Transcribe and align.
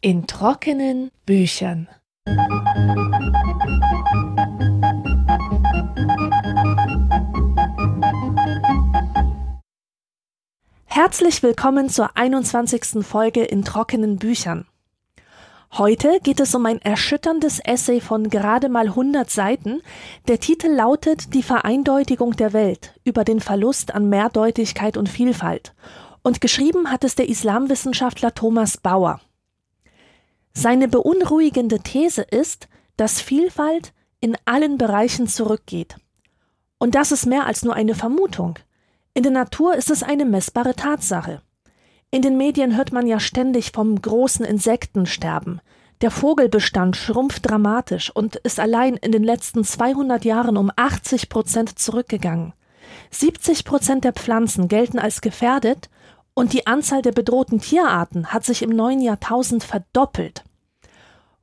In 0.00 0.26
trockenen 0.26 1.10
Büchern. 1.24 1.88
Herzlich 10.84 11.42
willkommen 11.42 11.88
zur 11.88 12.16
21. 12.16 13.04
Folge 13.04 13.44
in 13.44 13.64
trockenen 13.64 14.16
Büchern. 14.18 14.66
Heute 15.76 16.20
geht 16.22 16.38
es 16.38 16.54
um 16.54 16.66
ein 16.66 16.80
erschütterndes 16.80 17.58
Essay 17.58 18.00
von 18.00 18.30
gerade 18.30 18.68
mal 18.68 18.86
100 18.86 19.28
Seiten. 19.28 19.82
Der 20.28 20.38
Titel 20.38 20.68
lautet 20.68 21.34
Die 21.34 21.42
Vereindeutigung 21.42 22.36
der 22.36 22.52
Welt 22.52 22.94
über 23.02 23.24
den 23.24 23.40
Verlust 23.40 23.92
an 23.92 24.08
Mehrdeutigkeit 24.08 24.96
und 24.96 25.08
Vielfalt. 25.08 25.74
Und 26.22 26.40
geschrieben 26.40 26.92
hat 26.92 27.02
es 27.02 27.16
der 27.16 27.28
Islamwissenschaftler 27.28 28.32
Thomas 28.34 28.76
Bauer. 28.76 29.20
Seine 30.52 30.86
beunruhigende 30.86 31.80
These 31.80 32.22
ist, 32.22 32.68
dass 32.96 33.20
Vielfalt 33.20 33.92
in 34.20 34.36
allen 34.44 34.78
Bereichen 34.78 35.26
zurückgeht. 35.26 35.96
Und 36.78 36.94
das 36.94 37.10
ist 37.10 37.26
mehr 37.26 37.46
als 37.46 37.64
nur 37.64 37.74
eine 37.74 37.96
Vermutung. 37.96 38.60
In 39.12 39.24
der 39.24 39.32
Natur 39.32 39.74
ist 39.74 39.90
es 39.90 40.04
eine 40.04 40.24
messbare 40.24 40.76
Tatsache. 40.76 41.42
In 42.14 42.22
den 42.22 42.36
Medien 42.36 42.76
hört 42.76 42.92
man 42.92 43.08
ja 43.08 43.18
ständig 43.18 43.72
vom 43.72 44.00
großen 44.00 44.46
Insektensterben. 44.46 45.60
Der 46.00 46.12
Vogelbestand 46.12 46.94
schrumpft 46.94 47.50
dramatisch 47.50 48.14
und 48.14 48.36
ist 48.36 48.60
allein 48.60 48.94
in 48.94 49.10
den 49.10 49.24
letzten 49.24 49.64
200 49.64 50.24
Jahren 50.24 50.56
um 50.56 50.70
80 50.76 51.28
Prozent 51.28 51.76
zurückgegangen. 51.76 52.52
70 53.10 53.64
Prozent 53.64 54.04
der 54.04 54.12
Pflanzen 54.12 54.68
gelten 54.68 55.00
als 55.00 55.22
gefährdet 55.22 55.90
und 56.34 56.52
die 56.52 56.68
Anzahl 56.68 57.02
der 57.02 57.10
bedrohten 57.10 57.60
Tierarten 57.60 58.28
hat 58.28 58.44
sich 58.44 58.62
im 58.62 58.70
neuen 58.70 59.00
Jahrtausend 59.00 59.64
verdoppelt. 59.64 60.44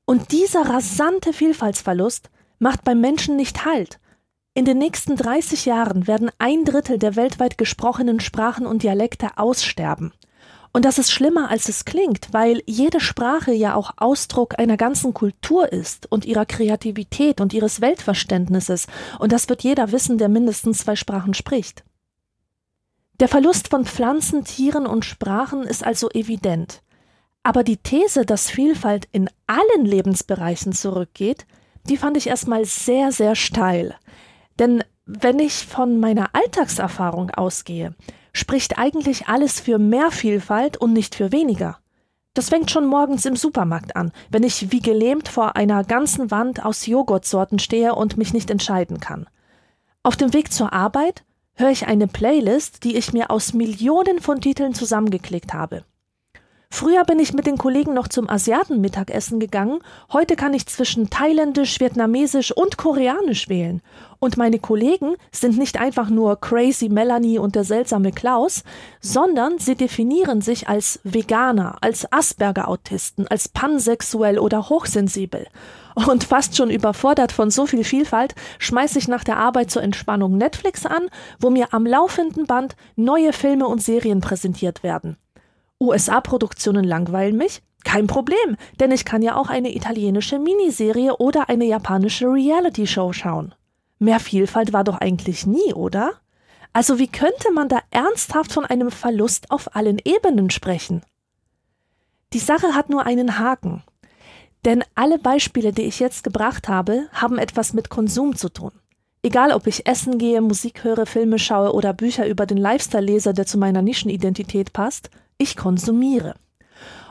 Und 0.06 0.32
dieser 0.32 0.62
rasante 0.62 1.34
Vielfaltsverlust 1.34 2.30
macht 2.60 2.86
beim 2.86 3.02
Menschen 3.02 3.36
nicht 3.36 3.66
Halt. 3.66 4.00
In 4.54 4.64
den 4.64 4.78
nächsten 4.78 5.18
30 5.18 5.66
Jahren 5.66 6.08
werden 6.08 6.32
ein 6.38 6.64
Drittel 6.64 6.98
der 6.98 7.18
weltweit 7.18 7.58
gesprochenen 7.58 8.22
Sprachen 8.22 8.66
und 8.66 8.84
Dialekte 8.84 9.38
aussterben. 9.38 10.14
Und 10.74 10.86
das 10.86 10.98
ist 10.98 11.12
schlimmer, 11.12 11.50
als 11.50 11.68
es 11.68 11.84
klingt, 11.84 12.30
weil 12.32 12.64
jede 12.66 13.02
Sprache 13.02 13.52
ja 13.52 13.76
auch 13.76 13.92
Ausdruck 13.98 14.58
einer 14.58 14.78
ganzen 14.78 15.14
Kultur 15.14 15.72
ist 15.72 16.10
und 16.10 16.26
ihrer 16.26 16.46
Kreativität 16.46 17.42
und 17.42 17.54
ihres 17.54 17.82
Weltverständnisses. 17.82 18.88
Und 19.20 19.34
das 19.34 19.50
wird 19.50 19.64
jeder 19.64 19.92
wissen, 19.92 20.18
der 20.18 20.30
mindestens 20.30 20.80
zwei 20.80 20.96
Sprachen 20.96 21.34
spricht. 21.34 21.84
Der 23.20 23.28
Verlust 23.28 23.68
von 23.68 23.86
Pflanzen, 23.86 24.46
Tieren 24.46 24.88
und 24.88 25.04
Sprachen 25.06 25.64
ist 25.64 25.86
also 25.86 26.10
evident. 26.10 26.82
Aber 27.44 27.64
die 27.64 27.78
These, 27.78 28.26
dass 28.26 28.50
Vielfalt 28.50 29.08
in 29.12 29.30
allen 29.48 29.86
Lebensbereichen 29.86 30.72
zurückgeht, 30.74 31.46
die 31.88 31.98
fand 31.98 32.16
ich 32.16 32.28
erstmal 32.28 32.66
sehr, 32.66 33.12
sehr 33.12 33.36
steil. 33.36 33.96
Denn 34.58 34.84
wenn 35.06 35.40
ich 35.40 35.66
von 35.66 36.00
meiner 36.00 36.30
Alltagserfahrung 36.34 37.32
ausgehe, 37.32 37.96
spricht 38.34 38.78
eigentlich 38.78 39.28
alles 39.28 39.60
für 39.60 39.78
mehr 39.78 40.12
Vielfalt 40.12 40.78
und 40.78 40.94
nicht 40.94 41.16
für 41.16 41.32
weniger. 41.32 41.80
Das 42.34 42.50
fängt 42.50 42.72
schon 42.72 42.86
morgens 42.86 43.26
im 43.26 43.36
Supermarkt 43.36 43.96
an, 43.96 44.14
wenn 44.30 44.44
ich 44.44 44.72
wie 44.72 44.80
gelähmt 44.80 45.28
vor 45.28 45.58
einer 45.58 45.84
ganzen 45.84 46.32
Wand 46.32 46.64
aus 46.64 46.86
Joghurtsorten 46.86 47.60
stehe 47.60 47.94
und 47.94 48.18
mich 48.18 48.34
nicht 48.34 48.50
entscheiden 48.50 49.02
kann. 49.02 49.28
Auf 50.04 50.16
dem 50.16 50.34
Weg 50.34 50.54
zur 50.54 50.72
Arbeit 50.72 51.24
höre 51.56 51.72
ich 51.72 51.88
eine 51.88 52.08
Playlist, 52.08 52.86
die 52.86 52.96
ich 52.96 53.12
mir 53.12 53.30
aus 53.30 53.54
Millionen 53.54 54.20
von 54.22 54.40
Titeln 54.40 54.74
zusammengeklickt 54.74 55.54
habe. 55.54 55.84
Früher 56.74 57.04
bin 57.04 57.20
ich 57.20 57.34
mit 57.34 57.46
den 57.46 57.58
Kollegen 57.58 57.94
noch 57.94 58.08
zum 58.08 58.30
Asiatenmittagessen 58.30 59.42
gegangen, 59.42 59.80
heute 60.14 60.38
kann 60.38 60.54
ich 60.54 60.66
zwischen 60.68 61.10
thailändisch, 61.10 61.82
vietnamesisch 61.82 62.54
und 62.54 62.78
koreanisch 62.78 63.50
wählen. 63.50 63.82
Und 64.20 64.38
meine 64.38 64.58
Kollegen 64.58 65.16
sind 65.34 65.58
nicht 65.58 65.80
einfach 65.80 66.10
nur 66.10 66.40
Crazy 66.40 66.88
Melanie 66.88 67.40
und 67.40 67.56
der 67.56 67.66
seltsame 67.66 68.14
Klaus, 68.14 68.64
sondern 69.02 69.60
sie 69.60 69.76
definieren 69.76 70.42
sich 70.42 70.70
als 70.70 71.02
Veganer, 71.04 71.76
als 71.82 72.12
Asperger-Autisten, 72.12 73.28
als 73.28 73.50
pansexuell 73.50 74.40
oder 74.40 74.70
hochsensibel. 74.70 75.48
Und 76.08 76.24
fast 76.24 76.56
schon 76.56 76.70
überfordert 76.72 77.34
von 77.34 77.52
so 77.52 77.66
viel 77.66 77.84
Vielfalt, 77.84 78.34
schmeiße 78.60 78.98
ich 78.98 79.10
nach 79.10 79.26
der 79.26 79.38
Arbeit 79.38 79.70
zur 79.70 79.84
Entspannung 79.84 80.38
Netflix 80.38 80.86
an, 80.86 81.10
wo 81.38 81.50
mir 81.50 81.74
am 81.74 81.86
laufenden 81.86 82.48
Band 82.48 82.78
neue 82.96 83.34
Filme 83.34 83.68
und 83.68 83.84
Serien 83.84 84.22
präsentiert 84.22 84.84
werden. 84.84 85.18
USA-Produktionen 85.82 86.86
langweilen 86.86 87.36
mich? 87.36 87.62
Kein 87.84 88.08
Problem, 88.08 88.58
denn 88.80 88.92
ich 88.92 89.06
kann 89.06 89.22
ja 89.22 89.36
auch 89.36 89.50
eine 89.50 89.76
italienische 89.76 90.40
Miniserie 90.40 91.18
oder 91.18 91.50
eine 91.50 91.66
japanische 91.66 92.28
Reality-Show 92.28 93.12
schauen. 93.12 93.56
Mehr 94.00 94.20
Vielfalt 94.20 94.72
war 94.72 94.84
doch 94.84 95.00
eigentlich 95.00 95.46
nie, 95.46 95.74
oder? 95.74 96.12
Also 96.74 97.00
wie 97.00 97.08
könnte 97.08 97.52
man 97.52 97.68
da 97.68 97.80
ernsthaft 97.90 98.54
von 98.54 98.66
einem 98.66 98.92
Verlust 98.92 99.52
auf 99.52 99.76
allen 99.76 100.00
Ebenen 100.04 100.50
sprechen? 100.52 101.02
Die 102.34 102.40
Sache 102.40 102.76
hat 102.76 102.90
nur 102.90 103.06
einen 103.06 103.40
Haken. 103.40 103.84
Denn 104.64 104.84
alle 104.96 105.18
Beispiele, 105.18 105.74
die 105.74 105.84
ich 105.84 106.00
jetzt 106.00 106.24
gebracht 106.24 106.70
habe, 106.70 107.08
haben 107.12 107.38
etwas 107.40 107.74
mit 107.74 107.90
Konsum 107.90 108.36
zu 108.36 108.50
tun. 108.50 108.72
Egal, 109.24 109.52
ob 109.52 109.68
ich 109.68 109.86
essen 109.86 110.18
gehe, 110.18 110.42
Musik 110.42 110.84
höre, 110.84 111.06
Filme 111.06 111.40
schaue 111.40 111.74
oder 111.74 111.94
Bücher 111.94 112.28
über 112.28 112.46
den 112.46 112.58
Lifestyle 112.58 113.06
lese, 113.06 113.34
der 113.34 113.46
zu 113.46 113.58
meiner 113.58 113.82
Nischenidentität 113.82 114.72
passt, 114.74 115.10
ich 115.42 115.58
konsumiere. 115.58 116.36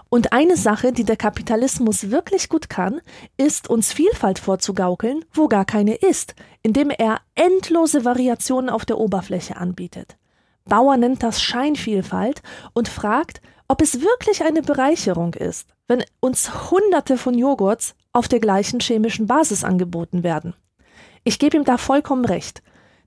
Und 0.09 0.33
eine 0.33 0.57
Sache, 0.57 0.93
die 0.93 1.05
der 1.05 1.17
Kapitalismus 1.17 2.11
wirklich 2.11 2.49
gut 2.49 2.69
kann, 2.69 3.01
ist 3.37 3.69
uns 3.69 3.93
Vielfalt 3.93 4.39
vorzugaukeln, 4.39 5.25
wo 5.33 5.47
gar 5.47 5.65
keine 5.65 5.95
ist, 5.95 6.35
indem 6.63 6.91
er 6.91 7.21
endlose 7.35 8.05
Variationen 8.05 8.71
auf 8.71 8.85
der 8.85 8.99
Oberfläche 8.99 9.57
anbietet. 9.57 10.17
Bauer 10.65 10.97
nennt 10.97 11.23
das 11.23 11.41
Scheinvielfalt 11.43 12.43
und 12.73 12.89
fragt, 12.89 13.41
ob 13.69 13.83
es 13.83 14.01
wirklich 14.01 14.43
eine 14.43 14.63
Bereicherung 14.63 15.35
ist, 15.35 15.69
wenn 15.87 16.05
uns 16.19 16.71
Hunderte 16.71 17.17
von 17.17 17.39
Joghurts 17.39 17.95
auf 18.13 18.27
der 18.27 18.41
gleichen 18.41 18.81
chemischen 18.81 19.29
Basis 19.29 19.63
angeboten 19.63 20.25
werden. 20.25 20.55
Ich 21.23 21.39
gebe 21.39 21.57
ihm 21.57 21.65
da 21.65 21.79
vollkommen 21.79 22.25
recht. 22.25 22.63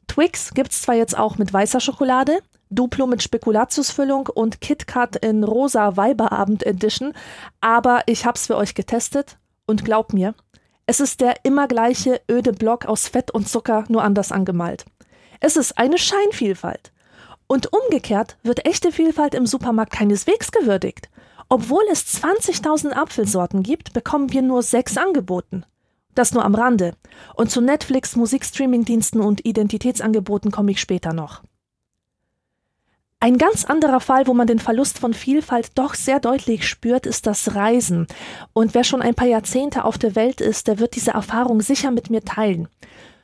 Twix 0.08 0.54
gibt's 0.54 0.82
zwar 0.82 0.96
jetzt 0.96 1.18
auch 1.18 1.38
mit 1.38 1.52
weißer 1.52 1.82
Schokolade, 1.82 2.40
Duplo 2.76 3.08
mit 3.08 3.22
Spekulatiusfüllung 3.24 4.28
und 4.28 4.62
KitKat 4.62 5.18
in 5.18 5.44
rosa 5.44 5.98
Weiberabend 5.98 6.66
Edition, 6.66 7.14
aber 7.62 8.04
ich 8.08 8.26
hab's 8.26 8.48
für 8.48 8.58
euch 8.58 8.76
getestet 8.76 9.38
und 9.66 9.86
glaubt 9.86 10.14
mir, 10.14 10.36
es 10.86 11.00
ist 11.00 11.22
der 11.22 11.36
immer 11.44 11.68
gleiche 11.68 12.22
öde 12.30 12.52
Block 12.52 12.86
aus 12.86 13.08
Fett 13.08 13.32
und 13.32 13.48
Zucker, 13.48 13.86
nur 13.88 14.04
anders 14.04 14.32
angemalt. 14.32 14.86
Es 15.40 15.56
ist 15.56 15.78
eine 15.78 15.98
Scheinvielfalt. 15.98 16.92
Und 17.48 17.72
umgekehrt 17.72 18.38
wird 18.44 18.66
echte 18.66 18.92
Vielfalt 18.92 19.34
im 19.36 19.46
Supermarkt 19.46 19.94
keineswegs 19.94 20.52
gewürdigt. 20.52 21.10
Obwohl 21.50 21.84
es 21.92 22.22
20.000 22.22 22.92
Apfelsorten 22.92 23.64
gibt, 23.64 23.94
bekommen 23.94 24.34
wir 24.34 24.42
nur 24.42 24.64
sechs 24.64 24.98
angeboten. 24.98 25.66
Das 26.16 26.34
nur 26.34 26.44
am 26.46 26.56
Rande. 26.56 26.96
Und 27.36 27.50
zu 27.50 27.62
Netflix, 27.62 28.16
Musikstreamingdiensten 28.16 29.22
und 29.22 29.46
Identitätsangeboten 29.46 30.52
komme 30.52 30.72
ich 30.72 30.82
später 30.82 31.14
noch. 31.14 31.44
Ein 33.24 33.38
ganz 33.38 33.64
anderer 33.64 34.02
Fall, 34.02 34.28
wo 34.28 34.34
man 34.34 34.48
den 34.48 34.60
Verlust 34.60 35.00
von 35.00 35.14
Vielfalt 35.14 35.72
doch 35.76 35.94
sehr 35.94 36.20
deutlich 36.20 36.68
spürt, 36.68 37.06
ist 37.06 37.26
das 37.26 37.56
Reisen. 37.56 38.06
Und 38.52 38.74
wer 38.74 38.84
schon 38.84 39.02
ein 39.02 39.16
paar 39.16 39.30
Jahrzehnte 39.30 39.86
auf 39.86 39.98
der 39.98 40.18
Welt 40.18 40.42
ist, 40.42 40.68
der 40.68 40.78
wird 40.78 40.98
diese 40.98 41.12
Erfahrung 41.12 41.62
sicher 41.62 41.92
mit 41.92 42.10
mir 42.10 42.26
teilen. 42.26 42.68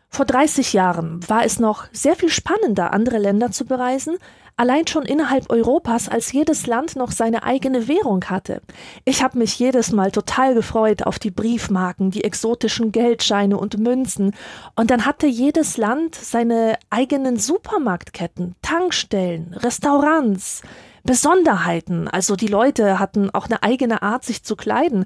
Vor 0.08 0.24
30 0.24 0.72
Jahren 0.72 1.20
war 1.28 1.44
es 1.44 1.59
noch 1.59 1.84
sehr 1.92 2.16
viel 2.16 2.30
spannender, 2.30 2.94
andere 2.94 3.18
Länder 3.18 3.52
zu 3.52 3.66
bereisen, 3.66 4.16
allein 4.59 4.88
schon 4.88 5.06
innerhalb 5.06 5.50
Europas, 5.50 6.09
als 6.09 6.34
jedes 6.34 6.67
Land 6.67 6.97
noch 6.97 7.11
seine 7.11 7.44
eigene 7.44 7.88
Währung 7.88 8.26
hatte. 8.26 8.61
Ich 9.06 9.23
habe 9.23 9.38
mich 9.38 9.58
jedes 9.58 9.94
Mal 9.94 10.11
total 10.11 10.53
gefreut 10.53 11.03
auf 11.03 11.17
die 11.17 11.32
Briefmarken, 11.32 12.11
die 12.11 12.26
exotischen 12.26 12.91
Geldscheine 12.91 13.58
und 13.58 13.78
Münzen. 13.79 14.35
Und 14.76 14.91
dann 14.91 15.06
hatte 15.06 15.28
jedes 15.28 15.78
Land 15.78 16.14
seine 16.14 16.78
eigenen 16.90 17.38
Supermarktketten, 17.38 18.56
Tankstellen, 18.61 19.53
Restaurants, 19.53 20.61
Besonderheiten. 21.03 22.09
Also 22.09 22.35
die 22.35 22.47
Leute 22.47 23.00
hatten 23.00 23.29
auch 23.29 23.46
eine 23.46 23.64
eigene 23.64 24.02
Art, 24.02 24.26
sich 24.26 24.44
zu 24.44 24.58
kleiden. 24.58 25.06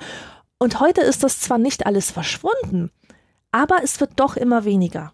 Und 0.57 0.79
heute 0.79 1.01
ist 1.01 1.23
das 1.23 1.39
zwar 1.39 1.59
nicht 1.59 1.85
alles 1.85 2.09
verschwunden, 2.09 2.89
aber 3.51 3.83
es 3.83 3.99
wird 3.99 4.13
doch 4.15 4.35
immer 4.35 4.65
weniger. 4.65 5.13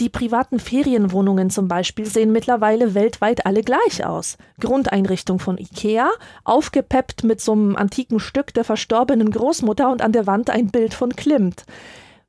Die 0.00 0.08
privaten 0.08 0.58
Ferienwohnungen 0.58 1.50
zum 1.50 1.68
Beispiel 1.68 2.06
sehen 2.06 2.32
mittlerweile 2.32 2.94
weltweit 2.94 3.46
alle 3.46 3.62
gleich 3.62 4.04
aus. 4.04 4.38
Grundeinrichtung 4.58 5.38
von 5.38 5.58
Ikea, 5.58 6.10
aufgepeppt 6.44 7.24
mit 7.24 7.40
so 7.40 7.52
einem 7.52 7.76
antiken 7.76 8.18
Stück 8.18 8.54
der 8.54 8.64
verstorbenen 8.64 9.30
Großmutter 9.30 9.90
und 9.90 10.02
an 10.02 10.12
der 10.12 10.26
Wand 10.26 10.50
ein 10.50 10.70
Bild 10.70 10.94
von 10.94 11.14
Klimt. 11.14 11.64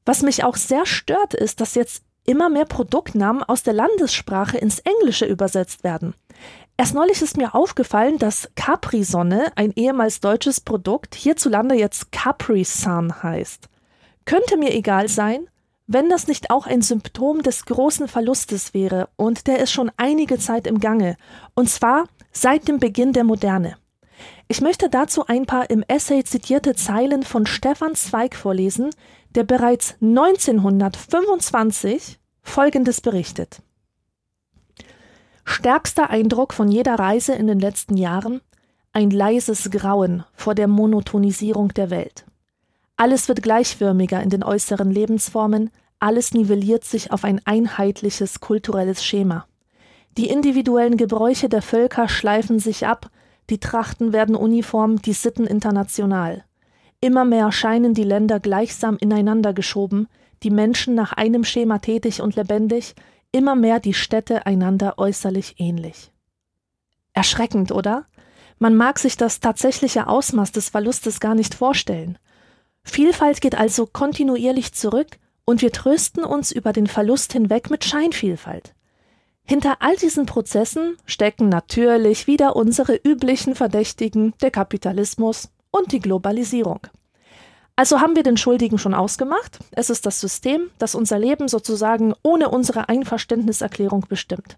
Was 0.06 0.22
mich 0.22 0.44
auch 0.44 0.58
sehr 0.58 0.86
stört, 0.86 1.34
ist, 1.34 1.62
dass 1.62 1.76
jetzt 1.76 2.04
immer 2.26 2.50
mehr 2.50 2.66
Produktnamen 2.66 3.44
aus 3.44 3.64
der 3.64 3.74
Landessprache 3.74 4.58
ins 4.58 4.80
Englische 4.80 5.26
übersetzt 5.26 5.84
werden. 5.84 6.14
Erst 6.78 6.96
neulich 6.96 7.22
ist 7.22 7.38
mir 7.38 7.54
aufgefallen, 7.54 8.18
dass 8.18 8.50
Capri-Sonne, 8.56 9.52
ein 9.56 9.72
ehemals 9.76 10.20
deutsches 10.20 10.60
Produkt, 10.60 11.16
hierzulande 11.16 11.76
jetzt 11.76 12.12
Capri-Sun 12.12 13.24
heißt. 13.24 13.70
Könnte 14.26 14.58
mir 14.58 14.74
egal 14.74 15.08
sein, 15.08 15.48
wenn 15.88 16.10
das 16.10 16.28
nicht 16.28 16.50
auch 16.50 16.66
ein 16.66 16.82
Symptom 16.82 17.44
des 17.44 17.66
großen 17.66 18.08
Verlustes 18.08 18.74
wäre, 18.74 19.10
und 19.16 19.48
der 19.48 19.60
ist 19.60 19.72
schon 19.72 19.92
einige 19.98 20.40
Zeit 20.40 20.68
im 20.68 20.80
Gange, 20.80 21.18
und 21.56 21.70
zwar 21.70 22.06
seit 22.32 22.68
dem 22.68 22.80
Beginn 22.80 23.14
der 23.14 23.24
Moderne. 23.24 23.78
Ich 24.48 24.62
möchte 24.62 24.90
dazu 24.90 25.28
ein 25.28 25.46
paar 25.46 25.70
im 25.70 25.84
Essay 25.88 26.24
zitierte 26.24 26.74
Zeilen 26.76 27.24
von 27.24 27.46
Stefan 27.46 27.96
Zweig 27.96 28.36
vorlesen, 28.36 28.90
der 29.36 29.44
bereits 29.44 29.96
1925 30.02 32.20
Folgendes 32.42 33.02
berichtet. 33.02 33.62
Stärkster 35.46 36.10
Eindruck 36.10 36.54
von 36.54 36.72
jeder 36.72 36.96
Reise 36.96 37.34
in 37.34 37.48
den 37.48 37.60
letzten 37.60 37.98
Jahren 37.98 38.40
ein 38.94 39.10
leises 39.10 39.72
Grauen 39.72 40.24
vor 40.34 40.56
der 40.56 40.68
Monotonisierung 40.68 41.70
der 41.70 41.90
Welt. 41.90 42.26
Alles 42.96 43.28
wird 43.28 43.44
gleichförmiger 43.44 44.22
in 44.22 44.30
den 44.30 44.44
äußeren 44.44 44.92
Lebensformen, 44.92 45.72
alles 46.00 46.34
nivelliert 46.34 46.84
sich 46.84 47.12
auf 47.12 47.24
ein 47.24 47.42
einheitliches 47.46 48.40
kulturelles 48.40 49.04
Schema. 49.04 49.48
Die 50.18 50.30
individuellen 50.30 50.98
Gebräuche 50.98 51.50
der 51.50 51.62
Völker 51.62 52.08
schleifen 52.08 52.60
sich 52.60 52.86
ab, 52.86 53.10
die 53.50 53.60
Trachten 53.60 54.14
werden 54.14 54.36
uniform, 54.36 55.02
die 55.02 55.14
Sitten 55.14 55.48
international. 55.48 56.44
Immer 57.02 57.26
mehr 57.26 57.52
scheinen 57.52 57.94
die 57.94 58.04
Länder 58.04 58.40
gleichsam 58.40 58.98
ineinander 58.98 59.54
geschoben, 59.54 60.08
die 60.44 60.52
Menschen 60.52 60.94
nach 60.96 61.14
einem 61.14 61.44
Schema 61.44 61.80
tätig 61.80 62.22
und 62.22 62.36
lebendig, 62.36 62.96
immer 63.32 63.56
mehr 63.56 63.80
die 63.80 63.94
Städte 63.94 64.46
einander 64.46 64.98
äußerlich 64.98 65.56
ähnlich. 65.58 66.12
Erschreckend, 67.14 67.72
oder? 67.72 68.06
Man 68.60 68.76
mag 68.76 69.00
sich 69.00 69.18
das 69.18 69.40
tatsächliche 69.40 70.08
Ausmaß 70.08 70.52
des 70.52 70.70
Verlustes 70.70 71.20
gar 71.20 71.36
nicht 71.36 71.56
vorstellen. 71.56 72.18
Vielfalt 72.84 73.42
geht 73.42 73.56
also 73.56 73.86
kontinuierlich 73.86 74.74
zurück 74.74 75.18
und 75.46 75.62
wir 75.62 75.72
trösten 75.72 76.24
uns 76.24 76.52
über 76.52 76.74
den 76.74 76.88
Verlust 76.88 77.34
hinweg 77.34 77.70
mit 77.70 77.84
Scheinvielfalt. 77.84 78.74
Hinter 79.46 79.78
all 79.82 79.96
diesen 79.98 80.26
Prozessen 80.26 80.98
stecken 81.06 81.50
natürlich 81.50 82.28
wieder 82.28 82.56
unsere 82.56 82.96
üblichen 82.96 83.56
Verdächtigen, 83.56 84.34
der 84.42 84.52
Kapitalismus 84.52 85.50
und 85.70 85.92
die 85.92 86.00
Globalisierung. 86.00 86.80
Also 87.76 88.00
haben 88.00 88.16
wir 88.16 88.24
den 88.24 88.38
Schuldigen 88.38 88.78
schon 88.78 88.94
ausgemacht. 88.94 89.60
Es 89.72 89.90
ist 89.90 90.06
das 90.06 90.22
System, 90.22 90.70
das 90.78 90.96
unser 90.96 91.18
Leben 91.18 91.48
sozusagen 91.48 92.14
ohne 92.22 92.50
unsere 92.50 92.88
Einverständniserklärung 92.88 94.06
bestimmt. 94.08 94.58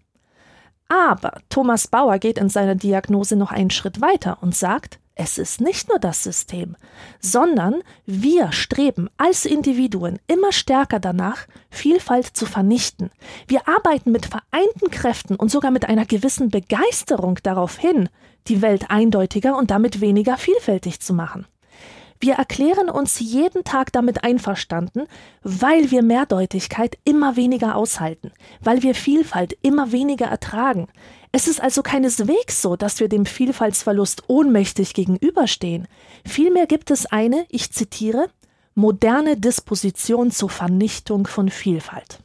Aber 0.89 1.39
Thomas 1.50 1.88
Bauer 1.88 2.19
geht 2.19 2.38
in 2.38 2.50
seiner 2.50 2.75
Diagnose 2.75 3.36
noch 3.36 3.51
einen 3.51 3.71
Schritt 3.71 4.01
weiter 4.01 4.38
und 4.42 4.54
sagt, 4.54 5.00
es 5.15 5.38
ist 5.38 5.62
nicht 5.62 5.88
nur 5.88 5.97
das 5.97 6.23
System, 6.23 6.75
sondern 7.21 7.81
wir 8.06 8.51
streben 8.51 9.09
als 9.15 9.45
Individuen 9.45 10.19
immer 10.27 10.51
stärker 10.51 11.00
danach, 11.00 11.47
Vielfalt 11.69 12.27
zu 12.27 12.45
vernichten. 12.45 13.12
Wir 13.47 13.67
arbeiten 13.67 14.12
mit 14.12 14.25
vereinten 14.25 14.91
Kräften 14.91 15.38
und 15.38 15.50
sogar 15.50 15.71
mit 15.71 15.88
einer 15.88 16.06
gewissen 16.06 16.50
Begeisterung 16.50 17.39
darauf 17.44 17.77
hin, 17.77 18.09
die 18.47 18.62
Welt 18.62 18.91
eindeutiger 18.91 19.57
und 19.57 19.71
damit 19.71 20.01
weniger 20.01 20.38
vielfältig 20.38 21.00
zu 21.00 21.13
machen. 21.13 21.47
Wir 22.19 22.35
erklären 22.35 22.89
uns 22.89 23.19
jeden 23.19 23.63
Tag 23.63 23.91
damit 23.91 24.23
einverstanden, 24.23 25.03
weil 25.44 25.91
wir 25.91 26.01
Mehrdeutigkeit 26.01 26.97
immer 27.03 27.35
weniger 27.35 27.75
aushalten, 27.75 28.31
weil 28.61 28.83
wir 28.83 28.95
Vielfalt 28.95 29.57
immer 29.61 29.91
weniger 29.91 30.25
ertragen. 30.25 30.88
Es 31.37 31.49
ist 31.49 31.61
also 31.61 31.81
keineswegs 31.81 32.61
so, 32.61 32.77
dass 32.77 33.01
wir 33.01 33.09
dem 33.09 33.25
Vielfaltsverlust 33.25 34.29
ohnmächtig 34.29 34.93
gegenüberstehen. 34.93 35.85
Vielmehr 36.25 36.65
gibt 36.65 36.91
es 36.91 37.07
eine, 37.07 37.45
ich 37.49 37.73
zitiere, 37.73 38.29
moderne 38.73 39.35
Disposition 39.35 40.31
zur 40.31 40.49
Vernichtung 40.49 41.27
von 41.27 41.49
Vielfalt. 41.49 42.19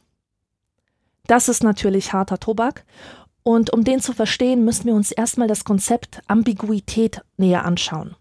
Das 1.27 1.49
ist 1.49 1.61
natürlich 1.61 2.13
harter 2.13 2.39
Tobak, 2.39 2.85
und 3.43 3.73
um 3.73 3.83
den 3.83 3.99
zu 3.99 4.13
verstehen, 4.13 4.63
müssen 4.63 4.85
wir 4.85 4.93
uns 4.93 5.11
erstmal 5.11 5.49
das 5.49 5.65
Konzept 5.65 6.21
Ambiguität 6.27 7.19
näher 7.35 7.65
anschauen. 7.65 8.15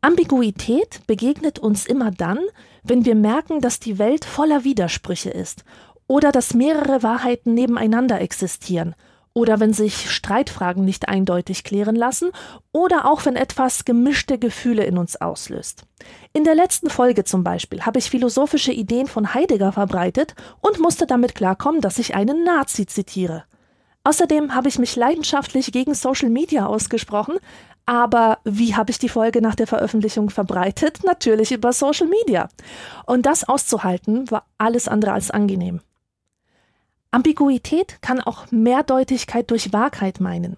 Ambiguität 0.00 1.02
begegnet 1.06 1.60
uns 1.60 1.86
immer 1.86 2.10
dann, 2.10 2.40
wenn 2.82 3.04
wir 3.04 3.14
merken, 3.14 3.60
dass 3.60 3.78
die 3.78 4.00
Welt 4.00 4.24
voller 4.24 4.64
Widersprüche 4.64 5.30
ist 5.30 5.62
oder 6.08 6.32
dass 6.32 6.52
mehrere 6.52 7.04
Wahrheiten 7.04 7.54
nebeneinander 7.54 8.20
existieren 8.20 8.96
oder 9.32 9.60
wenn 9.60 9.72
sich 9.72 10.10
Streitfragen 10.10 10.84
nicht 10.84 11.08
eindeutig 11.08 11.64
klären 11.64 11.96
lassen 11.96 12.30
oder 12.72 13.10
auch 13.10 13.24
wenn 13.24 13.36
etwas 13.36 13.84
gemischte 13.84 14.38
Gefühle 14.38 14.84
in 14.84 14.98
uns 14.98 15.20
auslöst. 15.20 15.84
In 16.32 16.44
der 16.44 16.54
letzten 16.54 16.90
Folge 16.90 17.24
zum 17.24 17.44
Beispiel 17.44 17.82
habe 17.82 17.98
ich 17.98 18.10
philosophische 18.10 18.72
Ideen 18.72 19.06
von 19.06 19.34
Heidegger 19.34 19.72
verbreitet 19.72 20.34
und 20.60 20.80
musste 20.80 21.06
damit 21.06 21.34
klarkommen, 21.34 21.80
dass 21.80 21.98
ich 21.98 22.14
einen 22.14 22.44
Nazi 22.44 22.86
zitiere. 22.86 23.44
Außerdem 24.02 24.54
habe 24.54 24.68
ich 24.68 24.78
mich 24.78 24.96
leidenschaftlich 24.96 25.72
gegen 25.72 25.94
Social 25.94 26.30
Media 26.30 26.66
ausgesprochen, 26.66 27.36
aber 27.86 28.38
wie 28.44 28.74
habe 28.76 28.90
ich 28.90 28.98
die 28.98 29.08
Folge 29.08 29.42
nach 29.42 29.54
der 29.54 29.66
Veröffentlichung 29.66 30.30
verbreitet? 30.30 31.00
Natürlich 31.04 31.52
über 31.52 31.72
Social 31.72 32.06
Media. 32.06 32.48
Und 33.04 33.26
das 33.26 33.48
auszuhalten 33.48 34.30
war 34.30 34.46
alles 34.58 34.88
andere 34.88 35.12
als 35.12 35.30
angenehm. 35.30 35.80
Ambiguität 37.10 38.00
kann 38.02 38.20
auch 38.20 38.50
Mehrdeutigkeit 38.50 39.50
durch 39.50 39.72
Wahrheit 39.72 40.20
meinen. 40.20 40.56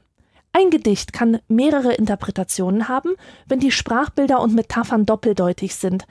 Ein 0.52 0.68
Gedicht 0.68 1.14
kann 1.14 1.40
mehrere 1.48 1.94
Interpretationen 1.94 2.88
haben, 2.88 3.12
wenn 3.46 3.58
die 3.58 3.70
Sprachbilder 3.70 4.40
und 4.40 4.54
Metaphern 4.54 5.06
doppeldeutig 5.06 5.74
sind. 5.74 6.04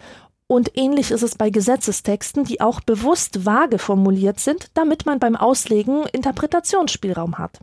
Und 0.47 0.75
ähnlich 0.75 1.11
ist 1.11 1.21
es 1.21 1.35
bei 1.35 1.51
Gesetzestexten, 1.51 2.43
die 2.43 2.59
auch 2.59 2.81
bewusst 2.81 3.45
vage 3.45 3.77
formuliert 3.77 4.39
sind, 4.39 4.71
damit 4.73 5.05
man 5.05 5.19
beim 5.19 5.35
Auslegen 5.35 6.05
Interpretationsspielraum 6.11 7.37
hat. 7.37 7.59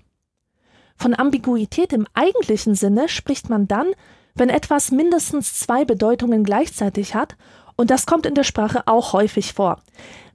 Von 0.97 1.15
Ambiguität 1.15 1.93
im 1.93 2.07
eigentlichen 2.15 2.77
Sinne 2.77 3.09
spricht 3.09 3.51
man 3.51 3.67
dann, 3.67 3.89
wenn 4.35 4.49
etwas 4.49 4.93
mindestens 4.93 5.59
zwei 5.59 5.85
Bedeutungen 5.85 6.45
gleichzeitig 6.45 7.15
hat, 7.15 7.37
und 7.77 7.91
das 7.91 8.07
kommt 8.07 8.27
in 8.27 8.35
der 8.35 8.45
Sprache 8.45 8.83
auch 8.87 9.13
häufig 9.13 9.53
vor. 9.53 9.81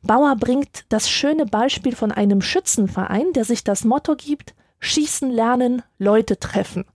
Bauer 0.03 0.35
bringt 0.35 0.83
das 0.89 1.09
schöne 1.09 1.45
Beispiel 1.45 1.95
von 1.95 2.11
einem 2.11 2.41
Schützenverein, 2.41 3.31
der 3.33 3.45
sich 3.45 3.63
das 3.63 3.85
Motto 3.85 4.15
gibt, 4.15 4.53
Schießen 4.79 5.31
lernen, 5.31 5.81
Leute 5.97 6.37
treffen. 6.37 6.85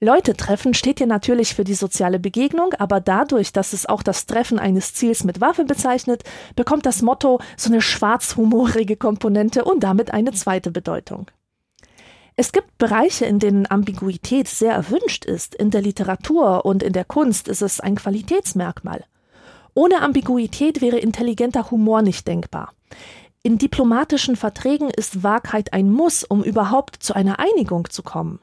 Leute 0.00 0.34
treffen 0.34 0.74
steht 0.74 0.98
hier 0.98 1.06
natürlich 1.06 1.54
für 1.54 1.64
die 1.64 1.74
soziale 1.74 2.18
Begegnung, 2.18 2.74
aber 2.74 3.00
dadurch, 3.00 3.52
dass 3.52 3.72
es 3.72 3.86
auch 3.86 4.02
das 4.02 4.26
Treffen 4.26 4.58
eines 4.58 4.92
Ziels 4.92 5.24
mit 5.24 5.40
Waffe 5.40 5.64
bezeichnet, 5.64 6.24
bekommt 6.56 6.84
das 6.84 7.00
Motto 7.00 7.40
so 7.56 7.70
eine 7.70 7.80
schwarzhumorige 7.80 8.96
Komponente 8.96 9.64
und 9.64 9.82
damit 9.82 10.12
eine 10.12 10.32
zweite 10.32 10.70
Bedeutung. 10.70 11.30
Es 12.34 12.52
gibt 12.52 12.76
Bereiche, 12.78 13.26
in 13.26 13.38
denen 13.38 13.70
Ambiguität 13.70 14.48
sehr 14.48 14.72
erwünscht 14.72 15.24
ist. 15.24 15.54
In 15.54 15.70
der 15.70 15.82
Literatur 15.82 16.64
und 16.64 16.82
in 16.82 16.92
der 16.92 17.04
Kunst 17.04 17.46
ist 17.46 17.62
es 17.62 17.78
ein 17.78 17.94
Qualitätsmerkmal. 17.94 19.04
Ohne 19.74 20.02
Ambiguität 20.02 20.80
wäre 20.80 20.98
intelligenter 20.98 21.70
Humor 21.70 22.02
nicht 22.02 22.26
denkbar. 22.26 22.72
In 23.42 23.58
diplomatischen 23.58 24.36
Verträgen 24.36 24.90
ist 24.90 25.22
Wahrheit 25.22 25.72
ein 25.72 25.90
Muss, 25.90 26.24
um 26.24 26.44
überhaupt 26.44 27.02
zu 27.02 27.14
einer 27.14 27.38
Einigung 27.38 27.90
zu 27.90 28.02
kommen. 28.02 28.38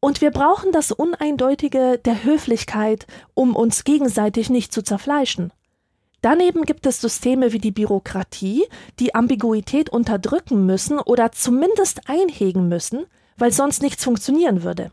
Und 0.00 0.20
wir 0.20 0.30
brauchen 0.30 0.70
das 0.70 0.92
Uneindeutige 0.92 1.98
der 2.04 2.24
Höflichkeit, 2.24 3.06
um 3.34 3.56
uns 3.56 3.84
gegenseitig 3.84 4.50
nicht 4.50 4.72
zu 4.72 4.82
zerfleischen. 4.82 5.52
Daneben 6.20 6.64
gibt 6.64 6.84
es 6.86 7.00
Systeme 7.00 7.52
wie 7.52 7.58
die 7.58 7.70
Bürokratie, 7.70 8.64
die 8.98 9.14
Ambiguität 9.14 9.88
unterdrücken 9.90 10.66
müssen 10.66 10.98
oder 10.98 11.32
zumindest 11.32 12.08
einhegen 12.08 12.68
müssen, 12.68 13.06
weil 13.36 13.52
sonst 13.52 13.82
nichts 13.82 14.04
funktionieren 14.04 14.62
würde. 14.62 14.90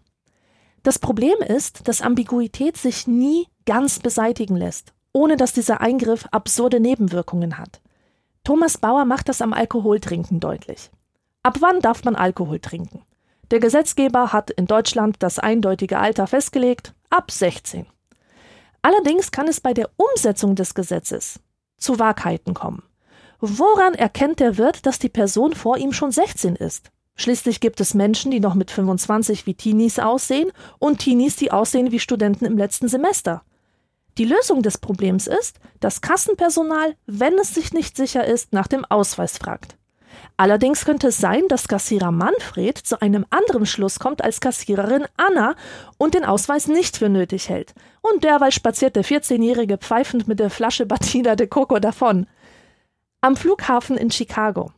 Das 0.84 1.00
Problem 1.00 1.38
ist, 1.40 1.88
dass 1.88 2.02
Ambiguität 2.02 2.78
sich 2.78 3.08
nie 3.08 3.48
ganz 3.66 4.00
beseitigen 4.00 4.56
lässt, 4.56 4.94
ohne 5.16 5.38
dass 5.38 5.54
dieser 5.54 5.80
Eingriff 5.80 6.28
absurde 6.32 6.82
Nebenwirkungen 6.82 7.58
hat. 7.58 7.80
Thomas 8.44 8.78
Bauer 8.78 9.06
macht 9.06 9.30
das 9.30 9.42
am 9.42 9.54
Alkoholtrinken 9.54 10.42
deutlich. 10.42 10.92
Ab 11.42 11.58
wann 11.62 11.80
darf 11.80 12.04
man 12.04 12.18
Alkohol 12.18 12.60
trinken? 12.60 13.02
Der 13.50 13.62
Gesetzgeber 13.62 14.34
hat 14.34 14.52
in 14.52 14.66
Deutschland 14.66 15.16
das 15.20 15.40
eindeutige 15.40 16.00
Alter 16.00 16.28
festgelegt, 16.28 16.94
ab 17.10 17.32
16. 17.32 17.86
Allerdings 18.82 19.32
kann 19.32 19.48
es 19.48 19.62
bei 19.62 19.74
der 19.74 19.90
Umsetzung 19.96 20.56
des 20.56 20.76
Gesetzes 20.76 21.40
zu 21.78 21.98
Wahrheiten 21.98 22.54
kommen. 22.54 22.84
Woran 23.40 23.94
erkennt 23.94 24.42
der 24.42 24.58
Wirt, 24.58 24.86
dass 24.86 25.00
die 25.00 25.10
Person 25.10 25.54
vor 25.54 25.78
ihm 25.78 25.94
schon 25.94 26.12
16 26.12 26.58
ist? 26.58 26.92
Schließlich 27.16 27.62
gibt 27.62 27.80
es 27.80 27.94
Menschen, 27.94 28.32
die 28.32 28.42
noch 28.42 28.54
mit 28.54 28.70
25 28.70 29.46
wie 29.46 29.54
Teenies 29.54 29.98
aussehen 29.98 30.52
und 30.78 31.00
Teenies, 31.00 31.38
die 31.38 31.54
aussehen 31.54 31.92
wie 31.92 32.00
Studenten 32.00 32.44
im 32.44 32.58
letzten 32.58 32.90
Semester. 32.90 33.44
Die 34.18 34.26
Lösung 34.26 34.62
des 34.62 34.78
Problems 34.78 35.28
ist, 35.28 35.60
dass 35.82 36.02
Kassenpersonal, 36.02 36.96
wenn 37.06 37.38
es 37.38 37.54
sich 37.54 37.74
nicht 37.74 37.98
sicher 37.98 38.26
ist, 38.26 38.54
nach 38.54 38.68
dem 38.68 38.86
Ausweis 38.86 39.38
fragt. 39.38 39.76
Allerdings 40.38 40.86
könnte 40.86 41.08
es 41.08 41.18
sein, 41.18 41.44
dass 41.50 41.68
Kassierer 41.68 42.12
Manfred 42.12 42.78
zu 42.78 43.02
einem 43.02 43.26
anderen 43.30 43.66
Schluss 43.66 44.00
kommt 44.00 44.24
als 44.24 44.40
Kassiererin 44.40 45.06
Anna 45.18 45.56
und 45.98 46.14
den 46.14 46.26
Ausweis 46.26 46.68
nicht 46.68 46.98
für 46.98 47.10
nötig 47.10 47.50
hält. 47.50 47.74
Und 48.02 48.24
derweil 48.24 48.52
spaziert 48.52 48.96
der 48.96 49.04
14-Jährige 49.04 49.78
pfeifend 49.78 50.28
mit 50.28 50.40
der 50.40 50.50
Flasche 50.50 50.86
Batida 50.86 51.36
de 51.36 51.48
Coco 51.48 51.80
davon. 51.80 52.28
Am 53.22 53.36
Flughafen 53.36 53.98
in 53.98 54.12
Chicago 54.12 54.72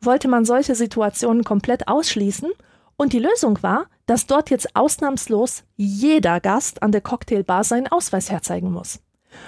wollte 0.00 0.28
man 0.28 0.44
solche 0.44 0.74
Situationen 0.74 1.44
komplett 1.44 1.88
ausschließen 1.88 2.50
und 2.96 3.12
die 3.12 3.18
Lösung 3.18 3.62
war, 3.62 3.86
dass 4.06 4.26
dort 4.26 4.50
jetzt 4.50 4.74
ausnahmslos 4.76 5.64
jeder 5.76 6.40
Gast 6.40 6.82
an 6.82 6.92
der 6.92 7.00
Cocktailbar 7.00 7.64
seinen 7.64 7.88
Ausweis 7.88 8.30
herzeigen 8.30 8.70
muss. 8.70 9.00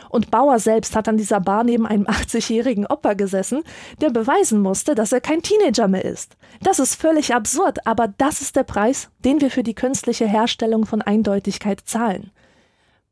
Und 0.09 0.31
Bauer 0.31 0.59
selbst 0.59 0.97
hat 0.97 1.09
an 1.09 1.17
dieser 1.17 1.41
Bar 1.41 1.65
neben 1.65 1.87
einem 1.87 2.05
80-jährigen 2.07 2.87
Opa 2.87 3.15
gesessen, 3.15 3.63
der 4.01 4.11
beweisen 4.11 4.61
musste, 4.61 4.95
dass 4.95 5.13
er 5.13 5.21
kein 5.21 5.43
Teenager 5.43 5.89
mehr 5.89 6.05
ist. 6.05 6.37
Das 6.63 6.79
ist 6.79 6.95
völlig 6.95 7.35
absurd, 7.35 7.87
aber 7.87 8.09
das 8.09 8.41
ist 8.41 8.57
der 8.57 8.65
Preis, 8.65 9.11
den 9.25 9.41
wir 9.41 9.51
für 9.51 9.63
die 9.63 9.75
künstliche 9.75 10.27
Herstellung 10.27 10.87
von 10.87 11.03
Eindeutigkeit 11.03 11.81
zahlen. 11.85 12.31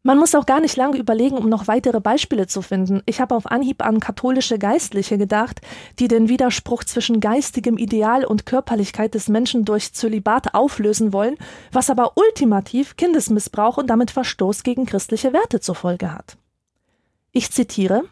Man 0.06 0.18
muss 0.18 0.34
auch 0.34 0.44
gar 0.44 0.60
nicht 0.60 0.76
lange 0.76 0.98
überlegen, 0.98 1.38
um 1.38 1.48
noch 1.48 1.66
weitere 1.66 1.98
Beispiele 1.98 2.46
zu 2.46 2.60
finden. 2.60 3.02
Ich 3.06 3.22
habe 3.22 3.34
auf 3.34 3.50
Anhieb 3.50 3.82
an 3.82 4.00
katholische 4.00 4.58
Geistliche 4.58 5.16
gedacht, 5.16 5.62
die 5.98 6.08
den 6.08 6.28
Widerspruch 6.28 6.84
zwischen 6.84 7.20
geistigem 7.20 7.78
Ideal 7.78 8.26
und 8.26 8.44
Körperlichkeit 8.44 9.14
des 9.14 9.30
Menschen 9.30 9.64
durch 9.64 9.94
Zölibat 9.94 10.52
auflösen 10.52 11.14
wollen, 11.14 11.36
was 11.72 11.88
aber 11.88 12.18
ultimativ 12.18 12.96
Kindesmissbrauch 12.96 13.78
und 13.78 13.88
damit 13.88 14.10
Verstoß 14.10 14.62
gegen 14.62 14.84
christliche 14.84 15.32
Werte 15.32 15.60
zur 15.60 15.74
Folge 15.74 16.12
hat. 16.12 16.36
Ich 17.32 17.50
zitiere 17.50 18.02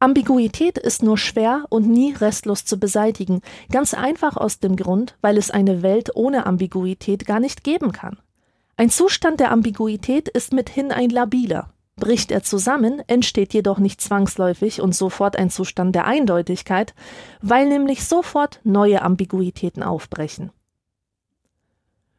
Ambiguität 0.00 0.76
ist 0.76 1.04
nur 1.04 1.18
schwer 1.18 1.66
und 1.68 1.88
nie 1.88 2.14
restlos 2.14 2.64
zu 2.64 2.80
beseitigen, 2.80 3.42
ganz 3.70 3.94
einfach 3.94 4.36
aus 4.36 4.58
dem 4.58 4.74
Grund, 4.74 5.16
weil 5.20 5.38
es 5.38 5.52
eine 5.52 5.82
Welt 5.82 6.10
ohne 6.16 6.46
Ambiguität 6.46 7.26
gar 7.26 7.38
nicht 7.38 7.62
geben 7.62 7.92
kann. 7.92 8.18
Ein 8.82 8.90
Zustand 8.90 9.38
der 9.38 9.52
Ambiguität 9.52 10.28
ist 10.28 10.52
mithin 10.52 10.90
ein 10.90 11.08
labiler. 11.08 11.72
Bricht 11.94 12.32
er 12.32 12.42
zusammen, 12.42 13.00
entsteht 13.06 13.54
jedoch 13.54 13.78
nicht 13.78 14.00
zwangsläufig 14.00 14.80
und 14.80 14.92
sofort 14.92 15.36
ein 15.36 15.50
Zustand 15.50 15.94
der 15.94 16.04
Eindeutigkeit, 16.04 16.92
weil 17.40 17.68
nämlich 17.68 18.04
sofort 18.04 18.58
neue 18.64 19.02
Ambiguitäten 19.02 19.84
aufbrechen. 19.84 20.50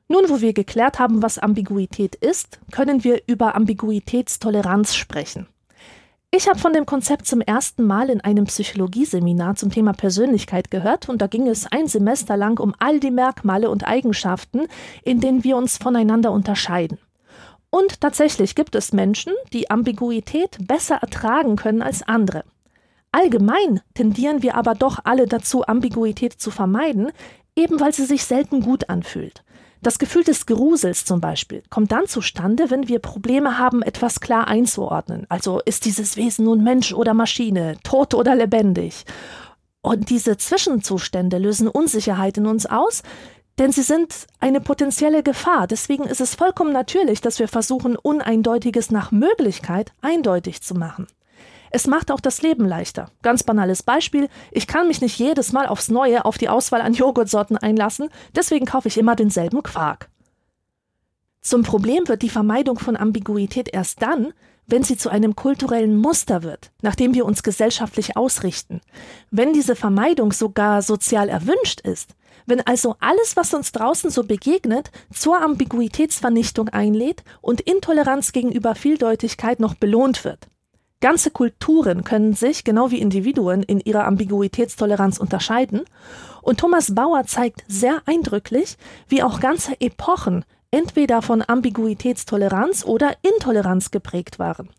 Nun, 0.07 0.29
wo 0.29 0.39
wir 0.39 0.53
geklärt 0.53 0.99
haben, 0.99 1.21
was 1.21 1.37
Ambiguität 1.37 2.15
ist, 2.15 2.61
können 2.71 3.03
wir 3.03 3.23
über 3.27 3.55
Ambiguitätstoleranz 3.55 4.95
sprechen. 4.95 5.47
Ich 6.35 6.47
habe 6.49 6.57
von 6.57 6.73
dem 6.73 6.87
Konzept 6.87 7.27
zum 7.27 7.41
ersten 7.41 7.85
Mal 7.85 8.09
in 8.09 8.19
einem 8.19 8.45
Psychologieseminar 8.45 9.53
zum 9.53 9.69
Thema 9.69 9.93
Persönlichkeit 9.93 10.71
gehört 10.71 11.07
und 11.07 11.21
da 11.21 11.27
ging 11.27 11.47
es 11.47 11.71
ein 11.71 11.85
Semester 11.85 12.35
lang 12.37 12.59
um 12.59 12.73
all 12.79 12.99
die 12.99 13.11
Merkmale 13.11 13.69
und 13.69 13.85
Eigenschaften, 13.87 14.61
in 15.03 15.19
denen 15.19 15.43
wir 15.43 15.55
uns 15.57 15.77
voneinander 15.77 16.31
unterscheiden. 16.31 16.97
Und 17.69 18.01
tatsächlich 18.01 18.55
gibt 18.55 18.73
es 18.73 18.93
Menschen, 18.93 19.33
die 19.53 19.69
Ambiguität 19.69 20.57
besser 20.67 20.95
ertragen 20.95 21.55
können 21.55 21.83
als 21.83 22.01
andere. 22.01 22.45
Allgemein 23.11 23.81
tendieren 23.93 24.41
wir 24.41 24.55
aber 24.55 24.73
doch 24.73 24.97
alle 25.03 25.27
dazu, 25.27 25.67
Ambiguität 25.67 26.33
zu 26.33 26.49
vermeiden, 26.49 27.11
eben 27.55 27.79
weil 27.79 27.93
sie 27.93 28.05
sich 28.05 28.23
selten 28.23 28.61
gut 28.61 28.89
anfühlt. 28.89 29.43
Das 29.83 29.99
Gefühl 29.99 30.23
des 30.23 30.45
Grusels 30.45 31.03
zum 31.03 31.19
Beispiel 31.19 31.61
kommt 31.69 31.91
dann 31.91 32.07
zustande, 32.07 32.71
wenn 32.71 32.87
wir 32.87 32.99
Probleme 32.99 33.57
haben, 33.57 33.81
etwas 33.81 34.21
klar 34.21 34.47
einzuordnen. 34.47 35.25
Also 35.27 35.59
ist 35.65 35.83
dieses 35.83 36.15
Wesen 36.15 36.45
nun 36.45 36.63
Mensch 36.63 36.93
oder 36.93 37.13
Maschine, 37.13 37.75
tot 37.83 38.13
oder 38.13 38.33
lebendig? 38.33 39.05
Und 39.81 40.09
diese 40.09 40.37
Zwischenzustände 40.37 41.37
lösen 41.37 41.67
Unsicherheit 41.67 42.37
in 42.37 42.45
uns 42.45 42.65
aus, 42.65 43.03
denn 43.59 43.73
sie 43.73 43.81
sind 43.81 44.25
eine 44.39 44.61
potenzielle 44.61 45.21
Gefahr. 45.21 45.67
Deswegen 45.67 46.05
ist 46.05 46.21
es 46.21 46.33
vollkommen 46.33 46.71
natürlich, 46.71 47.19
dass 47.19 47.39
wir 47.39 47.49
versuchen, 47.49 47.97
Uneindeutiges 47.97 48.89
nach 48.89 49.11
Möglichkeit 49.11 49.91
eindeutig 50.01 50.61
zu 50.61 50.75
machen. 50.75 51.07
Es 51.75 51.87
macht 51.87 52.11
auch 52.11 52.19
das 52.19 52.43
Leben 52.43 52.67
leichter. 52.67 53.09
Ganz 53.23 53.41
banales 53.41 53.81
Beispiel. 53.81 54.29
Ich 54.51 54.67
kann 54.67 54.87
mich 54.87 55.01
nicht 55.01 55.17
jedes 55.17 55.53
Mal 55.53 55.65
aufs 55.65 55.89
Neue 55.89 56.23
auf 56.23 56.37
die 56.37 56.47
Auswahl 56.47 56.81
an 56.81 56.93
Joghurtsorten 56.93 57.57
einlassen, 57.57 58.09
deswegen 58.35 58.67
kaufe 58.67 58.89
ich 58.89 58.97
immer 58.99 59.15
denselben 59.15 59.63
Quark. 59.63 60.07
Zum 61.41 61.63
Problem 61.63 62.07
wird 62.07 62.21
die 62.21 62.29
Vermeidung 62.29 62.77
von 62.77 62.95
Ambiguität 62.95 63.73
erst 63.73 64.03
dann, 64.03 64.33
wenn 64.67 64.83
sie 64.83 64.97
zu 64.97 65.09
einem 65.09 65.35
kulturellen 65.35 65.97
Muster 65.97 66.43
wird, 66.43 66.71
nach 66.83 66.93
dem 66.93 67.15
wir 67.15 67.25
uns 67.25 67.41
gesellschaftlich 67.41 68.15
ausrichten. 68.15 68.79
Wenn 69.31 69.51
diese 69.51 69.75
Vermeidung 69.75 70.31
sogar 70.31 70.83
sozial 70.83 71.27
erwünscht 71.27 71.81
ist, 71.81 72.11
wenn 72.45 72.61
also 72.61 72.97
alles, 72.99 73.35
was 73.35 73.51
uns 73.51 73.71
draußen 73.71 74.11
so 74.11 74.23
begegnet, 74.23 74.91
zur 75.11 75.41
Ambiguitätsvernichtung 75.41 76.69
einlädt 76.69 77.23
und 77.41 77.61
Intoleranz 77.61 78.31
gegenüber 78.31 78.75
Vieldeutigkeit 78.75 79.59
noch 79.59 79.73
belohnt 79.73 80.23
wird. 80.23 80.52
Ganze 81.03 81.31
Kulturen 81.31 82.05
können 82.05 82.31
sich, 82.31 82.63
genau 82.63 82.89
wie 82.89 83.01
Individuen, 83.01 83.61
in 83.61 83.81
ihrer 83.81 84.07
Ambiguitätstoleranz 84.07 85.17
unterscheiden. 85.17 85.81
Und 86.41 86.61
Thomas 86.61 86.95
Bauer 86.95 87.25
zeigt 87.25 87.65
sehr 87.67 88.01
eindrücklich, 88.05 88.77
wie 89.09 89.21
auch 89.21 89.41
ganze 89.41 89.73
Epochen 89.81 90.45
entweder 90.71 91.21
von 91.21 91.43
Ambiguitätstoleranz 91.45 92.85
oder 92.85 93.17
Intoleranz 93.21 93.91
geprägt 93.91 94.39
waren. 94.39 94.69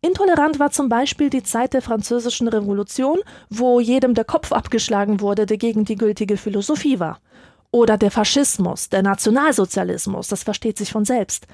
Intolerant 0.00 0.58
war 0.58 0.72
zum 0.72 0.88
Beispiel 0.88 1.30
die 1.30 1.44
Zeit 1.44 1.74
der 1.74 1.82
Französischen 1.82 2.48
Revolution, 2.48 3.20
wo 3.48 3.78
jedem 3.78 4.14
der 4.14 4.24
Kopf 4.24 4.50
abgeschlagen 4.50 5.20
wurde, 5.20 5.46
der 5.46 5.58
gegen 5.58 5.84
die 5.84 5.94
gültige 5.94 6.38
Philosophie 6.38 6.98
war. 6.98 7.20
Oder 7.70 7.98
der 7.98 8.10
Faschismus, 8.10 8.88
der 8.88 9.04
Nationalsozialismus, 9.04 10.26
das 10.26 10.42
versteht 10.42 10.76
sich 10.76 10.90
von 10.90 11.04
selbst. 11.04 11.46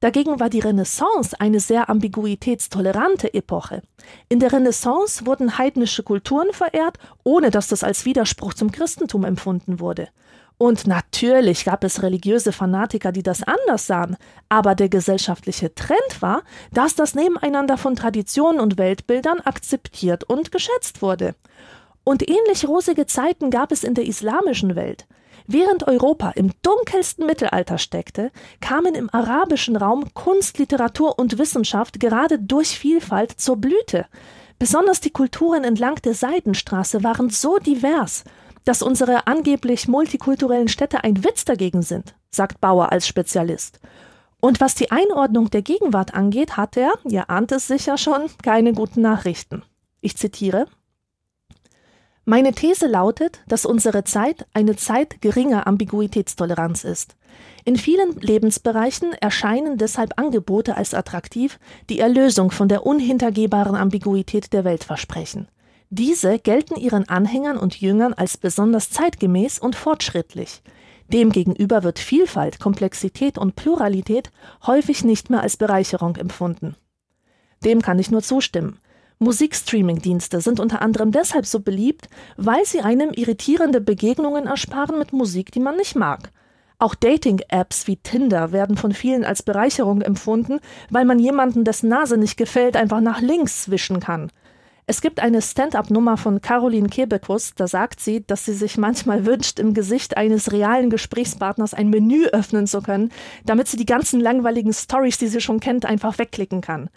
Dagegen 0.00 0.38
war 0.38 0.48
die 0.48 0.60
Renaissance 0.60 1.34
eine 1.40 1.58
sehr 1.58 1.90
ambiguitätstolerante 1.90 3.34
Epoche. 3.34 3.82
In 4.28 4.38
der 4.38 4.52
Renaissance 4.52 5.26
wurden 5.26 5.58
heidnische 5.58 6.04
Kulturen 6.04 6.52
verehrt, 6.52 6.98
ohne 7.24 7.50
dass 7.50 7.66
das 7.66 7.82
als 7.82 8.04
Widerspruch 8.04 8.54
zum 8.54 8.70
Christentum 8.70 9.24
empfunden 9.24 9.80
wurde. 9.80 10.08
Und 10.56 10.86
natürlich 10.86 11.64
gab 11.64 11.82
es 11.82 12.02
religiöse 12.02 12.52
Fanatiker, 12.52 13.10
die 13.10 13.22
das 13.24 13.42
anders 13.42 13.86
sahen, 13.86 14.16
aber 14.48 14.76
der 14.76 14.88
gesellschaftliche 14.88 15.74
Trend 15.74 16.20
war, 16.20 16.42
dass 16.72 16.94
das 16.94 17.14
Nebeneinander 17.14 17.76
von 17.76 17.96
Traditionen 17.96 18.60
und 18.60 18.78
Weltbildern 18.78 19.40
akzeptiert 19.40 20.24
und 20.24 20.52
geschätzt 20.52 21.02
wurde. 21.02 21.34
Und 22.04 22.28
ähnlich 22.28 22.66
rosige 22.66 23.06
Zeiten 23.06 23.50
gab 23.50 23.72
es 23.72 23.84
in 23.84 23.94
der 23.94 24.06
islamischen 24.06 24.76
Welt. 24.76 25.06
Während 25.50 25.88
Europa 25.88 26.32
im 26.32 26.50
dunkelsten 26.60 27.24
Mittelalter 27.24 27.78
steckte, 27.78 28.30
kamen 28.60 28.94
im 28.94 29.08
arabischen 29.14 29.76
Raum 29.76 30.12
Kunst, 30.12 30.58
Literatur 30.58 31.18
und 31.18 31.38
Wissenschaft 31.38 31.98
gerade 31.98 32.38
durch 32.38 32.78
Vielfalt 32.78 33.32
zur 33.40 33.56
Blüte. 33.56 34.04
Besonders 34.58 35.00
die 35.00 35.08
Kulturen 35.08 35.64
entlang 35.64 35.94
der 36.04 36.12
Seidenstraße 36.12 37.02
waren 37.02 37.30
so 37.30 37.56
divers, 37.56 38.24
dass 38.66 38.82
unsere 38.82 39.26
angeblich 39.26 39.88
multikulturellen 39.88 40.68
Städte 40.68 41.02
ein 41.02 41.24
Witz 41.24 41.46
dagegen 41.46 41.80
sind, 41.80 42.14
sagt 42.30 42.60
Bauer 42.60 42.92
als 42.92 43.08
Spezialist. 43.08 43.80
Und 44.40 44.60
was 44.60 44.74
die 44.74 44.90
Einordnung 44.90 45.48
der 45.48 45.62
Gegenwart 45.62 46.12
angeht, 46.12 46.58
hat 46.58 46.76
er, 46.76 46.92
ihr 47.04 47.30
ahnt 47.30 47.52
es 47.52 47.68
sicher 47.68 47.96
schon, 47.96 48.26
keine 48.42 48.74
guten 48.74 49.00
Nachrichten. 49.00 49.62
Ich 50.02 50.18
zitiere 50.18 50.66
meine 52.28 52.52
These 52.52 52.86
lautet, 52.88 53.40
dass 53.48 53.64
unsere 53.64 54.04
Zeit 54.04 54.46
eine 54.52 54.76
Zeit 54.76 55.22
geringer 55.22 55.66
Ambiguitätstoleranz 55.66 56.84
ist. 56.84 57.16
In 57.64 57.76
vielen 57.76 58.20
Lebensbereichen 58.20 59.14
erscheinen 59.14 59.78
deshalb 59.78 60.18
Angebote 60.18 60.76
als 60.76 60.92
attraktiv, 60.92 61.58
die 61.88 62.00
Erlösung 62.00 62.50
von 62.50 62.68
der 62.68 62.84
unhintergehbaren 62.84 63.74
Ambiguität 63.74 64.52
der 64.52 64.64
Welt 64.64 64.84
versprechen. 64.84 65.48
Diese 65.88 66.38
gelten 66.38 66.76
ihren 66.78 67.08
Anhängern 67.08 67.56
und 67.56 67.80
Jüngern 67.80 68.12
als 68.12 68.36
besonders 68.36 68.90
zeitgemäß 68.90 69.58
und 69.58 69.74
fortschrittlich. 69.74 70.60
Demgegenüber 71.10 71.82
wird 71.82 71.98
Vielfalt, 71.98 72.60
Komplexität 72.60 73.38
und 73.38 73.56
Pluralität 73.56 74.30
häufig 74.66 75.02
nicht 75.02 75.30
mehr 75.30 75.40
als 75.40 75.56
Bereicherung 75.56 76.16
empfunden. 76.16 76.76
Dem 77.64 77.80
kann 77.80 77.98
ich 77.98 78.10
nur 78.10 78.22
zustimmen. 78.22 78.78
Musikstreaming-Dienste 79.20 80.40
sind 80.40 80.60
unter 80.60 80.80
anderem 80.80 81.10
deshalb 81.10 81.44
so 81.44 81.60
beliebt, 81.60 82.08
weil 82.36 82.64
sie 82.64 82.80
einem 82.80 83.10
irritierende 83.10 83.80
Begegnungen 83.80 84.46
ersparen 84.46 84.98
mit 84.98 85.12
Musik, 85.12 85.50
die 85.50 85.60
man 85.60 85.76
nicht 85.76 85.96
mag. 85.96 86.30
Auch 86.78 86.94
Dating-Apps 86.94 87.88
wie 87.88 87.96
Tinder 87.96 88.52
werden 88.52 88.76
von 88.76 88.92
vielen 88.92 89.24
als 89.24 89.42
Bereicherung 89.42 90.00
empfunden, 90.00 90.60
weil 90.90 91.04
man 91.04 91.18
jemanden, 91.18 91.64
dessen 91.64 91.88
Nase 91.88 92.16
nicht 92.16 92.36
gefällt, 92.36 92.76
einfach 92.76 93.00
nach 93.00 93.20
links 93.20 93.68
wischen 93.68 93.98
kann. 93.98 94.30
Es 94.86 95.02
gibt 95.02 95.20
eine 95.20 95.42
Stand-up-Nummer 95.42 96.16
von 96.16 96.40
Caroline 96.40 96.88
Kebekus, 96.88 97.52
da 97.54 97.66
sagt 97.66 98.00
sie, 98.00 98.24
dass 98.26 98.46
sie 98.46 98.54
sich 98.54 98.78
manchmal 98.78 99.26
wünscht, 99.26 99.58
im 99.58 99.74
Gesicht 99.74 100.16
eines 100.16 100.50
realen 100.52 100.88
Gesprächspartners 100.88 101.74
ein 101.74 101.90
Menü 101.90 102.26
öffnen 102.28 102.66
zu 102.66 102.80
können, 102.80 103.10
damit 103.44 103.68
sie 103.68 103.76
die 103.76 103.84
ganzen 103.84 104.20
langweiligen 104.20 104.72
Stories, 104.72 105.18
die 105.18 105.26
sie 105.26 105.42
schon 105.42 105.60
kennt, 105.60 105.84
einfach 105.84 106.18
wegklicken 106.18 106.62
kann. 106.62 106.88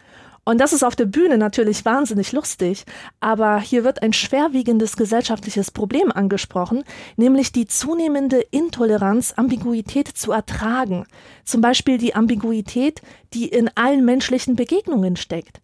Und 0.44 0.58
das 0.60 0.74
ist 0.74 0.84
auf 0.84 0.96
der 0.96 1.06
Bühne 1.06 1.38
natürlich 1.38 1.86
wahnsinnig 1.86 2.32
lustig, 2.32 2.86
aber 3.20 3.60
hier 3.60 3.84
wird 3.84 4.02
ein 4.02 4.12
schwerwiegendes 4.12 4.98
gesellschaftliches 4.98 5.70
Problem 5.70 6.12
angesprochen, 6.12 6.84
nämlich 7.16 7.52
die 7.52 7.68
zunehmende 7.68 8.40
Intoleranz, 8.50 9.34
Ambiguität 9.38 10.08
zu 10.08 10.32
ertragen. 10.32 11.06
Zum 11.46 11.62
Beispiel 11.62 12.00
die 12.00 12.16
Ambiguität, 12.16 13.02
die 13.36 13.50
in 13.50 13.70
allen 13.76 14.04
menschlichen 14.04 14.56
Begegnungen 14.56 15.16
steckt. 15.16 15.62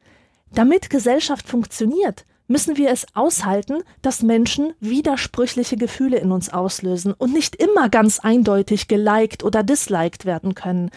Damit 0.54 0.92
Gesellschaft 0.92 1.48
funktioniert, 1.48 2.26
müssen 2.48 2.78
wir 2.78 2.92
es 2.92 3.08
aushalten, 3.16 3.84
dass 4.04 4.22
Menschen 4.22 4.74
widersprüchliche 4.80 5.76
Gefühle 5.76 6.18
in 6.18 6.32
uns 6.32 6.54
auslösen 6.54 7.14
und 7.14 7.34
nicht 7.34 7.56
immer 7.56 7.90
ganz 7.90 8.20
eindeutig 8.20 8.88
geliked 8.88 9.44
oder 9.44 9.64
disliked 9.64 10.26
werden 10.26 10.56
können 10.56 10.92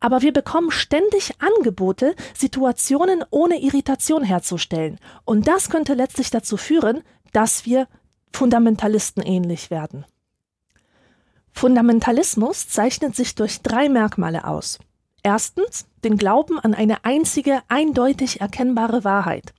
aber 0.00 0.22
wir 0.22 0.32
bekommen 0.32 0.70
ständig 0.70 1.34
Angebote, 1.38 2.16
Situationen 2.34 3.22
ohne 3.30 3.60
Irritation 3.60 4.24
herzustellen. 4.24 4.98
Und 5.24 5.46
das 5.46 5.68
könnte 5.68 5.94
letztlich 5.94 6.30
dazu 6.30 6.56
führen, 6.56 7.02
dass 7.32 7.66
wir 7.66 7.86
Fundamentalisten 8.32 9.22
ähnlich 9.22 9.70
werden. 9.70 10.06
Fundamentalismus 11.52 12.68
zeichnet 12.68 13.14
sich 13.14 13.34
durch 13.34 13.60
drei 13.60 13.88
Merkmale 13.88 14.46
aus. 14.46 14.78
Erstens 15.22 15.86
den 16.02 16.16
Glauben 16.16 16.58
an 16.58 16.72
eine 16.72 17.04
einzige, 17.04 17.60
eindeutig 17.68 18.40
erkennbare 18.40 19.04
Wahrheit. 19.04 19.52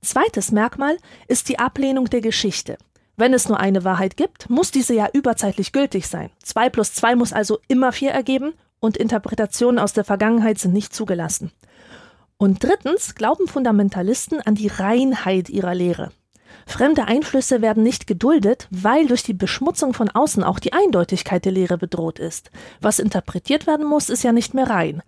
Zweites 0.00 0.50
Merkmal 0.50 0.96
ist 1.28 1.48
die 1.48 1.58
Ablehnung 1.58 2.06
der 2.06 2.20
Geschichte. 2.20 2.78
Wenn 3.16 3.34
es 3.34 3.48
nur 3.48 3.60
eine 3.60 3.84
Wahrheit 3.84 4.16
gibt, 4.16 4.48
muss 4.48 4.70
diese 4.70 4.94
ja 4.94 5.08
überzeitlich 5.12 5.72
gültig 5.72 6.08
sein. 6.08 6.30
Zwei 6.42 6.70
plus 6.70 6.94
zwei 6.94 7.14
muss 7.14 7.32
also 7.32 7.58
immer 7.68 7.92
vier 7.92 8.10
ergeben 8.10 8.54
und 8.80 8.96
Interpretationen 8.96 9.78
aus 9.78 9.92
der 9.92 10.04
Vergangenheit 10.04 10.58
sind 10.58 10.72
nicht 10.72 10.94
zugelassen. 10.94 11.50
Und 12.36 12.62
drittens 12.62 13.14
glauben 13.14 13.48
Fundamentalisten 13.48 14.40
an 14.40 14.54
die 14.54 14.68
Reinheit 14.68 15.48
ihrer 15.48 15.74
Lehre. 15.74 16.12
Fremde 16.66 17.06
Einflüsse 17.06 17.62
werden 17.62 17.82
nicht 17.82 18.06
geduldet, 18.06 18.68
weil 18.70 19.06
durch 19.06 19.22
die 19.22 19.32
Beschmutzung 19.32 19.94
von 19.94 20.10
außen 20.10 20.44
auch 20.44 20.58
die 20.58 20.72
Eindeutigkeit 20.72 21.44
der 21.44 21.52
Lehre 21.52 21.78
bedroht 21.78 22.18
ist. 22.18 22.50
Was 22.80 22.98
interpretiert 22.98 23.66
werden 23.66 23.86
muss, 23.86 24.10
ist 24.10 24.22
ja 24.22 24.32
nicht 24.32 24.54
mehr 24.54 24.68
rein. 24.68 25.02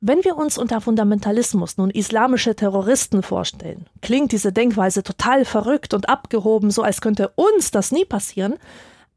Wenn 0.00 0.24
wir 0.24 0.36
uns 0.36 0.58
unter 0.58 0.80
Fundamentalismus 0.80 1.76
nun 1.76 1.90
islamische 1.90 2.54
Terroristen 2.54 3.22
vorstellen, 3.22 3.86
klingt 4.00 4.30
diese 4.30 4.52
Denkweise 4.52 5.02
total 5.02 5.44
verrückt 5.44 5.92
und 5.92 6.08
abgehoben, 6.08 6.70
so 6.70 6.82
als 6.82 7.00
könnte 7.00 7.32
uns 7.34 7.70
das 7.72 7.90
nie 7.90 8.04
passieren, 8.04 8.54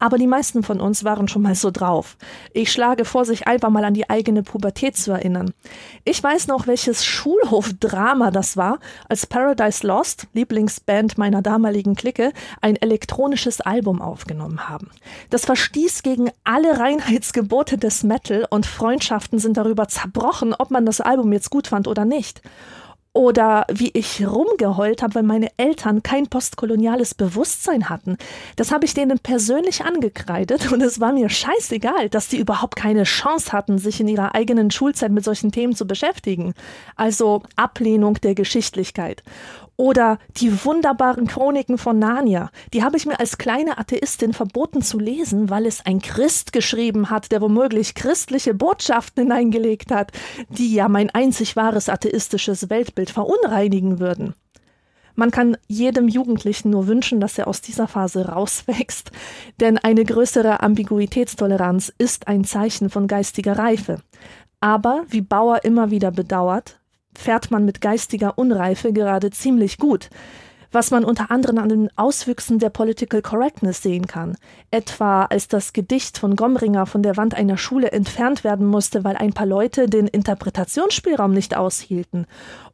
aber 0.01 0.17
die 0.17 0.27
meisten 0.27 0.63
von 0.63 0.81
uns 0.81 1.03
waren 1.03 1.27
schon 1.27 1.43
mal 1.43 1.53
so 1.53 1.70
drauf. 1.70 2.17
Ich 2.53 2.72
schlage 2.72 3.05
vor, 3.05 3.24
sich 3.24 3.48
einfach 3.48 3.70
mal 3.70 3.86
an 3.86 3.93
die 3.93 4.10
eigene 4.10 4.41
Pubertät 4.41 4.98
zu 4.98 5.12
erinnern. 5.12 5.53
Ich 6.05 6.22
weiß 6.22 6.48
noch, 6.48 6.65
welches 6.65 7.05
Schulhofdrama 7.05 8.31
das 8.31 8.58
war, 8.58 8.79
als 9.08 9.27
Paradise 9.27 9.86
Lost, 9.86 10.25
Lieblingsband 10.34 11.20
meiner 11.20 11.43
damaligen 11.43 11.93
Clique, 11.93 12.34
ein 12.62 12.77
elektronisches 12.77 13.62
Album 13.62 14.01
aufgenommen 14.01 14.67
haben. 14.67 14.89
Das 15.29 15.46
verstieß 15.46 16.01
gegen 16.01 16.31
alle 16.43 16.79
Reinheitsgebote 16.79 17.77
des 17.77 18.01
Metal 18.01 18.48
und 18.50 18.65
Freundschaften 18.65 19.38
sind 19.38 19.55
darüber 19.55 19.88
zerbrochen, 19.88 20.55
ob 20.55 20.72
man 20.72 20.88
das 20.88 21.00
Album 21.00 21.31
jetzt 21.31 21.51
gut 21.51 21.67
fand 21.67 21.88
oder 21.88 22.05
nicht. 22.05 22.41
Oder 23.13 23.65
wie 23.70 23.91
ich 23.94 24.25
rumgeheult 24.25 25.03
habe, 25.03 25.15
weil 25.15 25.24
meine 25.24 25.50
Eltern 25.58 26.01
kein 26.01 26.27
postkoloniales 26.27 27.13
Bewusstsein 27.13 27.89
hatten. 27.89 28.18
Das 28.56 28.72
habe 28.72 28.86
ich 28.86 28.94
denen 28.94 29.20
persönlich 29.20 29.84
angekreidet 29.84 30.72
und 30.72 30.82
es 30.82 31.01
war 31.01 31.12
mir 31.12 31.27
scheißegal, 31.27 32.08
dass 32.08 32.30
die 32.30 32.38
überhaupt 32.38 32.77
keine 32.77 33.03
Chance 33.03 33.51
hatten, 33.51 33.80
sich 33.80 34.00
in 34.00 34.08
ihrer 34.08 34.34
eigenen 34.34 34.72
Schulzeit 34.72 35.12
mit 35.12 35.25
solchen 35.25 35.51
Themen 35.51 35.75
zu 35.75 35.86
beschäftigen. 35.86 36.53
Also 36.96 37.44
Ablehnung 37.58 38.13
der 38.22 38.34
Geschichtlichkeit. 38.34 39.24
Oder 39.78 40.20
die 40.38 40.63
wunderbaren 40.63 41.28
Chroniken 41.28 41.78
von 41.78 41.98
Narnia. 41.98 42.51
Die 42.74 42.84
habe 42.84 42.98
ich 42.98 43.06
mir 43.06 43.20
als 43.20 43.38
kleine 43.38 43.78
Atheistin 43.80 44.34
verboten 44.34 44.82
zu 44.82 45.00
lesen, 45.00 45.50
weil 45.50 45.66
es 45.66 45.86
ein 45.86 46.01
Christ 46.01 46.54
geschrieben 46.54 47.10
hat, 47.10 47.32
der 47.32 47.42
womöglich 47.42 47.96
christliche 47.96 48.54
Botschaften 48.54 49.24
hineingelegt 49.24 49.92
hat, 49.92 50.12
die 50.50 50.74
ja 50.74 50.88
mein 50.88 51.10
einzig 51.10 51.55
wahres 51.55 51.90
atheistisches 51.90 52.70
Weltbild 52.70 53.10
verunreinigen 53.10 54.00
würden. 54.00 54.36
Man 55.16 55.31
kann 55.31 55.57
jedem 55.68 56.07
Jugendlichen 56.07 56.70
nur 56.70 56.88
wünschen, 56.88 57.20
dass 57.20 57.38
er 57.38 57.48
aus 57.48 57.62
dieser 57.62 57.88
Phase 57.88 58.27
rauswächst, 58.29 59.12
denn 59.60 59.77
eine 59.77 60.05
größere 60.05 60.62
Ambiguitätstoleranz 60.62 61.94
ist 61.98 62.27
ein 62.27 62.44
Zeichen 62.44 62.90
von 62.90 63.07
geistiger 63.07 63.57
Reife. 63.57 64.01
Aber, 64.60 65.05
wie 65.10 65.22
Bauer 65.22 65.64
immer 65.64 65.92
wieder 65.92 66.12
bedauert, 66.12 66.80
fährt 67.16 67.52
man 67.52 67.66
mit 67.66 67.82
geistiger 67.82 68.38
Unreife 68.38 68.94
gerade 68.94 69.30
ziemlich 69.32 69.78
gut, 69.78 70.10
was 70.72 70.92
man 70.92 71.03
unter 71.03 71.31
anderem 71.31 71.57
an 71.57 71.70
den 71.70 71.90
Auswüchsen 71.98 72.60
der 72.60 72.70
Political 72.70 73.22
Correctness 73.22 73.81
sehen 73.81 74.07
kann. 74.07 74.38
Etwa 74.72 75.25
als 75.25 75.48
das 75.48 75.74
Gedicht 75.74 76.18
von 76.18 76.36
Gomringer 76.36 76.86
von 76.86 77.03
der 77.03 77.18
Wand 77.18 77.34
einer 77.34 77.57
Schule 77.57 77.92
entfernt 77.92 78.44
werden 78.44 78.66
musste, 78.66 79.03
weil 79.03 79.18
ein 79.18 79.34
paar 79.34 79.46
Leute 79.46 79.88
den 79.88 80.07
Interpretationsspielraum 80.07 81.31
nicht 81.31 81.55
aushielten. 81.55 82.25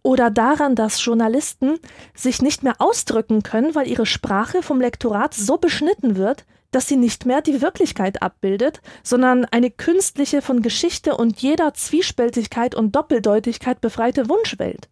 Oder 0.03 0.29
daran, 0.29 0.75
dass 0.75 1.03
Journalisten 1.03 1.79
sich 2.13 2.41
nicht 2.41 2.63
mehr 2.63 2.75
ausdrücken 2.79 3.43
können, 3.43 3.75
weil 3.75 3.87
ihre 3.87 4.05
Sprache 4.05 4.61
vom 4.61 4.79
Lektorat 4.79 5.33
so 5.33 5.57
beschnitten 5.57 6.15
wird, 6.15 6.45
dass 6.71 6.87
sie 6.87 6.97
nicht 6.97 7.25
mehr 7.25 7.41
die 7.41 7.61
Wirklichkeit 7.61 8.21
abbildet, 8.21 8.81
sondern 9.03 9.45
eine 9.45 9.71
künstliche, 9.71 10.41
von 10.41 10.61
Geschichte 10.61 11.15
und 11.15 11.41
jeder 11.41 11.73
Zwiespältigkeit 11.73 12.75
und 12.75 12.95
Doppeldeutigkeit 12.95 13.81
befreite 13.81 14.29
Wunschwelt. 14.29 14.89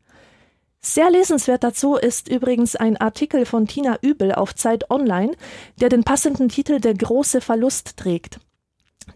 Sehr 0.87 1.09
lesenswert 1.09 1.63
dazu 1.63 1.95
ist 1.95 2.29
übrigens 2.29 2.75
ein 2.75 2.95
Artikel 2.95 3.47
von 3.47 3.65
Tina 3.65 3.97
Übel 4.03 4.31
auf 4.31 4.53
Zeit 4.53 4.91
Online, 4.91 5.35
der 5.81 5.89
den 5.89 6.03
passenden 6.03 6.47
Titel 6.47 6.79
Der 6.79 6.93
große 6.93 7.41
Verlust 7.41 7.97
trägt. 7.97 8.39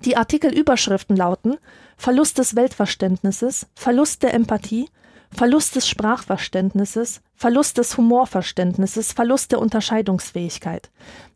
Die 0.03 0.17
Artikelüberschriften 0.17 1.15
lauten 1.15 1.57
Verlust 1.95 2.39
des 2.39 2.55
Weltverständnisses, 2.55 3.67
Verlust 3.75 4.23
der 4.23 4.33
Empathie, 4.33 4.89
Verlust 5.29 5.75
des 5.75 5.87
Sprachverständnisses, 5.87 7.21
Verlust 7.35 7.77
des 7.77 7.95
Humorverständnisses, 7.97 9.13
Verlust 9.13 9.51
der 9.51 9.59
Unterscheidungsfähigkeit. 9.59 10.89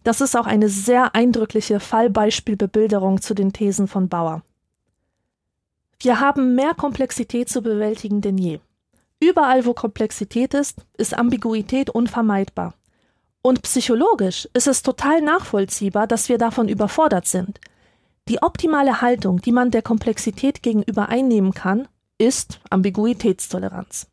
Das 0.04 0.20
ist 0.20 0.36
auch 0.36 0.48
eine 0.48 0.68
sehr 0.68 1.14
eindrückliche 1.14 1.80
Fallbeispielbebilderung 1.80 3.22
zu 3.22 3.36
den 3.36 3.54
Thesen 3.54 3.88
von 3.88 4.10
Bauer. 4.10 4.42
Wir 6.00 6.20
haben 6.20 6.56
mehr 6.56 6.74
Komplexität 6.74 7.50
zu 7.50 7.62
bewältigen 7.62 8.22
denn 8.22 8.40
je. 8.40 8.60
Überall, 9.24 9.66
wo 9.66 9.74
Komplexität 9.74 10.54
ist, 10.54 10.82
ist 10.98 11.18
Ambiguität 11.18 11.90
unvermeidbar. 11.90 12.74
Und 13.42 13.62
psychologisch 13.62 14.50
ist 14.54 14.68
es 14.68 14.84
total 14.84 15.22
nachvollziehbar, 15.22 16.08
dass 16.08 16.28
wir 16.28 16.38
davon 16.38 16.68
überfordert 16.68 17.26
sind. 17.26 17.62
Die 18.28 18.42
optimale 18.42 19.00
Haltung, 19.00 19.40
die 19.40 19.54
man 19.54 19.72
der 19.72 19.82
Komplexität 19.82 20.62
gegenüber 20.62 21.08
einnehmen 21.08 21.54
kann, 21.54 21.88
ist 22.18 22.60
Ambiguitätstoleranz. 22.70 24.08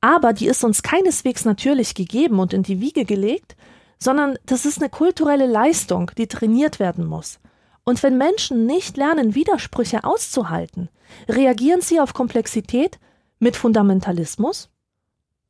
Aber 0.00 0.32
die 0.32 0.46
ist 0.46 0.64
uns 0.64 0.82
keineswegs 0.82 1.44
natürlich 1.44 1.94
gegeben 1.94 2.38
und 2.38 2.54
in 2.54 2.62
die 2.62 2.80
Wiege 2.80 3.04
gelegt, 3.04 3.54
sondern 3.98 4.38
das 4.46 4.64
ist 4.64 4.78
eine 4.78 4.88
kulturelle 4.88 5.46
Leistung, 5.46 6.10
die 6.16 6.26
trainiert 6.26 6.78
werden 6.78 7.04
muss. 7.04 7.38
Und 7.84 8.02
wenn 8.02 8.16
Menschen 8.16 8.64
nicht 8.64 8.96
lernen, 8.96 9.34
Widersprüche 9.34 10.04
auszuhalten, 10.04 10.88
reagieren 11.28 11.82
sie 11.82 12.00
auf 12.00 12.14
Komplexität 12.14 12.98
mit 13.38 13.56
Fundamentalismus 13.56 14.70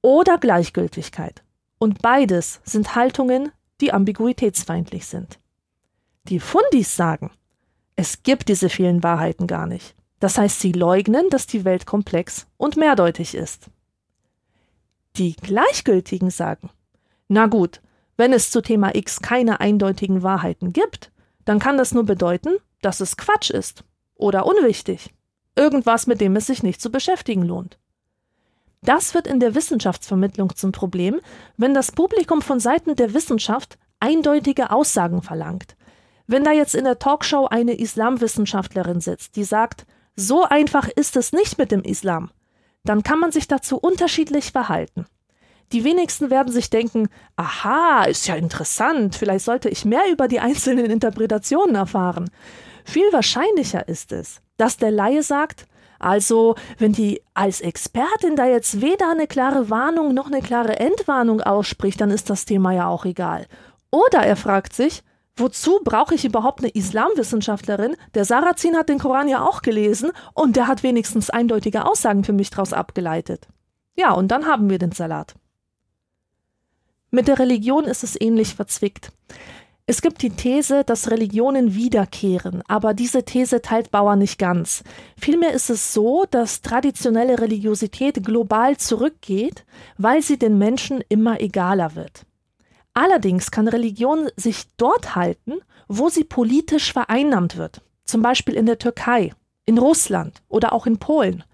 oder 0.03 0.39
Gleichgültigkeit. 0.39 1.43
Und 1.79 2.03
beides 2.03 2.61
sind 2.65 2.95
Haltungen, 2.95 3.53
die 3.81 3.93
ambiguitätsfeindlich 3.93 5.07
sind. 5.07 5.39
Die 6.25 6.41
Fundis 6.41 6.95
sagen, 6.97 7.31
es 7.97 8.23
gibt 8.23 8.49
diese 8.49 8.69
vielen 8.69 9.03
Wahrheiten 9.03 9.47
gar 9.47 9.67
nicht. 9.67 9.95
Das 10.21 10.37
heißt, 10.37 10.61
sie 10.61 10.73
leugnen, 10.73 11.31
dass 11.31 11.47
die 11.47 11.65
Welt 11.65 11.87
komplex 11.87 12.47
und 12.57 12.77
mehrdeutig 12.77 13.35
ist. 13.35 13.71
Die 15.17 15.35
Gleichgültigen 15.37 16.31
sagen, 16.31 16.71
na 17.29 17.47
gut, 17.47 17.81
wenn 18.17 18.33
es 18.33 18.51
zu 18.51 18.61
Thema 18.63 18.95
X 18.95 19.21
keine 19.21 19.61
eindeutigen 19.61 20.23
Wahrheiten 20.23 20.73
gibt, 20.73 21.13
dann 21.45 21.61
kann 21.61 21.79
das 21.79 21.93
nur 21.93 22.05
bedeuten, 22.05 22.57
dass 22.83 23.01
es 23.01 23.17
Quatsch 23.17 23.51
ist 23.51 23.85
oder 24.15 24.45
unwichtig. 24.45 25.15
Irgendwas, 25.59 26.07
mit 26.07 26.21
dem 26.21 26.37
es 26.37 26.47
sich 26.47 26.63
nicht 26.63 26.81
zu 26.81 26.91
beschäftigen 26.91 27.43
lohnt. 27.43 27.79
Das 28.81 29.13
wird 29.13 29.27
in 29.27 29.41
der 29.41 29.57
Wissenschaftsvermittlung 29.57 30.55
zum 30.55 30.71
Problem, 30.71 31.21
wenn 31.57 31.75
das 31.75 31.91
Publikum 31.91 32.43
von 32.43 32.61
Seiten 32.61 32.95
der 32.95 33.13
Wissenschaft 33.13 33.77
eindeutige 33.99 34.71
Aussagen 34.71 35.21
verlangt. 35.21 35.77
Wenn 36.29 36.45
da 36.45 36.53
jetzt 36.53 36.77
in 36.77 36.85
der 36.85 37.01
Talkshow 37.01 37.47
eine 37.47 37.75
Islamwissenschaftlerin 37.75 39.01
sitzt, 39.01 39.35
die 39.35 39.43
sagt, 39.43 39.85
so 40.15 40.45
einfach 40.45 40.89
ist 40.89 41.17
es 41.17 41.33
nicht 41.33 41.59
mit 41.59 41.73
dem 41.73 41.83
Islam. 41.83 42.31
Dann 42.85 43.03
kann 43.03 43.19
man 43.19 43.33
sich 43.33 43.49
dazu 43.49 43.79
unterschiedlich 43.79 44.53
verhalten. 44.53 45.07
Die 45.73 45.85
wenigsten 45.85 46.31
werden 46.31 46.53
sich 46.53 46.71
denken, 46.71 47.09
aha, 47.37 48.05
ist 48.05 48.29
ja 48.29 48.37
interessant, 48.37 49.17
vielleicht 49.17 49.45
sollte 49.45 49.69
ich 49.69 49.85
mehr 49.85 50.11
über 50.11 50.29
die 50.29 50.41
einzelnen 50.41 50.87
Interpretationen 50.87 51.75
erfahren. 51.75 52.31
Viel 52.85 53.13
wahrscheinlicher 53.13 53.89
ist 53.89 54.13
es, 54.13 54.41
dass 54.59 54.77
der 54.77 54.91
Laie 54.91 55.23
sagt, 55.23 55.67
Also, 55.99 56.55
wenn 56.79 56.93
die 56.93 57.21
als 57.35 57.61
Expertin 57.61 58.37
da 58.37 58.47
jetzt 58.47 58.81
weder 58.81 59.11
eine 59.11 59.27
klare 59.27 59.69
Warnung 59.69 60.15
noch 60.15 60.29
eine 60.29 60.43
klare 60.43 60.79
Entwarnung 60.79 61.41
ausspricht, 61.41 62.01
dann 62.01 62.11
ist 62.11 62.31
das 62.31 62.45
Thema 62.45 62.73
ja 62.73 62.87
auch 62.87 63.05
egal. 63.05 63.47
Oder 63.91 64.21
er 64.21 64.37
fragt 64.37 64.75
sich, 64.75 65.03
wozu 65.37 65.81
brauche 65.83 66.15
ich 66.15 66.25
überhaupt 66.25 66.61
eine 66.61 66.71
Islamwissenschaftlerin? 66.71 67.97
Der 68.15 68.25
Sarrazin 68.25 68.77
hat 68.77 68.89
den 68.89 68.99
Koran 68.99 69.29
ja 69.29 69.45
auch 69.45 69.63
gelesen 69.63 70.13
und 70.35 70.57
der 70.57 70.69
hat 70.69 70.83
wenigstens 70.83 71.31
eindeutige 71.31 71.85
Aussagen 71.85 72.23
für 72.23 72.33
mich 72.33 72.51
daraus 72.51 72.73
abgeleitet. 72.73 73.49
Ja, 73.97 74.13
und 74.13 74.29
dann 74.29 74.47
haben 74.47 74.71
wir 74.71 74.79
den 74.79 74.93
Salat. 74.93 75.35
Mit 77.11 77.27
der 77.27 77.39
Religion 77.39 77.85
ist 77.85 78.05
es 78.05 78.21
ähnlich 78.21 78.55
verzwickt. 78.55 79.11
Es 79.91 80.03
gibt 80.03 80.21
die 80.21 80.29
These, 80.29 80.85
dass 80.85 81.11
Religionen 81.11 81.75
wiederkehren, 81.75 82.63
aber 82.69 82.93
diese 82.93 83.25
These 83.25 83.63
teilt 83.63 83.91
Bauer 83.91 84.17
nicht 84.17 84.39
ganz. 84.39 84.85
Vielmehr 85.19 85.55
ist 85.55 85.71
es 85.71 85.95
so, 85.95 86.27
dass 86.31 86.61
traditionelle 86.61 87.39
Religiosität 87.39 88.23
global 88.23 88.77
zurückgeht, 88.77 89.65
weil 89.97 90.21
sie 90.21 90.39
den 90.39 90.59
Menschen 90.59 91.03
immer 91.09 91.41
egaler 91.41 91.95
wird. 91.95 92.27
Allerdings 92.93 93.51
kann 93.51 93.67
Religion 93.67 94.29
sich 94.37 94.67
dort 94.77 95.17
halten, 95.17 95.55
wo 95.89 96.11
sie 96.11 96.25
politisch 96.25 96.93
vereinnahmt 96.93 97.57
wird, 97.57 97.81
zum 98.05 98.21
Beispiel 98.21 98.57
in 98.57 98.67
der 98.67 98.79
Türkei, 98.79 99.33
in 99.65 99.79
Russland 99.79 100.43
oder 100.49 100.75
auch 100.75 100.85
in 100.85 100.99
Polen. 100.99 101.45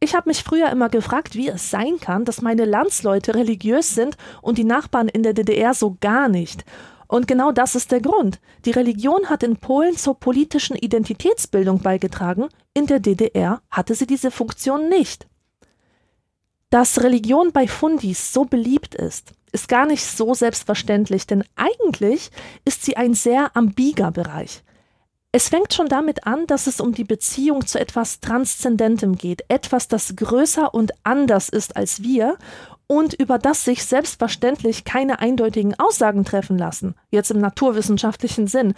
Ich 0.00 0.14
habe 0.14 0.30
mich 0.30 0.42
früher 0.42 0.70
immer 0.70 0.88
gefragt, 0.88 1.34
wie 1.36 1.48
es 1.48 1.70
sein 1.70 2.00
kann, 2.00 2.24
dass 2.24 2.40
meine 2.40 2.64
Landsleute 2.64 3.34
religiös 3.34 3.94
sind 3.94 4.16
und 4.40 4.56
die 4.56 4.64
Nachbarn 4.64 5.08
in 5.08 5.22
der 5.22 5.34
DDR 5.34 5.74
so 5.74 5.98
gar 6.00 6.30
nicht. 6.30 6.64
Und 7.12 7.28
genau 7.28 7.52
das 7.52 7.74
ist 7.74 7.92
der 7.92 8.00
Grund. 8.00 8.40
Die 8.64 8.70
Religion 8.70 9.28
hat 9.28 9.42
in 9.42 9.58
Polen 9.58 9.98
zur 9.98 10.18
politischen 10.18 10.76
Identitätsbildung 10.76 11.80
beigetragen, 11.80 12.48
in 12.72 12.86
der 12.86 13.00
DDR 13.00 13.60
hatte 13.70 13.94
sie 13.94 14.06
diese 14.06 14.30
Funktion 14.30 14.88
nicht. 14.88 15.26
Dass 16.70 17.02
Religion 17.02 17.52
bei 17.52 17.68
Fundis 17.68 18.32
so 18.32 18.46
beliebt 18.46 18.94
ist, 18.94 19.34
ist 19.52 19.68
gar 19.68 19.84
nicht 19.84 20.02
so 20.06 20.32
selbstverständlich, 20.32 21.26
denn 21.26 21.44
eigentlich 21.54 22.30
ist 22.64 22.82
sie 22.82 22.96
ein 22.96 23.12
sehr 23.12 23.54
ambiger 23.54 24.10
Bereich. 24.10 24.62
Es 25.34 25.48
fängt 25.48 25.72
schon 25.72 25.88
damit 25.88 26.26
an, 26.26 26.46
dass 26.46 26.66
es 26.66 26.78
um 26.78 26.92
die 26.92 27.04
Beziehung 27.04 27.66
zu 27.66 27.80
etwas 27.80 28.20
Transzendentem 28.20 29.16
geht, 29.16 29.44
etwas, 29.48 29.88
das 29.88 30.14
größer 30.14 30.74
und 30.74 30.92
anders 31.04 31.48
ist 31.48 31.74
als 31.74 32.02
wir 32.02 32.36
und 32.86 33.14
über 33.14 33.38
das 33.38 33.64
sich 33.64 33.86
selbstverständlich 33.86 34.84
keine 34.84 35.20
eindeutigen 35.20 35.74
Aussagen 35.80 36.26
treffen 36.26 36.58
lassen, 36.58 36.96
jetzt 37.10 37.30
im 37.30 37.40
naturwissenschaftlichen 37.40 38.46
Sinn. 38.46 38.74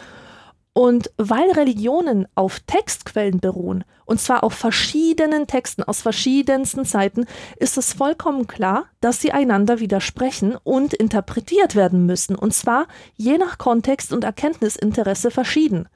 Und 0.73 1.11
weil 1.17 1.51
Religionen 1.51 2.29
auf 2.37 2.61
Textquellen 2.61 3.41
beruhen, 3.41 3.83
und 4.05 4.21
zwar 4.21 4.45
auf 4.45 4.55
verschiedenen 4.55 5.49
Texten 5.49 5.83
aus 5.83 6.03
verschiedensten 6.03 6.85
Zeiten, 6.85 7.27
ist 7.57 7.79
es 7.79 7.93
vollkommen 7.93 8.47
klar, 8.47 8.87
dass 9.01 9.21
sie 9.21 9.33
einander 9.33 9.81
widersprechen 9.81 10.57
und 10.63 10.95
interpretiert 10.95 11.75
werden 11.75 12.07
müssen, 12.07 12.37
und 12.37 12.55
zwar 12.55 12.87
je 13.17 13.39
nach 13.39 13.59
Kontext 13.59 14.13
und 14.13 14.23
Erkenntnisinteresse 14.23 15.33
verschieden. 15.33 15.89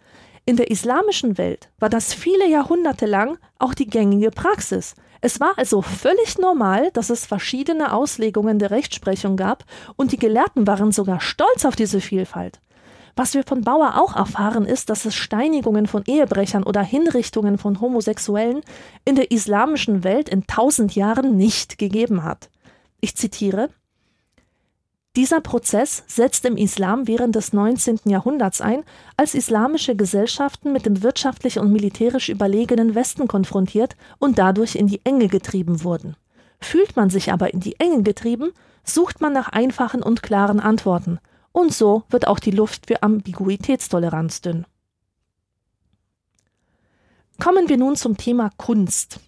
In 0.49 0.57
der 0.57 0.71
islamischen 0.71 1.37
Welt 1.37 1.69
war 1.79 1.91
das 1.91 2.15
viele 2.15 2.49
Jahrhunderte 2.49 3.05
lang 3.05 3.37
auch 3.59 3.75
die 3.75 3.87
gängige 3.87 4.31
Praxis. 4.31 4.95
Es 5.21 5.41
war 5.41 5.53
also 5.59 5.83
völlig 5.83 6.39
normal, 6.39 6.91
dass 6.93 7.11
es 7.11 7.27
verschiedene 7.27 7.93
Auslegungen 7.93 8.59
der 8.59 8.71
Rechtsprechung 8.71 9.37
gab, 9.37 9.67
und 9.97 10.11
die 10.11 10.17
Gelehrten 10.17 10.67
waren 10.67 10.91
sogar 10.91 11.21
stolz 11.21 11.67
auf 11.67 11.77
diese 11.77 12.01
Vielfalt. 12.01 12.61
Was 13.15 13.35
wir 13.35 13.45
von 13.45 13.61
Bauer 13.61 14.01
auch 14.01 14.17
erfahren, 14.17 14.65
ist, 14.65 14.89
dass 14.89 15.05
es 15.05 15.15
Steinigungen 15.15 15.87
von 15.87 16.05
Ehebrechern 16.07 16.63
oder 16.63 16.81
Hinrichtungen 16.81 17.59
von 17.59 17.83
Homosexuellen 17.83 18.63
in 19.05 19.17
der 19.17 19.31
islamischen 19.31 20.03
Welt 20.03 20.31
in 20.31 20.47
tausend 20.47 20.95
Jahren 20.95 21.37
nicht 21.37 21.77
gegeben 21.77 22.25
hat. 22.25 22.49
Ich 23.03 23.17
zitiere 23.17 23.69
dieser 25.19 25.41
Prozess 25.41 26.05
setzt 26.07 26.45
im 26.45 26.57
Islam 26.57 27.09
während 27.09 27.35
des 27.35 27.53
19. 27.53 28.03
Jahrhunderts 28.05 28.61
ein, 28.61 28.85
als 29.17 29.35
islamische 29.35 29.97
Gesellschaften 29.97 30.73
mit 30.73 30.87
dem 30.87 31.03
wirtschaftlich 31.03 31.59
und 31.59 31.73
militärisch 31.73 32.29
überlegenen 32.29 32.95
Westen 32.95 33.27
konfrontiert 33.27 33.97
und 34.21 34.39
dadurch 34.39 34.77
in 34.77 34.87
die 34.87 35.01
Enge 35.05 35.27
getrieben 35.27 35.83
wurden. 35.83 36.15
Fühlt 36.61 36.95
man 36.95 37.11
sich 37.11 37.33
aber 37.33 37.53
in 37.53 37.59
die 37.59 37.81
Enge 37.81 38.05
getrieben, 38.05 38.53
sucht 38.85 39.21
man 39.21 39.33
nach 39.33 39.49
einfachen 39.49 40.05
und 40.05 40.23
klaren 40.23 40.61
Antworten. 40.61 41.19
Und 41.51 41.75
so 41.75 42.05
wird 42.11 42.29
auch 42.29 42.39
die 42.39 42.53
Luft 42.53 42.87
für 42.87 43.03
Ambiguitätstoleranz 43.03 44.41
dünn. 44.41 44.67
Kommen 47.41 47.69
wir 47.69 47.77
nun 47.77 47.97
zum 47.97 48.17
Thema 48.17 48.51
Kunst. 48.57 49.19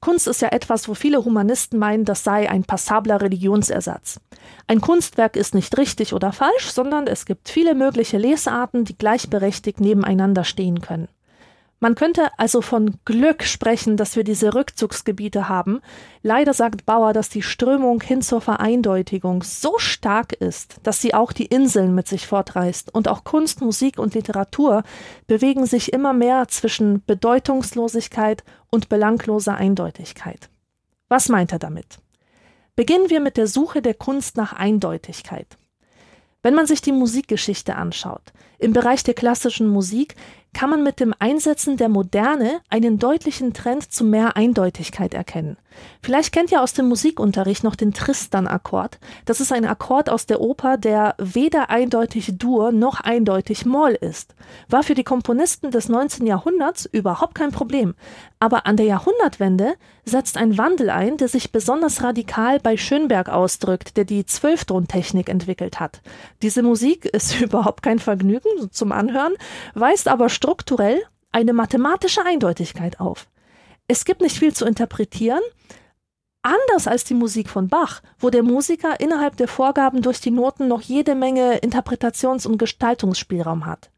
Kunst 0.00 0.28
ist 0.28 0.40
ja 0.40 0.48
etwas, 0.48 0.88
wo 0.88 0.94
viele 0.94 1.24
Humanisten 1.24 1.78
meinen, 1.78 2.06
das 2.06 2.24
sei 2.24 2.48
ein 2.48 2.64
passabler 2.64 3.20
Religionsersatz. 3.20 4.18
Ein 4.66 4.80
Kunstwerk 4.80 5.36
ist 5.36 5.54
nicht 5.54 5.76
richtig 5.76 6.14
oder 6.14 6.32
falsch, 6.32 6.70
sondern 6.70 7.06
es 7.06 7.26
gibt 7.26 7.50
viele 7.50 7.74
mögliche 7.74 8.16
Lesarten, 8.16 8.86
die 8.86 8.96
gleichberechtigt 8.96 9.78
nebeneinander 9.78 10.44
stehen 10.44 10.80
können. 10.80 11.08
Man 11.82 11.94
könnte 11.94 12.28
also 12.38 12.60
von 12.60 12.98
Glück 13.06 13.42
sprechen, 13.42 13.96
dass 13.96 14.14
wir 14.14 14.22
diese 14.22 14.54
Rückzugsgebiete 14.54 15.48
haben. 15.48 15.80
Leider 16.22 16.52
sagt 16.52 16.84
Bauer, 16.84 17.14
dass 17.14 17.30
die 17.30 17.40
Strömung 17.40 18.02
hin 18.02 18.20
zur 18.20 18.42
Vereindeutigung 18.42 19.42
so 19.42 19.78
stark 19.78 20.34
ist, 20.34 20.76
dass 20.82 21.00
sie 21.00 21.14
auch 21.14 21.32
die 21.32 21.46
Inseln 21.46 21.94
mit 21.94 22.06
sich 22.06 22.26
fortreißt. 22.26 22.94
Und 22.94 23.08
auch 23.08 23.24
Kunst, 23.24 23.62
Musik 23.62 23.98
und 23.98 24.14
Literatur 24.14 24.82
bewegen 25.26 25.64
sich 25.64 25.94
immer 25.94 26.12
mehr 26.12 26.48
zwischen 26.48 27.02
Bedeutungslosigkeit 27.06 28.44
und 28.68 28.90
belangloser 28.90 29.54
Eindeutigkeit. 29.54 30.50
Was 31.08 31.30
meint 31.30 31.50
er 31.52 31.58
damit? 31.58 31.98
Beginnen 32.76 33.08
wir 33.08 33.20
mit 33.20 33.38
der 33.38 33.46
Suche 33.46 33.80
der 33.80 33.94
Kunst 33.94 34.36
nach 34.36 34.52
Eindeutigkeit. 34.52 35.56
Wenn 36.42 36.54
man 36.54 36.66
sich 36.66 36.80
die 36.80 36.92
Musikgeschichte 36.92 37.74
anschaut, 37.76 38.32
im 38.58 38.72
Bereich 38.72 39.02
der 39.02 39.14
klassischen 39.14 39.68
Musik 39.68 40.16
kann 40.52 40.70
man 40.70 40.82
mit 40.82 41.00
dem 41.00 41.14
Einsetzen 41.18 41.76
der 41.76 41.88
Moderne 41.88 42.60
einen 42.68 42.98
deutlichen 42.98 43.52
Trend 43.52 43.92
zu 43.92 44.04
mehr 44.04 44.36
Eindeutigkeit 44.36 45.14
erkennen. 45.14 45.56
Vielleicht 46.02 46.32
kennt 46.32 46.50
ihr 46.52 46.62
aus 46.62 46.72
dem 46.72 46.88
Musikunterricht 46.88 47.64
noch 47.64 47.76
den 47.76 47.92
Tristan-Akkord. 47.92 48.98
Das 49.24 49.40
ist 49.40 49.52
ein 49.52 49.64
Akkord 49.64 50.10
aus 50.10 50.26
der 50.26 50.40
Oper, 50.40 50.76
der 50.76 51.14
weder 51.18 51.70
eindeutig 51.70 52.38
Dur 52.38 52.72
noch 52.72 53.00
eindeutig 53.00 53.66
Moll 53.66 53.92
ist. 53.92 54.34
War 54.68 54.82
für 54.82 54.94
die 54.94 55.04
Komponisten 55.04 55.70
des 55.70 55.88
19. 55.88 56.26
Jahrhunderts 56.26 56.86
überhaupt 56.86 57.34
kein 57.34 57.52
Problem. 57.52 57.94
Aber 58.38 58.66
an 58.66 58.76
der 58.76 58.86
Jahrhundertwende 58.86 59.74
setzt 60.04 60.36
ein 60.36 60.56
Wandel 60.56 60.90
ein, 60.90 61.16
der 61.16 61.28
sich 61.28 61.52
besonders 61.52 62.02
radikal 62.02 62.58
bei 62.58 62.76
Schönberg 62.76 63.28
ausdrückt, 63.28 63.96
der 63.96 64.04
die 64.04 64.24
Zwölftontechnik 64.24 65.28
entwickelt 65.28 65.78
hat. 65.78 66.00
Diese 66.42 66.62
Musik 66.62 67.04
ist 67.04 67.40
überhaupt 67.40 67.82
kein 67.82 67.98
Vergnügen 67.98 68.70
zum 68.70 68.92
Anhören, 68.92 69.34
weist 69.74 70.08
aber 70.08 70.28
strukturell 70.28 71.02
eine 71.32 71.52
mathematische 71.52 72.24
Eindeutigkeit 72.24 72.98
auf. 72.98 73.26
Es 73.92 74.04
gibt 74.04 74.20
nicht 74.20 74.38
viel 74.38 74.54
zu 74.54 74.66
interpretieren, 74.66 75.40
anders 76.42 76.86
als 76.86 77.02
die 77.02 77.14
Musik 77.14 77.48
von 77.48 77.66
Bach, 77.66 78.02
wo 78.20 78.30
der 78.30 78.44
Musiker 78.44 79.00
innerhalb 79.00 79.36
der 79.36 79.48
Vorgaben 79.48 80.00
durch 80.00 80.20
die 80.20 80.30
Noten 80.30 80.68
noch 80.68 80.80
jede 80.80 81.16
Menge 81.16 81.56
Interpretations- 81.56 82.46
und 82.46 82.56
Gestaltungsspielraum 82.56 83.66
hat. 83.66 83.90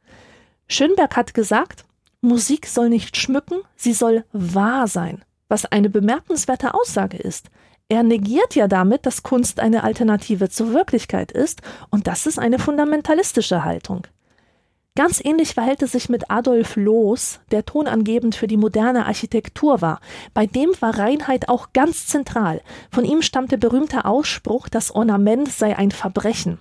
Schönberg 0.66 1.14
hat 1.14 1.34
gesagt, 1.34 1.84
Musik 2.22 2.68
soll 2.68 2.88
nicht 2.88 3.18
schmücken, 3.18 3.58
sie 3.76 3.92
soll 3.92 4.24
wahr 4.32 4.88
sein, 4.88 5.22
was 5.48 5.66
eine 5.66 5.90
bemerkenswerte 5.90 6.72
Aussage 6.72 7.18
ist. 7.18 7.50
Er 7.90 8.02
negiert 8.02 8.54
ja 8.54 8.68
damit, 8.68 9.04
dass 9.04 9.22
Kunst 9.22 9.60
eine 9.60 9.84
Alternative 9.84 10.48
zur 10.48 10.72
Wirklichkeit 10.72 11.32
ist, 11.32 11.60
und 11.90 12.06
das 12.06 12.24
ist 12.24 12.38
eine 12.38 12.58
fundamentalistische 12.58 13.62
Haltung. 13.62 14.06
Ganz 14.94 15.24
ähnlich 15.24 15.54
verhält 15.54 15.80
es 15.80 15.92
sich 15.92 16.10
mit 16.10 16.30
Adolf 16.30 16.76
Loos, 16.76 17.40
der 17.50 17.64
tonangebend 17.64 18.34
für 18.34 18.46
die 18.46 18.58
moderne 18.58 19.06
Architektur 19.06 19.80
war. 19.80 20.00
Bei 20.34 20.44
dem 20.44 20.68
war 20.80 20.98
Reinheit 20.98 21.48
auch 21.48 21.72
ganz 21.72 22.06
zentral. 22.06 22.60
Von 22.90 23.06
ihm 23.06 23.22
stammt 23.22 23.52
der 23.52 23.56
berühmte 23.56 24.04
Ausspruch, 24.04 24.68
das 24.68 24.94
Ornament 24.94 25.50
sei 25.50 25.78
ein 25.78 25.92
Verbrechen. 25.92 26.58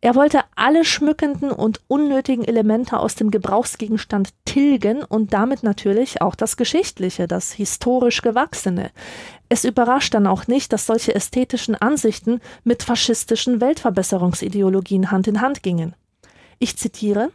Er 0.00 0.14
wollte 0.14 0.44
alle 0.54 0.84
schmückenden 0.84 1.50
und 1.50 1.80
unnötigen 1.88 2.44
Elemente 2.44 3.00
aus 3.00 3.16
dem 3.16 3.32
Gebrauchsgegenstand 3.32 4.28
tilgen 4.44 5.02
und 5.02 5.32
damit 5.32 5.64
natürlich 5.64 6.22
auch 6.22 6.36
das 6.36 6.56
Geschichtliche, 6.56 7.26
das 7.26 7.50
historisch 7.50 8.22
Gewachsene. 8.22 8.92
Es 9.48 9.64
überrascht 9.64 10.14
dann 10.14 10.28
auch 10.28 10.46
nicht, 10.46 10.72
dass 10.72 10.86
solche 10.86 11.16
ästhetischen 11.16 11.74
Ansichten 11.74 12.40
mit 12.62 12.84
faschistischen 12.84 13.60
Weltverbesserungsideologien 13.60 15.10
Hand 15.10 15.26
in 15.26 15.40
Hand 15.40 15.64
gingen. 15.64 15.96
Ich 16.60 16.76
zitiere 16.76 17.32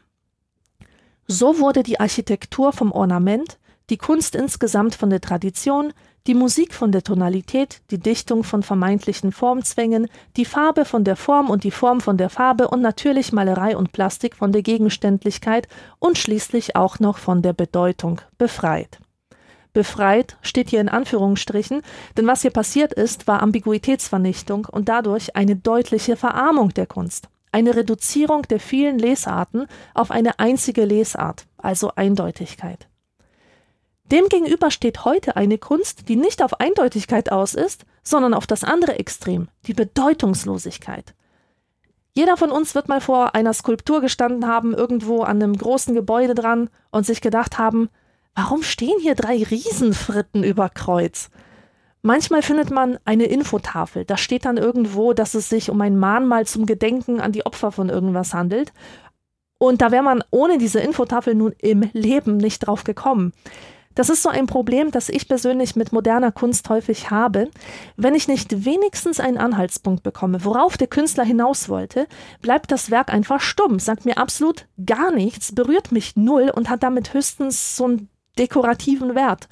so 1.31 1.59
wurde 1.59 1.83
die 1.83 1.99
Architektur 1.99 2.73
vom 2.73 2.91
Ornament, 2.91 3.57
die 3.89 3.97
Kunst 3.97 4.35
insgesamt 4.35 4.95
von 4.95 5.09
der 5.09 5.21
Tradition, 5.21 5.93
die 6.27 6.33
Musik 6.35 6.73
von 6.73 6.91
der 6.91 7.03
Tonalität, 7.03 7.81
die 7.89 7.97
Dichtung 7.97 8.43
von 8.43 8.61
vermeintlichen 8.61 9.31
Formzwängen, 9.31 10.07
die 10.37 10.45
Farbe 10.45 10.85
von 10.85 11.03
der 11.03 11.15
Form 11.15 11.49
und 11.49 11.63
die 11.63 11.71
Form 11.71 11.99
von 11.99 12.17
der 12.17 12.29
Farbe 12.29 12.67
und 12.67 12.81
natürlich 12.81 13.33
Malerei 13.33 13.75
und 13.75 13.91
Plastik 13.91 14.35
von 14.35 14.51
der 14.51 14.61
Gegenständlichkeit 14.61 15.67
und 15.99 16.17
schließlich 16.17 16.75
auch 16.75 16.99
noch 16.99 17.17
von 17.17 17.41
der 17.41 17.53
Bedeutung 17.53 18.21
befreit. 18.37 18.99
Befreit 19.73 20.37
steht 20.41 20.69
hier 20.69 20.81
in 20.81 20.89
Anführungsstrichen, 20.89 21.81
denn 22.17 22.27
was 22.27 22.41
hier 22.41 22.51
passiert 22.51 22.93
ist, 22.93 23.27
war 23.27 23.41
Ambiguitätsvernichtung 23.41 24.67
und 24.69 24.89
dadurch 24.89 25.35
eine 25.35 25.55
deutliche 25.55 26.17
Verarmung 26.17 26.69
der 26.69 26.85
Kunst. 26.85 27.29
Eine 27.51 27.75
Reduzierung 27.75 28.43
der 28.43 28.59
vielen 28.59 28.97
Lesarten 28.97 29.67
auf 29.93 30.11
eine 30.11 30.39
einzige 30.39 30.85
Lesart, 30.85 31.47
also 31.57 31.91
Eindeutigkeit. 31.95 32.87
Demgegenüber 34.05 34.71
steht 34.71 35.05
heute 35.05 35.37
eine 35.37 35.57
Kunst, 35.57 36.09
die 36.09 36.17
nicht 36.17 36.43
auf 36.43 36.59
Eindeutigkeit 36.59 37.31
aus 37.31 37.53
ist, 37.53 37.85
sondern 38.03 38.33
auf 38.33 38.45
das 38.45 38.63
andere 38.63 38.99
Extrem, 38.99 39.47
die 39.67 39.73
Bedeutungslosigkeit. 39.73 41.13
Jeder 42.13 42.35
von 42.35 42.51
uns 42.51 42.75
wird 42.75 42.89
mal 42.89 42.99
vor 42.99 43.35
einer 43.35 43.53
Skulptur 43.53 44.01
gestanden 44.01 44.47
haben, 44.47 44.73
irgendwo 44.73 45.21
an 45.21 45.41
einem 45.41 45.57
großen 45.57 45.95
Gebäude 45.95 46.35
dran 46.35 46.69
und 46.91 47.05
sich 47.05 47.21
gedacht 47.21 47.57
haben, 47.57 47.89
warum 48.35 48.63
stehen 48.63 48.99
hier 48.99 49.15
drei 49.15 49.43
Riesenfritten 49.43 50.43
über 50.43 50.67
Kreuz? 50.69 51.29
Manchmal 52.03 52.41
findet 52.41 52.71
man 52.71 52.97
eine 53.05 53.25
Infotafel, 53.25 54.05
da 54.05 54.17
steht 54.17 54.45
dann 54.45 54.57
irgendwo, 54.57 55.13
dass 55.13 55.35
es 55.35 55.49
sich 55.49 55.69
um 55.69 55.79
ein 55.81 55.97
Mahnmal 55.97 56.47
zum 56.47 56.65
Gedenken 56.65 57.21
an 57.21 57.31
die 57.31 57.45
Opfer 57.45 57.71
von 57.71 57.89
irgendwas 57.89 58.33
handelt. 58.33 58.73
Und 59.59 59.83
da 59.83 59.91
wäre 59.91 60.01
man 60.01 60.23
ohne 60.31 60.57
diese 60.57 60.79
Infotafel 60.79 61.35
nun 61.35 61.53
im 61.59 61.87
Leben 61.93 62.37
nicht 62.37 62.65
drauf 62.65 62.83
gekommen. 62.83 63.33
Das 63.93 64.09
ist 64.09 64.23
so 64.23 64.29
ein 64.29 64.47
Problem, 64.47 64.91
das 64.91 65.09
ich 65.09 65.27
persönlich 65.27 65.75
mit 65.75 65.91
moderner 65.91 66.31
Kunst 66.31 66.69
häufig 66.69 67.11
habe. 67.11 67.49
Wenn 67.97 68.15
ich 68.15 68.27
nicht 68.27 68.65
wenigstens 68.65 69.19
einen 69.19 69.37
Anhaltspunkt 69.37 70.01
bekomme, 70.01 70.45
worauf 70.45 70.77
der 70.77 70.87
Künstler 70.87 71.25
hinaus 71.25 71.67
wollte, 71.67 72.07
bleibt 72.41 72.71
das 72.71 72.89
Werk 72.89 73.13
einfach 73.13 73.41
stumm, 73.41 73.79
sagt 73.79 74.05
mir 74.05 74.17
absolut 74.17 74.67
gar 74.85 75.11
nichts, 75.11 75.53
berührt 75.53 75.91
mich 75.91 76.15
null 76.15 76.51
und 76.55 76.69
hat 76.69 76.83
damit 76.83 77.13
höchstens 77.13 77.75
so 77.75 77.85
einen 77.85 78.09
dekorativen 78.37 79.15
Wert. 79.15 79.47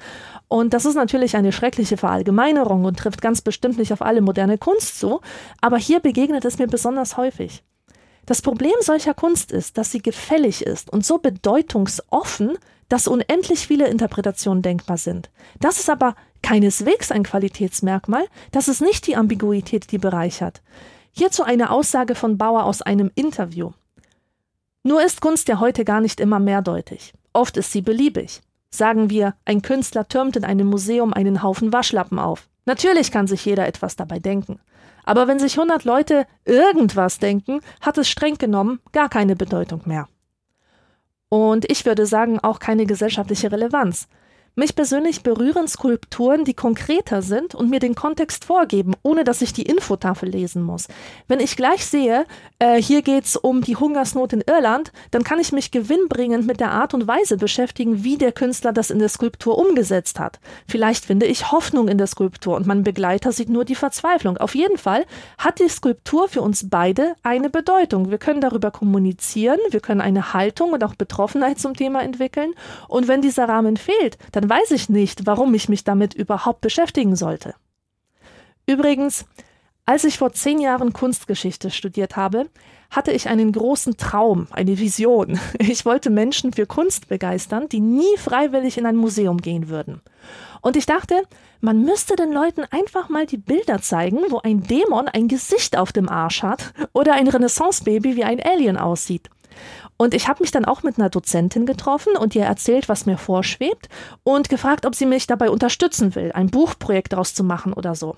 Und 0.48 0.74
das 0.74 0.84
ist 0.84 0.94
natürlich 0.94 1.36
eine 1.36 1.52
schreckliche 1.52 1.96
Verallgemeinerung 1.96 2.84
und 2.84 2.98
trifft 2.98 3.22
ganz 3.22 3.40
bestimmt 3.40 3.78
nicht 3.78 3.92
auf 3.92 4.02
alle 4.02 4.20
moderne 4.20 4.58
Kunst 4.58 4.98
zu, 4.98 5.20
aber 5.60 5.78
hier 5.78 6.00
begegnet 6.00 6.44
es 6.44 6.58
mir 6.58 6.66
besonders 6.66 7.16
häufig. 7.16 7.62
Das 8.26 8.42
Problem 8.42 8.74
solcher 8.80 9.14
Kunst 9.14 9.52
ist, 9.52 9.78
dass 9.78 9.90
sie 9.92 10.02
gefällig 10.02 10.62
ist 10.62 10.92
und 10.92 11.04
so 11.04 11.18
bedeutungsoffen, 11.18 12.58
dass 12.88 13.08
unendlich 13.08 13.66
viele 13.66 13.88
Interpretationen 13.88 14.62
denkbar 14.62 14.98
sind. 14.98 15.30
Das 15.60 15.78
ist 15.78 15.88
aber 15.88 16.14
keineswegs 16.42 17.12
ein 17.12 17.22
Qualitätsmerkmal, 17.22 18.24
das 18.50 18.68
ist 18.68 18.82
nicht 18.82 19.06
die 19.06 19.16
Ambiguität, 19.16 19.92
die 19.92 19.98
bereichert. 19.98 20.62
Hierzu 21.12 21.42
eine 21.42 21.70
Aussage 21.70 22.14
von 22.14 22.38
Bauer 22.38 22.64
aus 22.64 22.82
einem 22.82 23.10
Interview. 23.14 23.72
Nur 24.82 25.02
ist 25.04 25.20
Kunst 25.20 25.48
ja 25.48 25.60
heute 25.60 25.84
gar 25.84 26.00
nicht 26.00 26.20
immer 26.20 26.38
mehrdeutig. 26.38 27.12
Oft 27.32 27.56
ist 27.56 27.72
sie 27.72 27.82
beliebig. 27.82 28.40
Sagen 28.70 29.10
wir, 29.10 29.34
ein 29.44 29.62
Künstler 29.62 30.06
türmt 30.08 30.36
in 30.36 30.44
einem 30.44 30.68
Museum 30.68 31.12
einen 31.12 31.42
Haufen 31.42 31.72
Waschlappen 31.72 32.18
auf. 32.18 32.48
Natürlich 32.66 33.10
kann 33.10 33.26
sich 33.26 33.44
jeder 33.44 33.66
etwas 33.66 33.96
dabei 33.96 34.18
denken. 34.18 34.60
Aber 35.04 35.26
wenn 35.26 35.38
sich 35.38 35.58
100 35.58 35.84
Leute 35.84 36.26
irgendwas 36.44 37.18
denken, 37.18 37.60
hat 37.80 37.98
es 37.98 38.08
streng 38.08 38.36
genommen 38.36 38.80
gar 38.92 39.08
keine 39.08 39.34
Bedeutung 39.34 39.82
mehr. 39.86 40.08
Und 41.28 41.70
ich 41.70 41.86
würde 41.86 42.06
sagen, 42.06 42.38
auch 42.40 42.58
keine 42.58 42.86
gesellschaftliche 42.86 43.50
Relevanz. 43.50 44.08
Mich 44.56 44.74
persönlich 44.74 45.22
berühren 45.22 45.68
Skulpturen, 45.68 46.44
die 46.44 46.54
konkreter 46.54 47.22
sind 47.22 47.54
und 47.54 47.70
mir 47.70 47.78
den 47.78 47.94
Kontext 47.94 48.44
vorgeben, 48.44 48.94
ohne 49.02 49.22
dass 49.22 49.42
ich 49.42 49.52
die 49.52 49.62
Infotafel 49.62 50.28
lesen 50.28 50.62
muss. 50.62 50.88
Wenn 51.28 51.38
ich 51.40 51.56
gleich 51.56 51.86
sehe, 51.86 52.26
äh, 52.58 52.82
hier 52.82 53.02
geht's 53.02 53.36
um 53.36 53.62
die 53.62 53.76
Hungersnot 53.76 54.32
in 54.32 54.42
Irland, 54.46 54.92
dann 55.12 55.24
kann 55.24 55.38
ich 55.38 55.52
mich 55.52 55.70
gewinnbringend 55.70 56.46
mit 56.46 56.60
der 56.60 56.72
Art 56.72 56.94
und 56.94 57.06
Weise 57.06 57.36
beschäftigen, 57.36 58.02
wie 58.04 58.18
der 58.18 58.32
Künstler 58.32 58.72
das 58.72 58.90
in 58.90 58.98
der 58.98 59.08
Skulptur 59.08 59.56
umgesetzt 59.56 60.18
hat. 60.18 60.40
Vielleicht 60.66 61.04
finde 61.06 61.26
ich 61.26 61.52
Hoffnung 61.52 61.88
in 61.88 61.98
der 61.98 62.06
Skulptur 62.06 62.56
und 62.56 62.66
mein 62.66 62.82
Begleiter 62.82 63.32
sieht 63.32 63.48
nur 63.48 63.64
die 63.64 63.74
Verzweiflung. 63.74 64.36
Auf 64.36 64.54
jeden 64.54 64.78
Fall 64.78 65.06
hat 65.38 65.60
die 65.60 65.68
Skulptur 65.68 66.28
für 66.28 66.42
uns 66.42 66.68
beide 66.68 67.14
eine 67.22 67.50
Bedeutung. 67.50 68.10
Wir 68.10 68.18
können 68.18 68.40
darüber 68.40 68.70
kommunizieren, 68.70 69.58
wir 69.70 69.80
können 69.80 70.00
eine 70.00 70.32
Haltung 70.34 70.72
und 70.72 70.82
auch 70.82 70.96
Betroffenheit 70.96 71.58
zum 71.58 71.74
Thema 71.74 72.02
entwickeln. 72.02 72.54
Und 72.88 73.06
wenn 73.06 73.22
dieser 73.22 73.48
Rahmen 73.48 73.76
fehlt, 73.76 74.18
dann 74.32 74.39
dann 74.40 74.48
weiß 74.48 74.70
ich 74.70 74.88
nicht, 74.88 75.26
warum 75.26 75.52
ich 75.52 75.68
mich 75.68 75.84
damit 75.84 76.14
überhaupt 76.14 76.62
beschäftigen 76.62 77.14
sollte. 77.14 77.54
Übrigens, 78.64 79.26
als 79.84 80.04
ich 80.04 80.16
vor 80.16 80.32
zehn 80.32 80.60
Jahren 80.60 80.94
Kunstgeschichte 80.94 81.70
studiert 81.70 82.16
habe, 82.16 82.46
hatte 82.90 83.12
ich 83.12 83.28
einen 83.28 83.52
großen 83.52 83.98
Traum, 83.98 84.46
eine 84.50 84.78
Vision. 84.78 85.38
Ich 85.58 85.84
wollte 85.84 86.08
Menschen 86.08 86.54
für 86.54 86.64
Kunst 86.64 87.08
begeistern, 87.08 87.68
die 87.68 87.80
nie 87.80 88.16
freiwillig 88.16 88.78
in 88.78 88.86
ein 88.86 88.96
Museum 88.96 89.38
gehen 89.38 89.68
würden. 89.68 90.00
Und 90.62 90.74
ich 90.76 90.86
dachte, 90.86 91.22
man 91.60 91.82
müsste 91.82 92.16
den 92.16 92.32
Leuten 92.32 92.64
einfach 92.70 93.10
mal 93.10 93.26
die 93.26 93.36
Bilder 93.36 93.82
zeigen, 93.82 94.20
wo 94.30 94.38
ein 94.38 94.62
Dämon 94.62 95.08
ein 95.08 95.28
Gesicht 95.28 95.76
auf 95.76 95.92
dem 95.92 96.08
Arsch 96.08 96.42
hat 96.42 96.72
oder 96.94 97.12
ein 97.12 97.28
Renaissance-Baby 97.28 98.16
wie 98.16 98.24
ein 98.24 98.40
Alien 98.42 98.78
aussieht. 98.78 99.28
Und 100.00 100.14
ich 100.14 100.28
habe 100.28 100.42
mich 100.42 100.50
dann 100.50 100.64
auch 100.64 100.82
mit 100.82 100.98
einer 100.98 101.10
Dozentin 101.10 101.66
getroffen 101.66 102.16
und 102.16 102.34
ihr 102.34 102.44
erzählt, 102.44 102.88
was 102.88 103.04
mir 103.04 103.18
vorschwebt 103.18 103.90
und 104.22 104.48
gefragt, 104.48 104.86
ob 104.86 104.94
sie 104.94 105.04
mich 105.04 105.26
dabei 105.26 105.50
unterstützen 105.50 106.14
will, 106.14 106.32
ein 106.32 106.46
Buchprojekt 106.46 107.12
daraus 107.12 107.34
zu 107.34 107.44
machen 107.44 107.74
oder 107.74 107.94
so. 107.94 108.16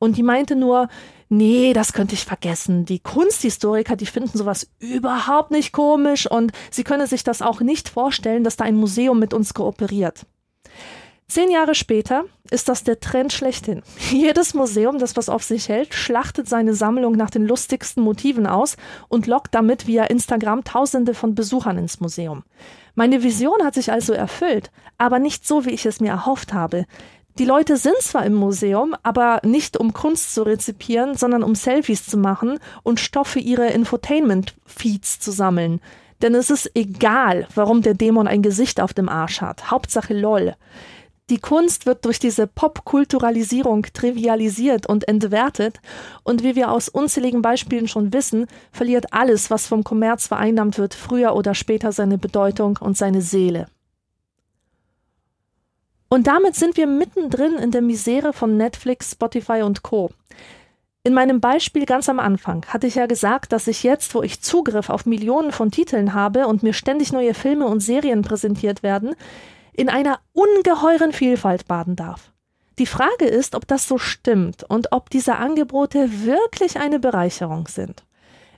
Und 0.00 0.16
die 0.16 0.24
meinte 0.24 0.56
nur, 0.56 0.88
nee, 1.28 1.72
das 1.72 1.92
könnte 1.92 2.14
ich 2.14 2.24
vergessen. 2.24 2.84
Die 2.84 2.98
Kunsthistoriker, 2.98 3.94
die 3.94 4.06
finden 4.06 4.36
sowas 4.36 4.72
überhaupt 4.80 5.52
nicht 5.52 5.70
komisch 5.70 6.28
und 6.28 6.50
sie 6.72 6.82
könne 6.82 7.06
sich 7.06 7.22
das 7.22 7.42
auch 7.42 7.60
nicht 7.60 7.88
vorstellen, 7.88 8.42
dass 8.42 8.56
da 8.56 8.64
ein 8.64 8.74
Museum 8.74 9.20
mit 9.20 9.32
uns 9.32 9.54
kooperiert. 9.54 10.26
Zehn 11.30 11.48
Jahre 11.48 11.76
später 11.76 12.24
ist 12.50 12.68
das 12.68 12.82
der 12.82 12.98
Trend 12.98 13.32
schlechthin. 13.32 13.84
Jedes 14.10 14.52
Museum, 14.52 14.98
das 14.98 15.16
was 15.16 15.28
auf 15.28 15.44
sich 15.44 15.68
hält, 15.68 15.94
schlachtet 15.94 16.48
seine 16.48 16.74
Sammlung 16.74 17.12
nach 17.12 17.30
den 17.30 17.46
lustigsten 17.46 18.02
Motiven 18.02 18.48
aus 18.48 18.76
und 19.06 19.28
lockt 19.28 19.54
damit 19.54 19.86
via 19.86 20.02
Instagram 20.06 20.64
Tausende 20.64 21.14
von 21.14 21.36
Besuchern 21.36 21.78
ins 21.78 22.00
Museum. 22.00 22.42
Meine 22.96 23.22
Vision 23.22 23.62
hat 23.62 23.74
sich 23.74 23.92
also 23.92 24.12
erfüllt, 24.12 24.72
aber 24.98 25.20
nicht 25.20 25.46
so, 25.46 25.64
wie 25.64 25.70
ich 25.70 25.86
es 25.86 26.00
mir 26.00 26.10
erhofft 26.10 26.52
habe. 26.52 26.84
Die 27.38 27.44
Leute 27.44 27.76
sind 27.76 27.98
zwar 28.00 28.26
im 28.26 28.34
Museum, 28.34 28.96
aber 29.04 29.40
nicht 29.44 29.76
um 29.76 29.92
Kunst 29.92 30.34
zu 30.34 30.42
rezipieren, 30.42 31.16
sondern 31.16 31.44
um 31.44 31.54
Selfies 31.54 32.06
zu 32.06 32.18
machen 32.18 32.58
und 32.82 32.98
Stoff 32.98 33.28
für 33.28 33.38
ihre 33.38 33.68
Infotainment-Feeds 33.68 35.20
zu 35.20 35.30
sammeln. 35.30 35.80
Denn 36.22 36.34
es 36.34 36.50
ist 36.50 36.72
egal, 36.74 37.46
warum 37.54 37.82
der 37.82 37.94
Dämon 37.94 38.26
ein 38.26 38.42
Gesicht 38.42 38.80
auf 38.80 38.92
dem 38.94 39.08
Arsch 39.08 39.40
hat. 39.40 39.70
Hauptsache 39.70 40.12
LOL. 40.12 40.56
Die 41.30 41.38
Kunst 41.38 41.86
wird 41.86 42.04
durch 42.04 42.18
diese 42.18 42.48
Popkulturalisierung 42.48 43.86
trivialisiert 43.94 44.88
und 44.88 45.06
entwertet 45.06 45.80
und 46.24 46.42
wie 46.42 46.56
wir 46.56 46.72
aus 46.72 46.88
unzähligen 46.88 47.40
Beispielen 47.40 47.86
schon 47.86 48.12
wissen, 48.12 48.48
verliert 48.72 49.12
alles, 49.12 49.48
was 49.48 49.68
vom 49.68 49.84
Kommerz 49.84 50.26
vereinnahmt 50.26 50.76
wird, 50.76 50.92
früher 50.92 51.36
oder 51.36 51.54
später 51.54 51.92
seine 51.92 52.18
Bedeutung 52.18 52.78
und 52.80 52.96
seine 52.96 53.22
Seele. 53.22 53.68
Und 56.08 56.26
damit 56.26 56.56
sind 56.56 56.76
wir 56.76 56.88
mittendrin 56.88 57.54
in 57.54 57.70
der 57.70 57.82
Misere 57.82 58.32
von 58.32 58.56
Netflix, 58.56 59.12
Spotify 59.12 59.62
und 59.62 59.84
Co. 59.84 60.10
In 61.04 61.14
meinem 61.14 61.40
Beispiel 61.40 61.86
ganz 61.86 62.08
am 62.08 62.18
Anfang 62.18 62.66
hatte 62.66 62.88
ich 62.88 62.96
ja 62.96 63.06
gesagt, 63.06 63.52
dass 63.52 63.68
ich 63.68 63.84
jetzt, 63.84 64.16
wo 64.16 64.24
ich 64.24 64.42
Zugriff 64.42 64.90
auf 64.90 65.06
Millionen 65.06 65.52
von 65.52 65.70
Titeln 65.70 66.12
habe 66.12 66.48
und 66.48 66.64
mir 66.64 66.72
ständig 66.72 67.12
neue 67.12 67.34
Filme 67.34 67.68
und 67.68 67.78
Serien 67.78 68.22
präsentiert 68.22 68.82
werden, 68.82 69.14
in 69.80 69.88
einer 69.88 70.20
ungeheuren 70.34 71.10
Vielfalt 71.14 71.66
baden 71.66 71.96
darf. 71.96 72.32
Die 72.78 72.84
Frage 72.84 73.24
ist, 73.24 73.54
ob 73.54 73.66
das 73.66 73.88
so 73.88 73.96
stimmt 73.96 74.62
und 74.62 74.92
ob 74.92 75.08
diese 75.08 75.36
Angebote 75.36 76.22
wirklich 76.26 76.78
eine 76.78 77.00
Bereicherung 77.00 77.66
sind. 77.66 78.04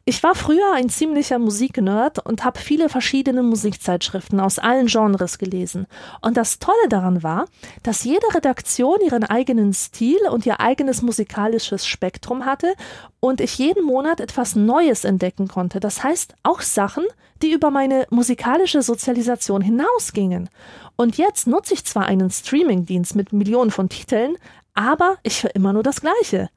Ich 0.04 0.20
war 0.24 0.34
früher 0.34 0.72
ein 0.74 0.88
ziemlicher 0.88 1.38
Musiknerd 1.38 2.18
und 2.26 2.44
habe 2.44 2.58
viele 2.58 2.88
verschiedene 2.88 3.44
Musikzeitschriften 3.44 4.40
aus 4.40 4.58
allen 4.58 4.88
Genres 4.88 5.38
gelesen. 5.38 5.86
Und 6.20 6.36
das 6.36 6.58
Tolle 6.58 6.88
daran 6.88 7.22
war, 7.22 7.44
dass 7.84 8.02
jede 8.02 8.26
Redaktion 8.34 8.98
ihren 9.00 9.22
eigenen 9.22 9.72
Stil 9.72 10.18
und 10.28 10.44
ihr 10.44 10.58
eigenes 10.58 11.02
musikalisches 11.02 11.86
Spektrum 11.86 12.44
hatte 12.44 12.74
und 13.20 13.40
ich 13.40 13.58
jeden 13.58 13.84
Monat 13.84 14.18
etwas 14.18 14.56
Neues 14.56 15.04
entdecken 15.04 15.46
konnte. 15.46 15.78
Das 15.78 16.02
heißt 16.02 16.34
auch 16.42 16.62
Sachen, 16.62 17.04
die 17.40 17.52
über 17.52 17.70
meine 17.70 18.08
musikalische 18.10 18.82
Sozialisation 18.82 19.62
hinausgingen. 19.62 20.50
Und 20.96 21.16
jetzt 21.16 21.46
nutze 21.46 21.74
ich 21.74 21.84
zwar 21.84 22.06
einen 22.06 22.30
Streamingdienst 22.30 23.14
mit 23.14 23.32
Millionen 23.32 23.70
von 23.70 23.88
Titeln, 23.88 24.36
aber 24.74 25.18
ich 25.22 25.44
höre 25.44 25.54
immer 25.54 25.72
nur 25.72 25.84
das 25.84 26.00
Gleiche. 26.00 26.48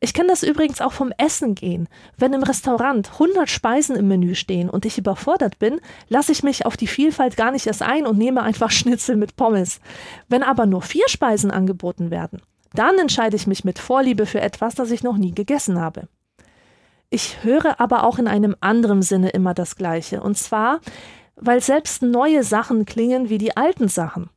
Ich 0.00 0.14
kenne 0.14 0.28
das 0.28 0.44
übrigens 0.44 0.80
auch 0.80 0.92
vom 0.92 1.12
Essen 1.18 1.54
gehen. 1.54 1.88
Wenn 2.16 2.32
im 2.32 2.44
Restaurant 2.44 3.10
100 3.14 3.50
Speisen 3.50 3.96
im 3.96 4.06
Menü 4.06 4.34
stehen 4.34 4.70
und 4.70 4.84
ich 4.84 4.98
überfordert 4.98 5.58
bin, 5.58 5.80
lasse 6.08 6.30
ich 6.30 6.44
mich 6.44 6.66
auf 6.66 6.76
die 6.76 6.86
Vielfalt 6.86 7.36
gar 7.36 7.50
nicht 7.50 7.66
erst 7.66 7.82
ein 7.82 8.06
und 8.06 8.16
nehme 8.16 8.42
einfach 8.42 8.70
Schnitzel 8.72 9.16
mit 9.16 9.36
Pommes. 9.36 9.80
Wenn 10.28 10.42
aber 10.42 10.66
nur 10.66 10.82
vier 10.82 11.08
Speisen 11.08 11.50
angeboten 11.50 12.10
werden, 12.10 12.40
dann 12.74 12.98
entscheide 12.98 13.36
ich 13.36 13.46
mich 13.46 13.64
mit 13.64 13.78
Vorliebe 13.78 14.26
für 14.26 14.40
etwas, 14.40 14.74
das 14.74 14.90
ich 14.90 15.02
noch 15.02 15.16
nie 15.16 15.34
gegessen 15.34 15.80
habe. 15.80 16.08
Ich 17.10 17.42
höre 17.42 17.80
aber 17.80 18.04
auch 18.04 18.18
in 18.18 18.28
einem 18.28 18.54
anderen 18.60 19.02
Sinne 19.02 19.30
immer 19.30 19.54
das 19.54 19.76
Gleiche. 19.76 20.20
Und 20.20 20.36
zwar, 20.36 20.80
weil 21.36 21.62
selbst 21.62 22.02
neue 22.02 22.44
Sachen 22.44 22.84
klingen 22.84 23.30
wie 23.30 23.38
die 23.38 23.56
alten 23.56 23.88
Sachen. 23.88 24.28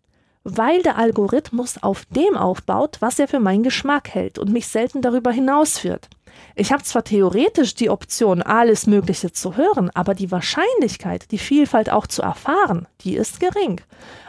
Weil 0.44 0.82
der 0.82 0.98
Algorithmus 0.98 1.82
auf 1.82 2.06
dem 2.06 2.36
aufbaut, 2.36 2.98
was 3.00 3.20
er 3.20 3.28
für 3.28 3.40
meinen 3.40 3.64
Geschmack 3.64 4.10
hält 4.10 4.40
und 4.40 4.52
mich 4.52 4.68
selten 4.68 5.02
darüber 5.02 5.32
hinausführt. 5.32 6.10
Ich 6.56 6.72
habe 6.72 6.84
zwar 6.84 7.04
theoretisch 7.04 7.76
die 7.76 7.90
Option, 7.90 8.42
alles 8.42 8.88
Mögliche 8.88 9.32
zu 9.32 9.58
hören, 9.58 9.90
aber 9.94 10.14
die 10.14 10.32
Wahrscheinlichkeit, 10.32 11.32
die 11.32 11.38
Vielfalt 11.38 11.92
auch 11.92 12.08
zu 12.08 12.22
erfahren, 12.22 12.88
die 13.02 13.16
ist 13.16 13.40
gering. 13.40 13.82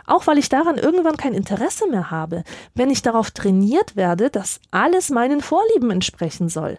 Auch 0.06 0.26
weil 0.26 0.38
ich 0.38 0.48
daran 0.48 0.78
irgendwann 0.78 1.16
kein 1.16 1.32
Interesse 1.32 1.88
mehr 1.88 2.10
habe, 2.10 2.42
wenn 2.74 2.90
ich 2.90 3.02
darauf 3.02 3.30
trainiert 3.30 3.96
werde, 3.96 4.30
dass 4.30 4.60
alles 4.70 5.10
meinen 5.10 5.40
Vorlieben 5.40 5.90
entsprechen 5.90 6.48
soll. 6.48 6.78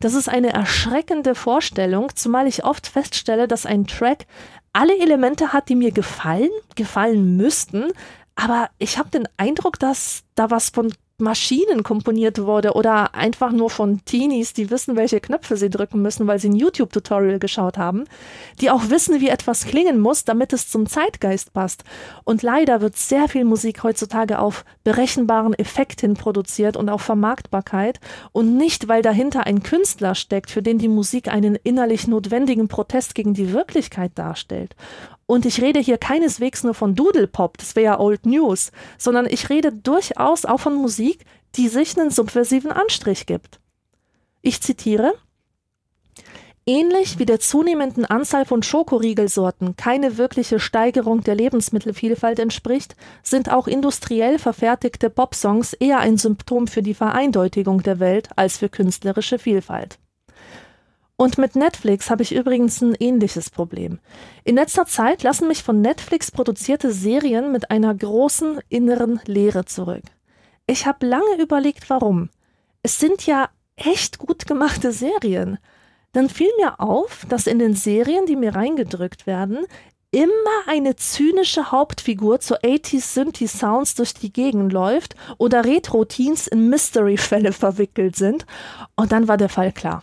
Das 0.00 0.14
ist 0.14 0.28
eine 0.28 0.52
erschreckende 0.52 1.34
Vorstellung, 1.34 2.10
zumal 2.14 2.46
ich 2.46 2.64
oft 2.64 2.86
feststelle, 2.86 3.48
dass 3.48 3.66
ein 3.66 3.86
Track 3.86 4.26
alle 4.72 4.98
Elemente 4.98 5.52
hat, 5.52 5.68
die 5.68 5.76
mir 5.76 5.92
gefallen, 5.92 6.50
gefallen 6.74 7.36
müssten, 7.36 7.92
aber 8.36 8.68
ich 8.78 8.98
habe 8.98 9.10
den 9.10 9.28
Eindruck, 9.36 9.78
dass 9.78 10.24
da 10.34 10.50
was 10.50 10.70
von 10.70 10.92
Maschinen 11.18 11.84
komponiert 11.84 12.42
wurde 12.42 12.72
oder 12.72 13.14
einfach 13.14 13.52
nur 13.52 13.70
von 13.70 14.04
Teenies, 14.04 14.52
die 14.52 14.68
wissen, 14.70 14.96
welche 14.96 15.20
Knöpfe 15.20 15.56
sie 15.56 15.70
drücken 15.70 16.02
müssen, 16.02 16.26
weil 16.26 16.40
sie 16.40 16.48
ein 16.48 16.56
YouTube-Tutorial 16.56 17.38
geschaut 17.38 17.78
haben, 17.78 18.04
die 18.60 18.68
auch 18.68 18.90
wissen, 18.90 19.20
wie 19.20 19.28
etwas 19.28 19.64
klingen 19.64 20.00
muss, 20.00 20.24
damit 20.24 20.52
es 20.52 20.68
zum 20.68 20.86
Zeitgeist 20.86 21.52
passt. 21.52 21.84
Und 22.24 22.42
leider 22.42 22.80
wird 22.80 22.96
sehr 22.96 23.28
viel 23.28 23.44
Musik 23.44 23.84
heutzutage 23.84 24.40
auf 24.40 24.64
berechenbaren 24.82 25.54
Effekt 25.54 26.00
hin 26.00 26.14
produziert 26.14 26.76
und 26.76 26.88
auf 26.88 27.02
Vermarktbarkeit 27.02 28.00
und 28.32 28.56
nicht, 28.56 28.88
weil 28.88 29.02
dahinter 29.02 29.46
ein 29.46 29.62
Künstler 29.62 30.16
steckt, 30.16 30.50
für 30.50 30.62
den 30.62 30.78
die 30.78 30.88
Musik 30.88 31.28
einen 31.28 31.54
innerlich 31.54 32.08
notwendigen 32.08 32.66
Protest 32.66 33.14
gegen 33.14 33.34
die 33.34 33.52
Wirklichkeit 33.52 34.10
darstellt. 34.16 34.74
Und 35.26 35.46
ich 35.46 35.60
rede 35.62 35.80
hier 35.80 35.98
keineswegs 35.98 36.64
nur 36.64 36.74
von 36.74 36.94
Doodle-Pop, 36.94 37.58
das 37.58 37.76
wäre 37.76 37.84
ja 37.84 38.00
Old 38.00 38.26
News, 38.26 38.72
sondern 38.98 39.26
ich 39.26 39.48
rede 39.48 39.72
durchaus 39.72 40.44
auch 40.44 40.60
von 40.60 40.74
Musik, 40.74 41.24
die 41.56 41.68
sich 41.68 41.98
einen 41.98 42.10
subversiven 42.10 42.72
Anstrich 42.72 43.26
gibt. 43.26 43.60
Ich 44.42 44.60
zitiere 44.60 45.14
Ähnlich 46.66 47.18
wie 47.18 47.26
der 47.26 47.40
zunehmenden 47.40 48.06
Anzahl 48.06 48.46
von 48.46 48.62
Schokoriegelsorten 48.62 49.76
keine 49.76 50.16
wirkliche 50.16 50.58
Steigerung 50.58 51.22
der 51.22 51.34
Lebensmittelvielfalt 51.34 52.38
entspricht, 52.38 52.96
sind 53.22 53.52
auch 53.52 53.66
industriell 53.66 54.38
verfertigte 54.38 55.10
Popsongs 55.10 55.74
eher 55.74 55.98
ein 55.98 56.16
Symptom 56.16 56.66
für 56.66 56.82
die 56.82 56.94
Vereindeutigung 56.94 57.82
der 57.82 58.00
Welt 58.00 58.30
als 58.36 58.56
für 58.56 58.70
künstlerische 58.70 59.38
Vielfalt. 59.38 59.98
Und 61.16 61.38
mit 61.38 61.54
Netflix 61.54 62.10
habe 62.10 62.22
ich 62.22 62.34
übrigens 62.34 62.80
ein 62.80 62.96
ähnliches 62.98 63.48
Problem. 63.48 64.00
In 64.42 64.56
letzter 64.56 64.84
Zeit 64.84 65.22
lassen 65.22 65.46
mich 65.46 65.62
von 65.62 65.80
Netflix 65.80 66.32
produzierte 66.32 66.90
Serien 66.92 67.52
mit 67.52 67.70
einer 67.70 67.94
großen 67.94 68.60
inneren 68.68 69.20
Leere 69.26 69.64
zurück. 69.64 70.02
Ich 70.66 70.86
habe 70.86 71.06
lange 71.06 71.40
überlegt, 71.40 71.88
warum. 71.88 72.30
Es 72.82 72.98
sind 72.98 73.26
ja 73.26 73.48
echt 73.76 74.18
gut 74.18 74.46
gemachte 74.46 74.92
Serien. 74.92 75.58
Dann 76.12 76.28
fiel 76.28 76.50
mir 76.58 76.80
auf, 76.80 77.26
dass 77.28 77.46
in 77.46 77.58
den 77.58 77.74
Serien, 77.74 78.26
die 78.26 78.36
mir 78.36 78.54
reingedrückt 78.54 79.26
werden, 79.26 79.66
immer 80.10 80.68
eine 80.68 80.96
zynische 80.96 81.72
Hauptfigur 81.72 82.40
zu 82.40 82.60
80s 82.60 83.14
Synthi 83.14 83.48
Sounds 83.48 83.94
durch 83.94 84.14
die 84.14 84.32
Gegend 84.32 84.72
läuft 84.72 85.16
oder 85.38 85.64
Retro-Teens 85.64 86.46
in 86.46 86.68
Mystery-Fälle 86.68 87.52
verwickelt 87.52 88.16
sind. 88.16 88.46
Und 88.96 89.12
dann 89.12 89.28
war 89.28 89.36
der 89.36 89.48
Fall 89.48 89.72
klar. 89.72 90.02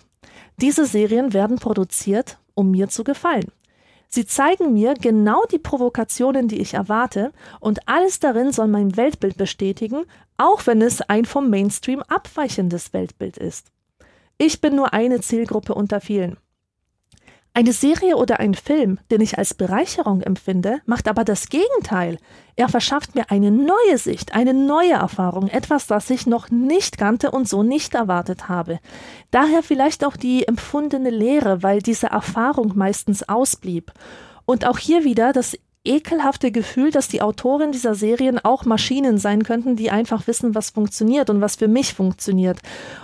Diese 0.58 0.86
Serien 0.86 1.34
werden 1.34 1.58
produziert, 1.58 2.40
um 2.54 2.72
mir 2.72 2.90
zu 2.90 3.04
gefallen. 3.04 3.52
Sie 4.08 4.26
zeigen 4.26 4.74
mir 4.74 4.94
genau 4.96 5.44
die 5.50 5.58
Provokationen, 5.58 6.50
die 6.50 6.60
ich 6.60 6.74
erwarte, 6.74 7.32
und 7.62 7.88
alles 7.88 8.20
darin 8.20 8.52
soll 8.52 8.68
mein 8.68 8.98
Weltbild 8.98 9.38
bestätigen, 9.38 10.04
auch 10.38 10.68
wenn 10.68 10.82
es 10.82 11.02
ein 11.02 11.24
vom 11.24 11.50
Mainstream 11.50 12.02
abweichendes 12.02 12.92
Weltbild 12.92 13.38
ist. 13.38 13.72
Ich 14.38 14.60
bin 14.60 14.76
nur 14.76 14.94
eine 14.94 15.22
Zielgruppe 15.22 15.74
unter 15.74 16.02
vielen. 16.02 16.38
Eine 17.54 17.74
Serie 17.74 18.16
oder 18.16 18.40
ein 18.40 18.54
Film, 18.54 18.98
den 19.12 19.20
ich 19.20 19.38
als 19.38 19.54
Bereicherung 19.54 20.22
empfinde, 20.22 20.80
macht 20.86 21.10
aber 21.10 21.26
das 21.26 21.50
Gegenteil. 21.50 22.18
Er 22.56 22.70
verschafft 22.70 23.14
mir 23.14 23.30
eine 23.30 23.52
neue 23.52 23.98
Sicht, 23.98 24.34
eine 24.34 24.54
neue 24.54 24.94
Erfahrung, 24.94 25.50
etwas, 25.50 25.86
das 25.86 26.10
ich 26.10 26.26
noch 26.26 26.50
nicht 26.50 26.98
kannte 26.98 27.30
und 27.30 27.50
so 27.50 27.62
nicht 27.62 27.94
erwartet 27.94 28.48
habe. 28.48 28.80
Daher 29.32 29.64
vielleicht 29.64 30.06
auch 30.06 30.16
die 30.16 30.48
empfundene 30.48 31.10
Leere, 31.10 31.62
weil 31.62 31.82
diese 31.82 32.08
Erfahrung 32.08 32.72
meistens 32.78 33.28
ausblieb. 33.28 33.92
Und 34.46 34.66
auch 34.66 34.78
hier 34.78 35.04
wieder 35.04 35.34
das 35.34 35.58
ekelhafte 35.84 36.52
Gefühl, 36.52 36.92
dass 36.92 37.08
die 37.08 37.22
Autoren 37.22 37.72
dieser 37.72 37.96
Serien 37.96 38.38
auch 38.38 38.66
Maschinen 38.66 39.18
sein 39.18 39.44
könnten, 39.44 39.76
die 39.76 39.90
einfach 39.90 40.28
wissen, 40.28 40.54
was 40.54 40.70
funktioniert 40.70 41.30
und 41.30 41.42
was 41.42 41.56
für 41.56 41.68
mich 41.68 41.94
funktioniert. 41.94 42.60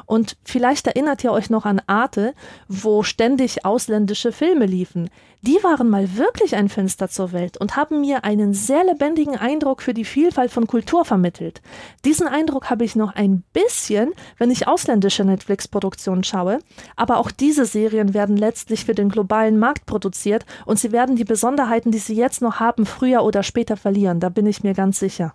Und 0.05 0.37
vielleicht 0.43 0.85
erinnert 0.85 1.23
ihr 1.23 1.31
euch 1.31 1.49
noch 1.49 1.65
an 1.65 1.81
Arte, 1.87 2.33
wo 2.67 3.01
ständig 3.03 3.65
ausländische 3.65 4.31
Filme 4.31 4.65
liefen. 4.65 5.09
Die 5.41 5.63
waren 5.63 5.89
mal 5.89 6.17
wirklich 6.17 6.55
ein 6.55 6.67
Fenster 6.67 7.09
zur 7.09 7.31
Welt 7.31 7.57
und 7.57 7.75
haben 7.75 8.01
mir 8.01 8.23
einen 8.23 8.53
sehr 8.53 8.83
lebendigen 8.83 9.37
Eindruck 9.37 9.83
für 9.83 9.93
die 9.93 10.03
Vielfalt 10.03 10.51
von 10.51 10.65
Kultur 10.65 11.05
vermittelt. 11.05 11.61
Diesen 12.05 12.27
Eindruck 12.27 12.71
habe 12.71 12.83
ich 12.83 12.95
noch 12.95 13.13
ein 13.15 13.43
bisschen, 13.53 14.13
wenn 14.37 14.49
ich 14.49 14.67
ausländische 14.67 15.23
Netflix-Produktionen 15.23 16.23
schaue, 16.23 16.59
aber 16.95 17.17
auch 17.17 17.29
diese 17.29 17.65
Serien 17.65 18.15
werden 18.15 18.35
letztlich 18.35 18.85
für 18.85 18.95
den 18.95 19.09
globalen 19.09 19.59
Markt 19.59 19.85
produziert 19.85 20.45
und 20.65 20.79
sie 20.79 20.91
werden 20.91 21.15
die 21.15 21.23
Besonderheiten, 21.23 21.91
die 21.91 21.99
sie 21.99 22.15
jetzt 22.15 22.41
noch 22.41 22.59
haben, 22.59 22.87
früher 22.87 23.23
oder 23.23 23.43
später 23.43 23.77
verlieren, 23.77 24.19
da 24.19 24.29
bin 24.29 24.47
ich 24.47 24.63
mir 24.63 24.73
ganz 24.73 24.99
sicher. 24.99 25.33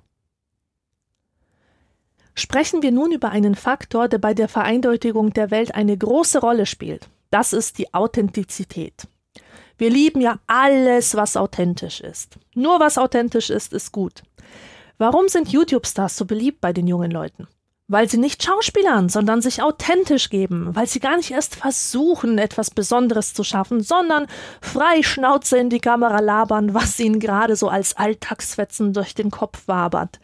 Sprechen 2.34 2.82
wir 2.82 2.92
nun 2.92 3.12
über 3.12 3.30
einen 3.30 3.54
Faktor, 3.54 4.08
der 4.08 4.18
bei 4.18 4.34
der 4.34 4.48
Vereindeutigung 4.48 5.32
der 5.32 5.50
Welt 5.50 5.74
eine 5.74 5.96
große 5.96 6.40
Rolle 6.40 6.66
spielt. 6.66 7.08
Das 7.30 7.52
ist 7.52 7.78
die 7.78 7.92
Authentizität. 7.94 9.06
Wir 9.78 9.90
lieben 9.90 10.20
ja 10.20 10.38
alles, 10.46 11.14
was 11.14 11.36
authentisch 11.36 12.00
ist. 12.00 12.38
Nur 12.54 12.80
was 12.80 12.98
authentisch 12.98 13.50
ist, 13.50 13.72
ist 13.72 13.92
gut. 13.92 14.22
Warum 14.98 15.28
sind 15.28 15.48
YouTube-Stars 15.48 16.16
so 16.16 16.24
beliebt 16.24 16.60
bei 16.60 16.72
den 16.72 16.86
jungen 16.86 17.10
Leuten? 17.10 17.48
Weil 17.88 18.08
sie 18.08 18.18
nicht 18.18 18.42
schauspielern, 18.42 19.08
sondern 19.08 19.42
sich 19.42 19.62
authentisch 19.62 20.30
geben, 20.30 20.74
weil 20.74 20.86
sie 20.86 21.00
gar 21.00 21.16
nicht 21.16 21.32
erst 21.32 21.56
versuchen, 21.56 22.38
etwas 22.38 22.70
Besonderes 22.70 23.34
zu 23.34 23.44
schaffen, 23.44 23.82
sondern 23.82 24.28
frei 24.60 25.02
Schnauze 25.02 25.58
in 25.58 25.68
die 25.68 25.80
Kamera 25.80 26.20
labern, 26.20 26.74
was 26.74 26.98
ihnen 27.00 27.18
gerade 27.18 27.56
so 27.56 27.68
als 27.68 27.96
Alltagsfetzen 27.96 28.92
durch 28.92 29.14
den 29.14 29.30
Kopf 29.30 29.66
wabert. 29.66 30.20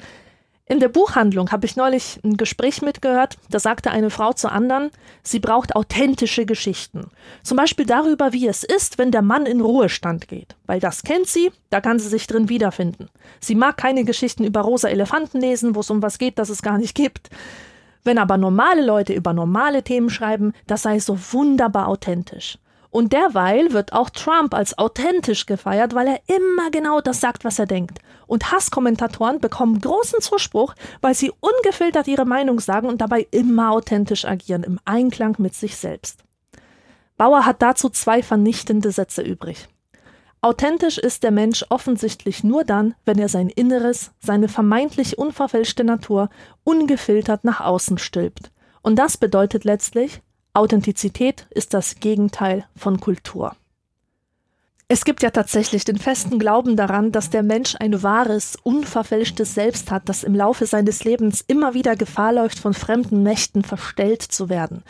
In 0.71 0.81
der 0.81 0.89
Buchhandlung 0.89 1.51
habe 1.51 1.65
ich 1.65 1.77
neulich 1.77 2.21
ein 2.23 2.37
Gespräch 2.37 2.83
mitgehört, 2.83 3.39
da 3.49 3.59
sagte 3.59 3.91
eine 3.91 4.11
Frau 4.11 4.35
zur 4.35 4.53
anderen, 4.53 4.91
sie 5.23 5.41
braucht 5.41 5.75
authentische 5.75 6.45
Geschichten. 6.45 7.11
Zum 7.43 7.57
Beispiel 7.57 7.87
darüber, 7.87 8.35
wie 8.35 8.47
es 8.47 8.65
ist, 8.65 8.99
wenn 8.99 9.11
der 9.11 9.23
Mann 9.23 9.47
in 9.47 9.63
Ruhestand 9.63 10.29
geht. 10.29 10.57
Weil 10.67 10.79
das 10.79 11.05
kennt 11.05 11.27
sie, 11.27 11.51
da 11.71 11.81
kann 11.81 11.99
sie 11.99 12.09
sich 12.09 12.27
drin 12.27 12.51
wiederfinden. 12.51 13.09
Sie 13.41 13.55
mag 13.55 13.79
keine 13.79 14.05
Geschichten 14.05 14.45
über 14.45 14.61
rosa 14.61 14.89
Elefanten 14.89 15.41
lesen, 15.41 15.75
wo 15.75 15.81
es 15.81 15.89
um 15.89 16.03
was 16.03 16.19
geht, 16.19 16.39
das 16.39 16.51
es 16.51 16.61
gar 16.61 16.77
nicht 16.77 16.95
gibt. 16.95 17.31
Wenn 18.05 18.19
aber 18.19 18.37
normale 18.37 18.85
Leute 18.85 19.15
über 19.15 19.33
normale 19.33 19.83
Themen 19.83 20.11
schreiben, 20.11 20.53
das 20.67 20.83
sei 20.83 21.01
so 21.01 21.19
wunderbar 21.33 21.89
authentisch. 21.89 22.59
Und 22.91 23.15
derweil 23.15 23.73
wird 23.73 23.95
auch 23.95 24.11
Trump 24.11 24.55
als 24.55 24.77
authentisch 24.77 25.47
gefeiert, 25.47 25.95
weil 25.95 26.09
er 26.09 26.21
immer 26.27 26.71
genau 26.71 27.01
das 27.01 27.21
sagt, 27.21 27.45
was 27.45 27.59
er 27.59 27.67
denkt. 27.67 28.01
Und 28.29 28.53
Hasskommentatoren 28.53 29.41
bekommen 29.41 29.81
großen 29.81 30.21
Zuspruch, 30.21 30.75
weil 31.01 31.15
sie 31.15 31.33
ungefiltert 31.41 32.07
ihre 32.07 32.27
Meinung 32.27 32.61
sagen 32.61 32.87
und 32.87 33.01
dabei 33.01 33.27
immer 33.33 33.73
authentisch 33.73 34.25
agieren, 34.25 34.63
im 34.63 34.79
Einklang 34.85 35.35
mit 35.39 35.57
sich 35.57 35.77
selbst. 35.77 36.23
Bauer 37.17 37.45
hat 37.45 37.61
dazu 37.63 37.89
zwei 37.89 38.23
vernichtende 38.23 38.93
Sätze 38.93 39.23
übrig. 39.23 39.69
Authentisch 40.41 40.99
ist 40.99 41.25
der 41.25 41.33
Mensch 41.33 41.65
offensichtlich 41.69 42.45
nur 42.45 42.63
dann, 42.63 42.95
wenn 43.05 43.19
er 43.19 43.29
sein 43.29 43.49
Inneres, 43.49 44.13
seine 44.21 44.49
vermeintlich 44.49 45.19
unverfälschte 45.19 45.83
Natur 45.83 46.29
ungefiltert 46.63 47.43
nach 47.43 47.61
außen 47.61 47.99
stülpt. 47.99 48.53
Und 48.83 48.97
das 48.97 49.17
bedeutet 49.17 49.65
letztlich, 49.65 50.23
Authentizität 50.53 51.47
ist 51.51 51.75
das 51.75 51.97
Gegenteil 51.97 52.67
von 52.77 53.01
Kultur. 53.01 53.57
Es 54.91 55.05
gibt 55.05 55.23
ja 55.23 55.29
tatsächlich 55.29 55.85
den 55.85 55.99
festen 55.99 56.39
Glauben 56.39 56.75
daran, 56.75 57.13
dass 57.13 57.29
der 57.29 57.43
Mensch 57.43 57.77
ein 57.79 58.03
wahres, 58.03 58.57
unverfälschtes 58.63 59.55
Selbst 59.55 59.91
hat, 59.91 60.09
das 60.09 60.25
im 60.25 60.35
Laufe 60.35 60.65
seines 60.65 61.05
Lebens 61.05 61.45
immer 61.47 61.75
wieder 61.75 61.95
Gefahr 61.95 62.33
läuft, 62.33 62.59
von 62.59 62.73
fremden 62.73 63.23
Mächten 63.23 63.65
verstellt 63.65 64.23
zu 64.23 64.49
werden. 64.49 64.83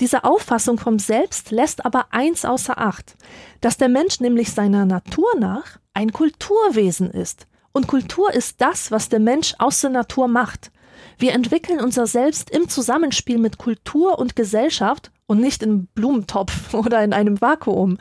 Diese 0.00 0.24
Auffassung 0.24 0.76
vom 0.76 0.98
Selbst 0.98 1.52
lässt 1.52 1.86
aber 1.86 2.06
eins 2.10 2.44
außer 2.44 2.78
Acht, 2.78 3.14
dass 3.60 3.76
der 3.76 3.88
Mensch 3.88 4.18
nämlich 4.18 4.50
seiner 4.50 4.86
Natur 4.86 5.28
nach 5.38 5.78
ein 5.92 6.12
Kulturwesen 6.12 7.12
ist. 7.12 7.46
Und 7.70 7.86
Kultur 7.86 8.34
ist 8.34 8.60
das, 8.60 8.90
was 8.90 9.08
der 9.08 9.20
Mensch 9.20 9.54
aus 9.58 9.80
der 9.80 9.90
Natur 9.90 10.26
macht. 10.26 10.72
Wir 11.16 11.32
entwickeln 11.32 11.78
unser 11.78 12.08
Selbst 12.08 12.50
im 12.50 12.68
Zusammenspiel 12.68 13.38
mit 13.38 13.58
Kultur 13.58 14.18
und 14.18 14.34
Gesellschaft 14.34 15.12
und 15.26 15.40
nicht 15.40 15.62
in 15.62 15.86
Blumentopf 15.94 16.74
oder 16.74 17.04
in 17.04 17.12
einem 17.12 17.40
Vakuum. 17.40 17.98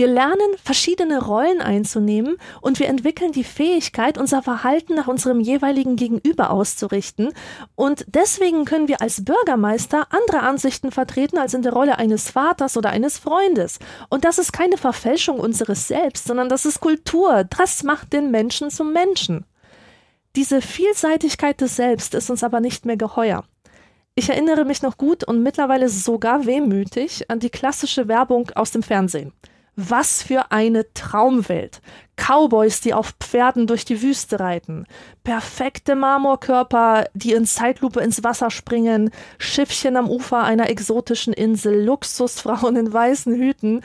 Wir 0.00 0.06
lernen, 0.06 0.56
verschiedene 0.64 1.22
Rollen 1.22 1.60
einzunehmen 1.60 2.38
und 2.62 2.78
wir 2.78 2.88
entwickeln 2.88 3.32
die 3.32 3.44
Fähigkeit, 3.44 4.16
unser 4.16 4.40
Verhalten 4.40 4.94
nach 4.94 5.08
unserem 5.08 5.40
jeweiligen 5.40 5.96
Gegenüber 5.96 6.48
auszurichten. 6.48 7.34
Und 7.74 8.06
deswegen 8.08 8.64
können 8.64 8.88
wir 8.88 9.02
als 9.02 9.22
Bürgermeister 9.26 10.06
andere 10.08 10.40
Ansichten 10.40 10.90
vertreten 10.90 11.36
als 11.36 11.52
in 11.52 11.60
der 11.60 11.74
Rolle 11.74 11.98
eines 11.98 12.30
Vaters 12.30 12.78
oder 12.78 12.88
eines 12.88 13.18
Freundes. 13.18 13.78
Und 14.08 14.24
das 14.24 14.38
ist 14.38 14.54
keine 14.54 14.78
Verfälschung 14.78 15.38
unseres 15.38 15.86
Selbst, 15.86 16.26
sondern 16.26 16.48
das 16.48 16.64
ist 16.64 16.80
Kultur. 16.80 17.44
Das 17.44 17.82
macht 17.82 18.14
den 18.14 18.30
Menschen 18.30 18.70
zum 18.70 18.94
Menschen. 18.94 19.44
Diese 20.34 20.62
Vielseitigkeit 20.62 21.60
des 21.60 21.76
Selbst 21.76 22.14
ist 22.14 22.30
uns 22.30 22.42
aber 22.42 22.60
nicht 22.60 22.86
mehr 22.86 22.96
geheuer. 22.96 23.44
Ich 24.14 24.30
erinnere 24.30 24.64
mich 24.64 24.80
noch 24.80 24.96
gut 24.96 25.24
und 25.24 25.42
mittlerweile 25.42 25.90
sogar 25.90 26.46
wehmütig 26.46 27.30
an 27.30 27.38
die 27.38 27.50
klassische 27.50 28.08
Werbung 28.08 28.50
aus 28.54 28.70
dem 28.70 28.82
Fernsehen. 28.82 29.34
Was 29.88 30.22
für 30.22 30.52
eine 30.52 30.92
Traumwelt. 30.92 31.80
Cowboys, 32.16 32.82
die 32.82 32.92
auf 32.92 33.14
Pferden 33.18 33.66
durch 33.66 33.86
die 33.86 34.02
Wüste 34.02 34.38
reiten. 34.38 34.84
Perfekte 35.24 35.94
Marmorkörper, 35.94 37.06
die 37.14 37.32
in 37.32 37.46
Zeitlupe 37.46 38.00
ins 38.00 38.22
Wasser 38.22 38.50
springen. 38.50 39.10
Schiffchen 39.38 39.96
am 39.96 40.10
Ufer 40.10 40.42
einer 40.42 40.68
exotischen 40.68 41.32
Insel. 41.32 41.82
Luxusfrauen 41.82 42.76
in 42.76 42.92
weißen 42.92 43.34
Hüten. 43.34 43.80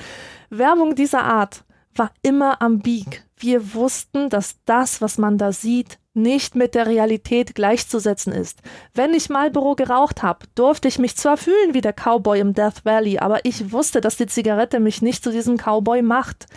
Werbung 0.50 0.96
dieser 0.96 1.24
Art 1.24 1.64
war 1.98 2.12
immer 2.22 2.62
am 2.62 2.80
Bieg. 2.80 3.24
Wir 3.38 3.74
wussten, 3.74 4.30
dass 4.30 4.58
das, 4.66 5.02
was 5.02 5.18
man 5.18 5.38
da 5.38 5.52
sieht, 5.52 5.98
nicht 6.14 6.56
mit 6.56 6.74
der 6.76 6.88
Realität 6.88 7.56
gleichzusetzen 7.56 8.32
ist. 8.32 8.62
Wenn 8.94 9.14
ich 9.14 9.30
Marlboro 9.30 9.76
geraucht 9.76 10.24
habe, 10.24 10.46
durfte 10.56 10.88
ich 10.88 10.98
mich 10.98 11.18
zwar 11.18 11.36
fühlen 11.36 11.74
wie 11.74 11.82
der 11.82 11.94
Cowboy 11.94 12.40
im 12.40 12.54
Death 12.54 12.86
Valley, 12.86 13.20
aber 13.20 13.44
ich 13.44 13.72
wusste, 13.72 14.00
dass 14.00 14.16
die 14.16 14.28
Zigarette 14.28 14.80
mich 14.80 15.02
nicht 15.02 15.24
zu 15.24 15.32
diesem 15.32 15.58
Cowboy 15.58 16.02
macht. 16.02 16.48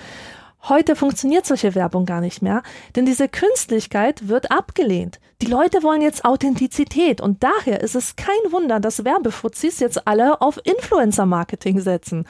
Heute 0.63 0.97
funktioniert 0.97 1.47
solche 1.47 1.75
Werbung 1.75 2.05
gar 2.05 2.21
nicht 2.21 2.43
mehr, 2.43 2.63
denn 2.95 3.07
diese 3.07 3.29
Künstlichkeit 3.29 4.29
wird 4.29 4.51
abgelehnt. 4.51 5.21
Die 5.41 5.47
Leute 5.47 5.83
wollen 5.83 6.03
jetzt 6.03 6.25
Authentizität 6.25 7.21
und 7.21 7.43
daher 7.43 7.81
ist 7.81 7.95
es 7.95 8.17
kein 8.17 8.51
Wunder, 8.51 8.81
dass 8.81 9.05
Werbefuzis 9.05 9.79
jetzt 9.79 10.07
alle 10.07 10.41
auf 10.41 10.59
Influencer-Marketing 10.65 11.81
setzen. 11.81 12.27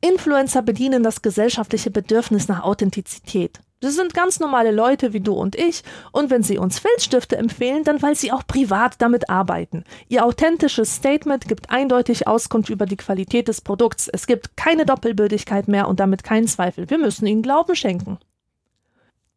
Influencer 0.00 0.62
bedienen 0.62 1.02
das 1.02 1.22
gesellschaftliche 1.22 1.90
Bedürfnis 1.90 2.48
nach 2.48 2.62
Authentizität. 2.62 3.60
Das 3.80 3.94
sind 3.94 4.12
ganz 4.12 4.40
normale 4.40 4.72
Leute 4.72 5.14
wie 5.14 5.20
du 5.20 5.32
und 5.32 5.56
ich, 5.56 5.82
und 6.12 6.28
wenn 6.28 6.42
sie 6.42 6.58
uns 6.58 6.78
Filzstifte 6.78 7.38
empfehlen, 7.38 7.82
dann 7.82 8.02
weil 8.02 8.14
sie 8.14 8.30
auch 8.30 8.46
privat 8.46 9.00
damit 9.00 9.30
arbeiten. 9.30 9.84
Ihr 10.08 10.24
authentisches 10.24 10.96
Statement 10.96 11.48
gibt 11.48 11.70
eindeutig 11.70 12.26
Auskunft 12.26 12.68
über 12.68 12.84
die 12.84 12.98
Qualität 12.98 13.48
des 13.48 13.62
Produkts. 13.62 14.08
Es 14.08 14.26
gibt 14.26 14.56
keine 14.56 14.84
Doppelbödigkeit 14.84 15.66
mehr 15.66 15.88
und 15.88 15.98
damit 15.98 16.24
keinen 16.24 16.46
Zweifel. 16.46 16.90
Wir 16.90 16.98
müssen 16.98 17.26
ihnen 17.26 17.42
Glauben 17.42 17.74
schenken. 17.74 18.18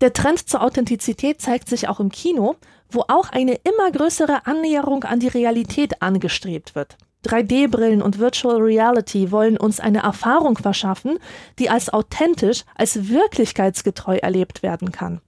Der 0.02 0.12
Trend 0.12 0.50
zur 0.50 0.62
Authentizität 0.62 1.40
zeigt 1.40 1.70
sich 1.70 1.88
auch 1.88 2.02
im 2.02 2.10
Kino, 2.10 2.58
wo 2.90 3.06
auch 3.08 3.30
eine 3.30 3.56
immer 3.64 3.90
größere 3.92 4.46
Annäherung 4.46 5.06
an 5.06 5.22
die 5.22 5.30
Realität 5.30 6.02
angestrebt 6.02 6.76
wird. 6.76 6.98
3D-Brillen 7.24 8.02
und 8.02 8.20
Virtual 8.20 8.58
Reality 8.58 9.32
wollen 9.32 9.58
uns 9.58 9.80
eine 9.80 10.04
Erfahrung 10.04 10.58
verschaffen, 10.58 11.20
die 11.60 11.70
als 11.70 11.92
authentisch, 11.92 12.64
als 12.76 13.10
wirklichkeitsgetreu 13.10 14.18
erlebt 14.18 14.64
werden 14.64 14.92
kann. 14.92 15.22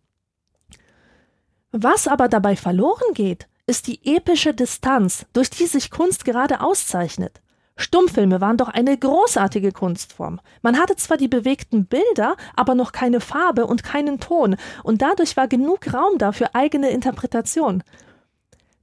Was 1.71 2.07
aber 2.07 2.29
dabei 2.29 2.55
verloren 2.55 3.13
geht, 3.13 3.47
ist 3.67 3.87
die 3.87 4.15
epische 4.15 4.53
Distanz, 4.53 5.25
durch 5.33 5.49
die 5.49 5.65
sich 5.65 5.91
Kunst 5.91 6.23
gerade 6.23 6.61
auszeichnet. 6.61 7.41
Stummfilme 7.77 8.39
waren 8.39 8.55
doch 8.55 8.69
eine 8.69 8.97
großartige 8.97 9.73
Kunstform. 9.73 10.39
Man 10.61 10.79
hatte 10.79 10.95
zwar 10.95 11.17
die 11.17 11.27
bewegten 11.27 11.85
Bilder, 11.85 12.37
aber 12.55 12.73
noch 12.73 12.93
keine 12.93 13.19
Farbe 13.19 13.65
und 13.65 13.83
keinen 13.83 14.19
Ton, 14.21 14.55
und 14.83 15.01
dadurch 15.01 15.35
war 15.35 15.47
genug 15.49 15.93
Raum 15.93 16.17
da 16.17 16.31
für 16.31 16.55
eigene 16.55 16.89
Interpretation. 16.89 17.83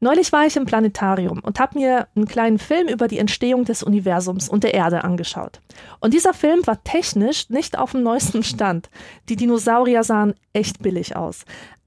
Neulich 0.03 0.33
war 0.33 0.45
ich 0.45 0.57
im 0.57 0.67
Planetarium 0.67 1.39
und 1.45 1.61
habe 1.61 1.79
mir 1.79 2.09
einen 2.17 2.27
kleinen 2.27 2.59
Film 2.59 2.89
über 2.89 3.07
die 3.07 3.21
Entstehung 3.21 3.65
des 3.65 3.85
Universums 3.85 4.49
und 4.49 4.65
der 4.65 4.75
Erde 4.75 5.05
angeschaut. 5.05 5.61
Und 6.01 6.13
dieser 6.13 6.35
Film 6.35 6.67
war 6.67 6.83
technisch 6.83 7.51
nicht 7.51 7.79
auf 7.79 7.93
dem 7.93 8.03
neuesten 8.03 8.43
Stand. 8.43 8.91
Die 9.29 9.37
Dinosaurier 9.37 10.03
sahen 10.03 10.35
echt 10.53 10.83
billig 10.83 11.15
aus. 11.15 11.45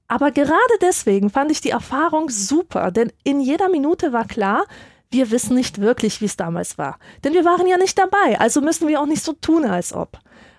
Aber 0.08 0.30
gerade 0.30 0.56
deswegen 0.80 1.28
fand 1.28 1.50
ich 1.50 1.60
die 1.60 1.68
Erfahrung 1.68 2.30
super, 2.30 2.90
denn 2.90 3.12
in 3.22 3.42
jeder 3.42 3.68
Minute 3.68 4.14
war 4.14 4.26
klar, 4.26 4.64
wir 5.10 5.30
wissen 5.30 5.54
nicht 5.54 5.82
wirklich, 5.82 6.22
wie 6.22 6.26
es 6.26 6.38
damals 6.38 6.78
war. 6.78 6.98
Denn 7.22 7.34
wir 7.34 7.44
waren 7.44 7.66
ja 7.66 7.76
nicht 7.76 7.98
dabei, 7.98 8.40
also 8.40 8.62
müssen 8.62 8.88
wir 8.88 8.98
auch 8.98 9.06
nicht 9.06 9.24
so 9.24 9.34
tun, 9.34 9.66
als 9.66 9.92
ob. 9.92 10.18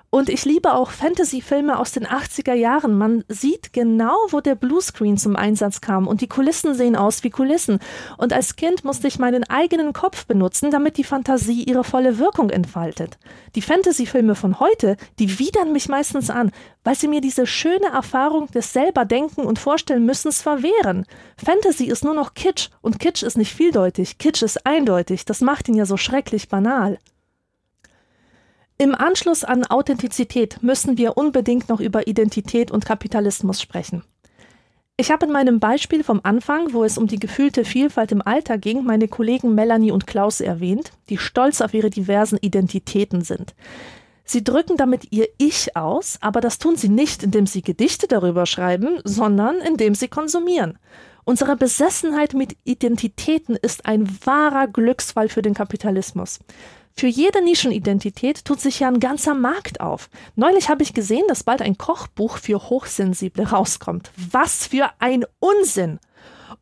Und 0.10 0.30
ich 0.30 0.45
liebe 0.45 0.74
auch 0.74 0.91
Fantasy-Filme 0.91 1.78
aus 1.78 1.91
den 1.91 2.08
80er 2.08 2.53
Jahren. 2.53 2.97
Man 2.97 3.26
sieht 3.28 3.74
genau, 3.74 4.16
wo 4.30 4.39
der 4.39 4.55
Bluescreen 4.55 5.18
zum 5.18 5.36
Einsatz 5.36 5.82
kam 5.82 6.08
und 6.08 6.22
die 6.22 6.30
Kulissen 6.30 6.74
sehen 6.76 6.95
aus 6.95 7.26
wie 7.26 7.30
Kulissen. 7.30 7.80
Und 8.18 8.32
als 8.32 8.55
Kind 8.55 8.86
musste 8.86 9.10
ich 9.10 9.20
meinen 9.20 9.43
eigenen 9.43 9.91
Kopf 9.91 10.26
benutzen, 10.26 10.72
damit 10.72 10.97
die 10.97 11.03
Fantasie 11.03 11.64
ihre 11.64 11.84
volle 11.84 12.20
Wirkung 12.20 12.49
entfaltet. 12.49 13.18
Die 13.55 13.62
Fantasy-Filme 13.62 14.36
von 14.36 14.62
heute, 14.62 14.95
die 15.20 15.39
widern 15.39 15.74
mich 15.74 15.89
meistens 15.89 16.30
an, 16.30 16.51
weil 16.86 16.95
sie 16.95 17.10
mir 17.10 17.20
diese 17.20 17.45
schöne 17.45 17.88
Erfahrung 17.88 18.47
des 18.47 18.72
selber 18.72 19.03
Denken 19.03 19.41
und 19.41 19.60
Vorstellen 19.60 20.05
müssens 20.05 20.41
verwehren. 20.41 21.05
Fantasy 21.36 21.84
ist 21.84 22.05
nur 22.05 22.14
noch 22.14 22.34
Kitsch 22.34 22.70
und 22.82 22.99
Kitsch 22.99 23.24
ist 23.24 23.38
nicht 23.38 23.53
vieldeutig. 23.53 24.18
Kitsch 24.20 24.41
ist 24.41 24.66
eindeutig. 24.66 25.26
Das 25.26 25.41
macht 25.41 25.68
ihn 25.68 25.76
ja 25.76 25.86
so 25.86 25.97
schrecklich 25.97 26.47
banal. 26.47 26.97
Im 28.80 28.93
Anschluss 28.93 29.43
an 29.43 29.65
Authentizität 29.65 30.61
müssen 30.61 30.99
wir 30.99 31.17
unbedingt 31.17 31.67
noch 31.67 31.80
über 31.80 32.07
Identität 32.07 32.69
und 32.69 32.86
Kapitalismus 32.86 33.59
sprechen. 33.59 34.03
Ich 34.97 35.09
habe 35.09 35.25
in 35.25 35.32
meinem 35.32 35.59
Beispiel 35.59 36.03
vom 36.03 36.21
Anfang, 36.23 36.73
wo 36.73 36.84
es 36.84 36.99
um 36.99 37.07
die 37.07 37.19
gefühlte 37.19 37.65
Vielfalt 37.65 38.11
im 38.11 38.21
Alter 38.21 38.59
ging, 38.59 38.84
meine 38.84 39.07
Kollegen 39.07 39.55
Melanie 39.55 39.91
und 39.91 40.05
Klaus 40.05 40.41
erwähnt, 40.41 40.91
die 41.09 41.17
stolz 41.17 41.61
auf 41.61 41.73
ihre 41.73 41.89
diversen 41.89 42.38
Identitäten 42.38 43.21
sind. 43.21 43.55
Sie 44.23 44.43
drücken 44.43 44.78
damit 44.78 45.11
ihr 45.11 45.28
Ich 45.39 45.75
aus, 45.75 46.17
aber 46.21 46.39
das 46.39 46.59
tun 46.59 46.75
sie 46.75 46.89
nicht, 46.89 47.23
indem 47.23 47.47
sie 47.47 47.63
Gedichte 47.63 48.07
darüber 48.07 48.45
schreiben, 48.45 48.99
sondern 49.03 49.57
indem 49.57 49.95
sie 49.95 50.07
konsumieren. 50.07 50.78
Unsere 51.25 51.55
Besessenheit 51.55 52.34
mit 52.34 52.55
Identitäten 52.63 53.55
ist 53.55 53.86
ein 53.86 54.07
wahrer 54.23 54.67
Glücksfall 54.67 55.30
für 55.30 55.41
den 55.41 55.53
Kapitalismus. 55.53 56.39
Für 57.00 57.06
jede 57.08 57.43
Nischenidentität 57.43 58.43
tut 58.43 58.60
sich 58.60 58.80
ja 58.80 58.88
ein 58.88 59.00
ganzer 59.00 59.36
Markt 59.36 59.82
auf. 59.82 60.10
Neulich 60.36 60.68
habe 60.68 60.82
ich 60.82 60.95
gesehen, 60.95 61.26
dass 61.28 61.43
bald 61.43 61.62
ein 61.62 61.78
Kochbuch 61.78 62.39
für 62.39 62.70
Hochsensible 62.70 63.48
rauskommt. 63.48 64.12
Was 64.32 64.66
für 64.66 64.89
ein 64.98 65.24
Unsinn! 65.38 66.00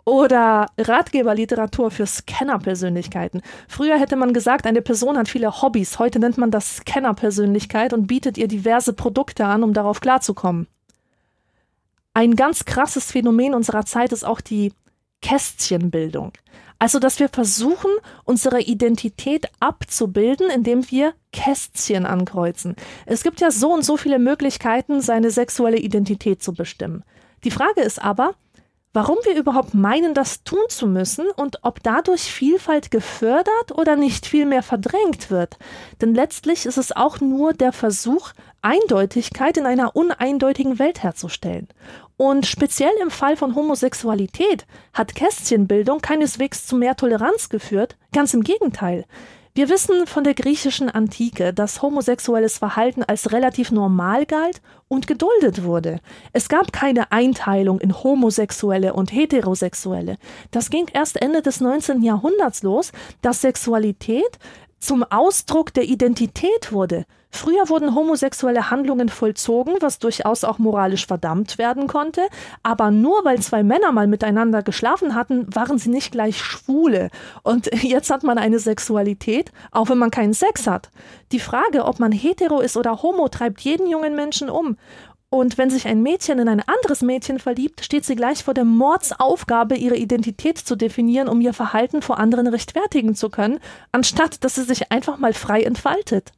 Oder 0.03 0.67
Ratgeberliteratur 0.77 1.89
für 1.89 2.05
Scanner-Persönlichkeiten. 2.05 3.41
Früher 3.69 3.97
hätte 3.97 4.17
man 4.17 4.33
gesagt, 4.33 4.67
eine 4.67 4.81
Person 4.81 5.17
hat 5.17 5.29
viele 5.29 5.61
Hobbys. 5.61 5.99
Heute 5.99 6.19
nennt 6.19 6.37
man 6.37 6.51
das 6.51 6.77
Scanner-Persönlichkeit 6.77 7.93
und 7.93 8.05
bietet 8.05 8.37
ihr 8.37 8.49
diverse 8.49 8.91
Produkte 8.91 9.45
an, 9.45 9.63
um 9.63 9.73
darauf 9.73 10.01
klarzukommen. 10.01 10.67
Ein 12.13 12.35
ganz 12.35 12.65
krasses 12.65 13.11
Phänomen 13.11 13.53
unserer 13.53 13.85
Zeit 13.85 14.11
ist 14.11 14.25
auch 14.25 14.41
die 14.41 14.73
Kästchenbildung. 15.21 16.33
Also, 16.77 16.99
dass 16.99 17.19
wir 17.19 17.29
versuchen, 17.29 17.91
unsere 18.25 18.61
Identität 18.61 19.47
abzubilden, 19.59 20.49
indem 20.49 20.89
wir 20.91 21.13
Kästchen 21.31 22.05
ankreuzen. 22.05 22.75
Es 23.05 23.23
gibt 23.23 23.39
ja 23.39 23.51
so 23.51 23.73
und 23.73 23.85
so 23.85 23.97
viele 23.97 24.19
Möglichkeiten, 24.19 25.01
seine 25.01 25.31
sexuelle 25.31 25.77
Identität 25.77 26.43
zu 26.43 26.53
bestimmen. 26.53 27.03
Die 27.43 27.51
Frage 27.51 27.81
ist 27.81 28.03
aber, 28.03 28.35
warum 28.95 29.17
wir 29.23 29.35
überhaupt 29.35 29.73
meinen, 29.73 30.13
das 30.13 30.43
tun 30.43 30.63
zu 30.69 30.87
müssen 30.87 31.27
und 31.35 31.59
ob 31.63 31.83
dadurch 31.83 32.21
Vielfalt 32.21 32.91
gefördert 32.91 33.73
oder 33.73 33.97
nicht 33.97 34.25
vielmehr 34.25 34.63
verdrängt 34.63 35.29
wird. 35.29 35.57
Denn 36.01 36.15
letztlich 36.15 36.65
ist 36.65 36.77
es 36.77 36.93
auch 36.93 37.19
nur 37.19 37.53
der 37.53 37.73
Versuch, 37.73 38.31
Eindeutigkeit 38.61 39.57
in 39.57 39.65
einer 39.65 39.95
uneindeutigen 39.95 40.79
Welt 40.79 41.03
herzustellen. 41.03 41.67
Und 42.17 42.45
speziell 42.45 42.93
im 43.01 43.11
Fall 43.11 43.35
von 43.35 43.55
Homosexualität 43.55 44.65
hat 44.93 45.15
Kästchenbildung 45.15 45.99
keineswegs 45.99 46.65
zu 46.65 46.77
mehr 46.77 46.95
Toleranz 46.95 47.49
geführt, 47.49 47.97
ganz 48.13 48.33
im 48.33 48.41
Gegenteil. 48.41 49.05
Wir 49.57 49.69
wissen 49.69 50.05
von 50.05 50.25
der 50.25 50.33
griechischen 50.33 50.89
Antike, 50.89 51.53
dass 51.53 51.81
homosexuelles 51.81 52.57
Verhalten 52.57 53.03
als 53.03 53.31
relativ 53.31 53.71
normal 53.71 54.25
galt 54.25 54.61
und 54.89 55.07
geduldet 55.07 55.63
wurde. 55.63 56.01
Es 56.33 56.49
gab 56.49 56.73
keine 56.73 57.13
Einteilung 57.13 57.79
in 57.79 58.03
Homosexuelle 58.03 58.93
und 58.93 59.13
Heterosexuelle. 59.13 60.17
Das 60.51 60.69
ging 60.69 60.87
erst 60.91 61.21
Ende 61.21 61.41
des 61.41 61.61
19. 61.61 62.03
Jahrhunderts 62.03 62.63
los, 62.63 62.91
dass 63.21 63.41
Sexualität 63.41 64.39
zum 64.79 65.03
Ausdruck 65.03 65.73
der 65.73 65.85
Identität 65.85 66.73
wurde. 66.73 67.05
Früher 67.35 67.67
wurden 67.67 67.93
homosexuelle 67.93 68.71
Handlungen 68.71 69.09
vollzogen, 69.09 69.75
was 69.81 69.99
durchaus 69.99 70.45
auch 70.45 70.57
moralisch 70.57 71.05
verdammt 71.05 71.57
werden 71.57 71.87
konnte, 71.87 72.21
aber 72.63 72.91
nur 72.91 73.25
weil 73.25 73.39
zwei 73.41 73.61
Männer 73.61 73.91
mal 73.91 74.07
miteinander 74.07 74.63
geschlafen 74.63 75.15
hatten, 75.15 75.53
waren 75.53 75.77
sie 75.77 75.89
nicht 75.89 76.13
gleich 76.13 76.41
Schwule. 76.41 77.09
Und 77.43 77.69
jetzt 77.83 78.09
hat 78.09 78.23
man 78.23 78.37
eine 78.37 78.59
Sexualität, 78.59 79.51
auch 79.71 79.89
wenn 79.89 79.97
man 79.97 80.11
keinen 80.11 80.33
Sex 80.33 80.65
hat. 80.65 80.89
Die 81.33 81.41
Frage, 81.41 81.83
ob 81.83 81.99
man 81.99 82.13
hetero 82.13 82.61
ist 82.61 82.77
oder 82.77 83.03
homo, 83.03 83.27
treibt 83.27 83.59
jeden 83.61 83.87
jungen 83.87 84.15
Menschen 84.15 84.49
um. 84.49 84.77
Und 85.29 85.57
wenn 85.57 85.69
sich 85.69 85.87
ein 85.87 86.01
Mädchen 86.01 86.39
in 86.39 86.47
ein 86.47 86.63
anderes 86.65 87.01
Mädchen 87.01 87.39
verliebt, 87.39 87.83
steht 87.83 88.05
sie 88.05 88.15
gleich 88.15 88.45
vor 88.45 88.53
der 88.53 88.63
Mordsaufgabe, 88.63 89.75
ihre 89.75 89.97
Identität 89.97 90.57
zu 90.57 90.77
definieren, 90.77 91.27
um 91.27 91.41
ihr 91.41 91.53
Verhalten 91.53 92.01
vor 92.01 92.17
anderen 92.17 92.47
rechtfertigen 92.47 93.13
zu 93.13 93.29
können, 93.29 93.59
anstatt 93.91 94.45
dass 94.45 94.55
sie 94.55 94.63
sich 94.63 94.93
einfach 94.93 95.17
mal 95.17 95.33
frei 95.33 95.63
entfaltet. 95.63 96.31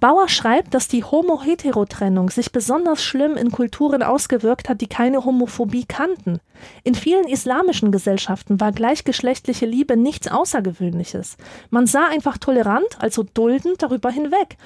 Bauer 0.00 0.28
schreibt, 0.28 0.74
dass 0.74 0.86
die 0.86 1.02
Homo-Hetero-Trennung 1.02 2.30
sich 2.30 2.52
besonders 2.52 3.02
schlimm 3.02 3.36
in 3.36 3.50
Kulturen 3.50 4.04
ausgewirkt 4.04 4.68
hat, 4.68 4.80
die 4.80 4.86
keine 4.86 5.24
Homophobie 5.24 5.86
kannten. 5.86 6.38
In 6.84 6.94
vielen 6.94 7.26
islamischen 7.26 7.90
Gesellschaften 7.90 8.60
war 8.60 8.70
gleichgeschlechtliche 8.70 9.66
Liebe 9.66 9.96
nichts 9.96 10.28
Außergewöhnliches. 10.28 11.36
Man 11.70 11.88
sah 11.88 12.06
einfach 12.06 12.38
tolerant, 12.38 12.86
also 13.00 13.24
duldend 13.24 13.82
darüber 13.82 14.10
hinweg. 14.10 14.56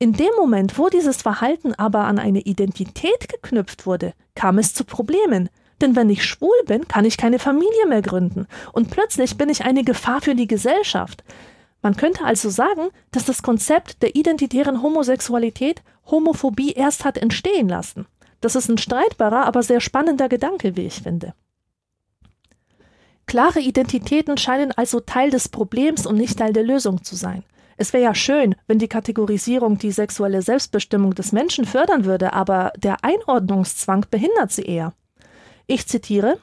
In 0.00 0.14
dem 0.14 0.30
Moment, 0.36 0.76
wo 0.76 0.88
dieses 0.88 1.22
Verhalten 1.22 1.72
aber 1.74 2.00
an 2.00 2.18
eine 2.18 2.40
Identität 2.40 3.28
geknüpft 3.28 3.86
wurde, 3.86 4.14
kam 4.34 4.58
es 4.58 4.74
zu 4.74 4.84
Problemen. 4.84 5.50
Denn 5.80 5.94
wenn 5.94 6.10
ich 6.10 6.24
schwul 6.24 6.56
bin, 6.66 6.88
kann 6.88 7.04
ich 7.04 7.16
keine 7.16 7.38
Familie 7.38 7.86
mehr 7.86 8.02
gründen. 8.02 8.48
Und 8.72 8.90
plötzlich 8.90 9.38
bin 9.38 9.50
ich 9.50 9.64
eine 9.64 9.84
Gefahr 9.84 10.20
für 10.20 10.34
die 10.34 10.48
Gesellschaft. 10.48 11.22
Man 11.82 11.96
könnte 11.96 12.24
also 12.24 12.50
sagen, 12.50 12.90
dass 13.10 13.24
das 13.24 13.42
Konzept 13.42 14.02
der 14.02 14.14
identitären 14.14 14.82
Homosexualität 14.82 15.82
Homophobie 16.06 16.72
erst 16.72 17.04
hat 17.04 17.16
entstehen 17.16 17.68
lassen. 17.68 18.06
Das 18.40 18.54
ist 18.54 18.68
ein 18.68 18.78
streitbarer, 18.78 19.46
aber 19.46 19.62
sehr 19.62 19.80
spannender 19.80 20.28
Gedanke, 20.28 20.76
wie 20.76 20.86
ich 20.86 21.02
finde. 21.02 21.34
Klare 23.26 23.60
Identitäten 23.60 24.36
scheinen 24.38 24.72
also 24.72 25.00
Teil 25.00 25.30
des 25.30 25.48
Problems 25.48 26.04
und 26.04 26.16
nicht 26.16 26.38
Teil 26.38 26.52
der 26.52 26.64
Lösung 26.64 27.04
zu 27.04 27.14
sein. 27.14 27.44
Es 27.76 27.92
wäre 27.92 28.04
ja 28.04 28.14
schön, 28.14 28.56
wenn 28.66 28.78
die 28.78 28.88
Kategorisierung 28.88 29.78
die 29.78 29.92
sexuelle 29.92 30.42
Selbstbestimmung 30.42 31.14
des 31.14 31.32
Menschen 31.32 31.64
fördern 31.64 32.04
würde, 32.04 32.32
aber 32.32 32.72
der 32.76 33.04
Einordnungszwang 33.04 34.04
behindert 34.10 34.52
sie 34.52 34.64
eher. 34.64 34.92
Ich 35.66 35.86
zitiere 35.86 36.38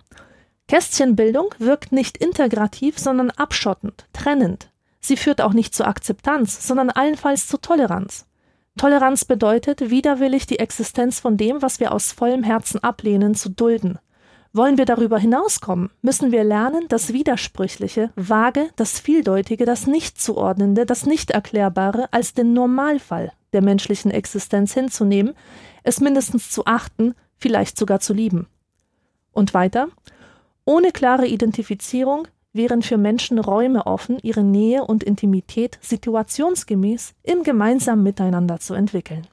Kästchenbildung 0.67 1.53
wirkt 1.59 1.91
nicht 1.91 2.17
integrativ, 2.17 2.97
sondern 2.97 3.31
abschottend, 3.31 4.07
trennend. 4.13 4.69
Sie 4.99 5.17
führt 5.17 5.41
auch 5.41 5.53
nicht 5.53 5.75
zur 5.75 5.87
Akzeptanz, 5.87 6.67
sondern 6.67 6.89
allenfalls 6.89 7.47
zur 7.47 7.61
Toleranz. 7.61 8.25
Toleranz 8.77 9.25
bedeutet, 9.25 9.89
widerwillig 9.89 10.45
die 10.45 10.59
Existenz 10.59 11.19
von 11.19 11.35
dem, 11.35 11.61
was 11.61 11.79
wir 11.79 11.91
aus 11.91 12.11
vollem 12.11 12.43
Herzen 12.43 12.83
ablehnen, 12.83 13.33
zu 13.33 13.49
dulden. 13.49 13.97
Wollen 14.53 14.77
wir 14.77 14.85
darüber 14.85 15.19
hinauskommen, 15.19 15.89
müssen 16.01 16.31
wir 16.31 16.43
lernen, 16.43 16.85
das 16.87 17.11
Widersprüchliche, 17.11 18.11
Vage, 18.15 18.69
das 18.75 18.99
Vieldeutige, 18.99 19.65
das 19.65 19.87
Nichtzuordnende, 19.87 20.85
das 20.85 21.05
Nichterklärbare 21.05 22.11
als 22.11 22.33
den 22.33 22.53
Normalfall 22.53 23.33
der 23.53 23.61
menschlichen 23.61 24.11
Existenz 24.11 24.73
hinzunehmen, 24.73 25.33
es 25.83 25.99
mindestens 25.99 26.49
zu 26.49 26.65
achten, 26.65 27.15
vielleicht 27.37 27.77
sogar 27.77 27.99
zu 27.99 28.13
lieben. 28.13 28.47
Und 29.31 29.53
weiter, 29.53 29.87
ohne 30.65 30.91
klare 30.91 31.27
Identifizierung 31.27 32.27
wären 32.58 32.82
für 32.82 32.97
Menschen 32.97 33.39
Räume 33.39 33.86
offen, 33.86 34.18
ihre 34.22 34.43
Nähe 34.43 34.84
und 34.84 35.03
Intimität 35.03 35.80
situationsgemäß 35.82 37.14
im 37.24 37.43
gemeinsamen 37.43 38.03
Miteinander 38.03 38.60
zu 38.60 38.74
entwickeln. 38.74 39.28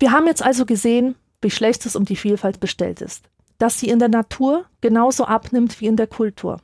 Wir 0.00 0.12
haben 0.12 0.26
jetzt 0.26 0.42
also 0.42 0.66
gesehen, 0.66 1.14
wie 1.40 1.50
schlecht 1.50 1.86
es 1.86 1.94
um 1.94 2.04
die 2.04 2.16
Vielfalt 2.16 2.60
bestellt 2.60 3.00
ist, 3.00 3.28
dass 3.58 3.78
sie 3.78 3.88
in 3.88 3.98
der 3.98 4.08
Natur 4.08 4.64
genauso 4.80 5.24
abnimmt 5.24 5.80
wie 5.80 5.86
in 5.86 5.96
der 5.96 6.06
Kultur. 6.06 6.60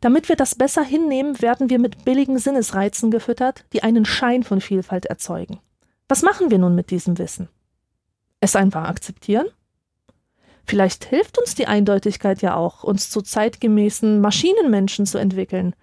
Damit 0.00 0.28
wir 0.28 0.36
das 0.36 0.54
besser 0.54 0.82
hinnehmen, 0.82 1.40
werden 1.40 1.70
wir 1.70 1.78
mit 1.78 2.04
billigen 2.04 2.38
Sinnesreizen 2.38 3.10
gefüttert, 3.10 3.64
die 3.72 3.82
einen 3.82 4.04
Schein 4.04 4.42
von 4.42 4.60
Vielfalt 4.60 5.06
erzeugen. 5.06 5.58
Was 6.08 6.22
machen 6.22 6.50
wir 6.50 6.58
nun 6.58 6.74
mit 6.74 6.90
diesem 6.90 7.18
Wissen? 7.18 7.48
Es 8.40 8.54
einfach 8.54 8.84
akzeptieren? 8.84 9.46
Vielleicht 10.66 11.04
hilft 11.04 11.38
uns 11.38 11.54
die 11.54 11.68
Eindeutigkeit 11.68 12.42
ja 12.42 12.56
auch, 12.56 12.82
uns 12.82 13.08
zu 13.08 13.22
zeitgemäßen 13.22 14.20
Maschinenmenschen 14.20 15.06
zu 15.06 15.18
entwickeln. 15.18 15.74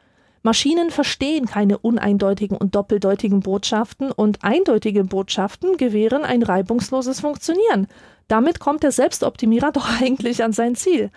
Maschinen 0.42 0.92
verstehen 0.92 1.46
keine 1.46 1.78
uneindeutigen 1.78 2.58
und 2.58 2.76
doppeldeutigen 2.76 3.40
Botschaften 3.40 4.12
und 4.12 4.44
eindeutige 4.44 5.06
Botschaften 5.06 5.78
gewähren 5.78 6.26
ein 6.26 6.44
reibungsloses 6.44 7.22
Funktionieren. 7.22 7.88
Damit 8.28 8.60
kommt 8.60 8.84
der 8.84 8.92
Selbstoptimierer 8.92 9.72
doch 9.74 10.02
eigentlich 10.02 10.44
an 10.44 10.52
sein 10.52 10.76
Ziel. 10.76 11.12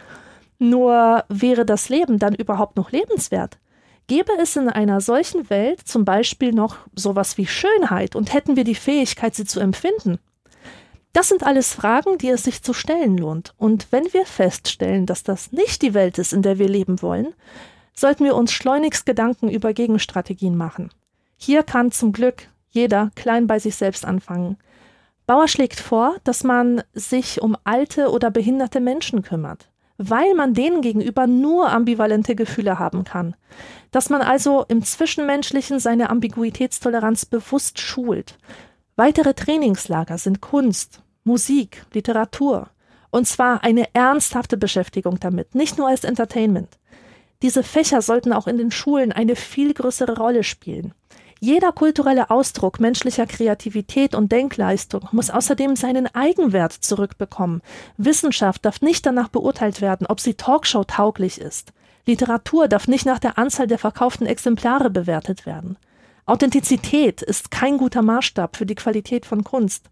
Nur 0.59 1.25
wäre 1.29 1.67
das 1.67 1.89
Leben 1.89 2.21
dann 2.21 2.37
überhaupt 2.37 2.77
noch 2.77 2.93
lebenswert? 2.93 3.59
Gäbe 4.07 4.31
es 4.41 4.55
in 4.55 4.69
einer 4.69 5.01
solchen 5.01 5.51
Welt 5.51 5.81
zum 5.81 6.05
Beispiel 6.05 6.53
noch 6.53 6.77
sowas 6.95 7.37
wie 7.37 7.47
Schönheit 7.47 8.15
und 8.15 8.33
hätten 8.33 8.55
wir 8.55 8.63
die 8.63 8.77
Fähigkeit, 8.77 9.35
sie 9.35 9.45
zu 9.45 9.59
empfinden? 9.59 10.21
Das 11.17 11.29
sind 11.29 11.45
alles 11.45 11.73
Fragen, 11.73 12.19
die 12.19 12.29
es 12.29 12.43
sich 12.43 12.63
zu 12.63 12.75
stellen 12.75 13.17
lohnt. 13.17 13.55
Und 13.57 13.87
wenn 13.91 14.05
wir 14.13 14.27
feststellen, 14.27 15.07
dass 15.07 15.23
das 15.23 15.51
nicht 15.51 15.81
die 15.81 15.95
Welt 15.95 16.19
ist, 16.19 16.35
in 16.35 16.43
der 16.43 16.59
wir 16.59 16.69
leben 16.69 17.01
wollen, 17.01 17.33
sollten 17.95 18.23
wir 18.27 18.37
uns 18.37 18.53
schleunigst 18.53 19.07
Gedanken 19.07 19.49
über 19.49 19.73
Gegenstrategien 19.73 20.59
machen. 20.59 20.91
Hier 21.39 21.63
kann 21.63 21.91
zum 21.91 22.13
Glück 22.13 22.49
jeder 22.69 23.13
klein 23.15 23.47
bei 23.47 23.59
sich 23.59 23.77
selbst 23.77 24.05
anfangen. 24.05 24.59
Bauer 25.27 25.49
schlägt 25.49 25.81
vor, 25.81 26.17
dass 26.25 26.45
man 26.45 26.83
sich 26.93 27.41
um 27.41 27.57
alte 27.65 28.11
oder 28.11 28.31
behinderte 28.31 28.81
Menschen 28.81 29.23
kümmert, 29.23 29.71
weil 29.97 30.35
man 30.35 30.53
denen 30.53 30.83
gegenüber 30.83 31.27
nur 31.27 31.71
ambivalente 31.71 32.35
Gefühle 32.35 32.79
haben 32.79 33.05
kann. 33.05 33.35
Dass 33.91 34.11
man 34.11 34.21
also 34.21 34.67
im 34.69 34.85
Zwischenmenschlichen 34.85 35.81
seine 35.81 36.11
Ambiguitätstoleranz 36.11 37.25
bewusst 37.25 37.81
schult. 37.81 38.37
Weitere 38.97 39.33
Trainingslager 39.33 40.19
sind 40.19 40.43
Kunst, 40.43 41.03
Musik, 41.27 41.85
Literatur. 41.93 42.69
Und 43.11 43.27
zwar 43.27 43.65
eine 43.65 43.93
ernsthafte 43.95 44.57
Beschäftigung 44.57 45.19
damit, 45.19 45.57
nicht 45.57 45.77
nur 45.77 45.89
als 45.89 46.05
Entertainment. 46.05 46.79
Diese 47.43 47.65
Fächer 47.65 48.01
sollten 48.01 48.33
auch 48.33 48.47
in 48.47 48.59
den 48.59 48.71
Schulen 48.71 49.11
eine 49.11 49.35
viel 49.35 49.75
größere 49.75 50.17
Rolle 50.19 50.45
spielen. 50.45 50.95
Jeder 51.41 51.73
kulturelle 51.73 52.31
Ausdruck 52.31 52.79
menschlicher 52.79 53.27
Kreativität 53.27 54.15
und 54.15 54.31
Denkleistung 54.31 55.09
muss 55.11 55.31
außerdem 55.31 55.75
seinen 55.75 56.07
Eigenwert 56.15 56.73
zurückbekommen. 56.73 57.61
Wissenschaft 57.97 58.65
darf 58.65 58.81
nicht 58.81 59.05
danach 59.05 59.29
beurteilt 59.29 59.81
werden, 59.81 60.07
ob 60.07 60.21
sie 60.21 60.35
Talkshow 60.35 60.85
tauglich 60.85 61.41
ist. 61.41 61.73
Literatur 62.07 62.69
darf 62.69 62.87
nicht 62.87 63.05
nach 63.05 63.19
der 63.19 63.37
Anzahl 63.37 63.67
der 63.67 63.81
verkauften 63.81 64.29
Exemplare 64.29 64.91
bewertet 64.91 65.45
werden. 65.45 65.77
Authentizität 66.25 67.21
ist 67.21 67.51
kein 67.51 67.79
guter 67.79 68.03
Maßstab 68.03 68.57
für 68.57 68.67
die 68.67 68.77
Qualität 68.77 69.27
von 69.27 69.43
Kunst. 69.43 69.91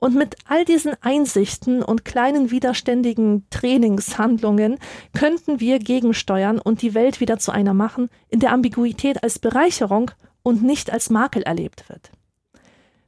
Und 0.00 0.14
mit 0.14 0.36
all 0.46 0.64
diesen 0.64 0.94
Einsichten 1.02 1.82
und 1.82 2.06
kleinen 2.06 2.50
widerständigen 2.50 3.46
Trainingshandlungen 3.50 4.78
könnten 5.12 5.60
wir 5.60 5.78
gegensteuern 5.78 6.58
und 6.58 6.80
die 6.80 6.94
Welt 6.94 7.20
wieder 7.20 7.38
zu 7.38 7.52
einer 7.52 7.74
machen, 7.74 8.08
in 8.30 8.40
der 8.40 8.52
Ambiguität 8.52 9.22
als 9.22 9.38
Bereicherung 9.38 10.10
und 10.42 10.62
nicht 10.62 10.90
als 10.90 11.10
Makel 11.10 11.42
erlebt 11.42 11.88
wird. 11.90 12.10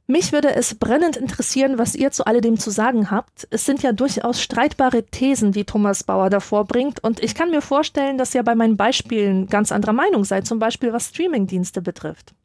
Mich 0.05 0.33
würde 0.33 0.53
es 0.53 0.75
brennend 0.75 1.17
interessieren, 1.17 1.79
was 1.79 1.95
ihr 1.95 2.11
zu 2.11 2.25
alledem 2.25 2.59
zu 2.59 2.69
sagen 2.69 3.09
habt. 3.09 3.47
Es 3.49 3.65
sind 3.65 3.81
ja 3.81 3.91
durchaus 3.93 4.41
streitbare 4.41 5.03
Thesen, 5.03 5.51
die 5.51 5.63
Thomas 5.63 6.03
Bauer 6.03 6.29
davor 6.29 6.65
bringt, 6.65 7.03
und 7.03 7.23
ich 7.23 7.33
kann 7.33 7.49
mir 7.49 7.61
vorstellen, 7.61 8.19
dass 8.19 8.35
ihr 8.35 8.43
bei 8.43 8.53
meinen 8.53 8.77
Beispielen 8.77 9.47
ganz 9.47 9.71
anderer 9.71 9.93
Meinung 9.93 10.25
seid, 10.25 10.45
zum 10.45 10.59
Beispiel 10.59 10.93
was 10.93 11.07
Streamingdienste 11.07 11.81
betrifft. 11.81 12.35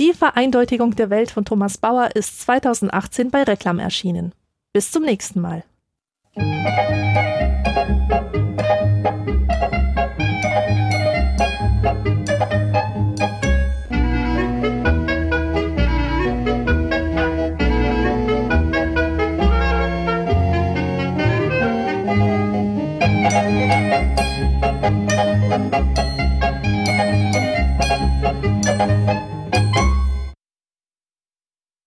Die 0.00 0.12
Vereindeutigung 0.12 0.96
der 0.96 1.08
Welt 1.08 1.30
von 1.30 1.44
Thomas 1.44 1.78
Bauer 1.78 2.16
ist 2.16 2.40
2018 2.40 3.30
bei 3.30 3.44
Reklam 3.44 3.78
erschienen. 3.78 4.34
Bis 4.72 4.90
zum 4.90 5.04
nächsten 5.04 5.40
Mal. 5.40 5.62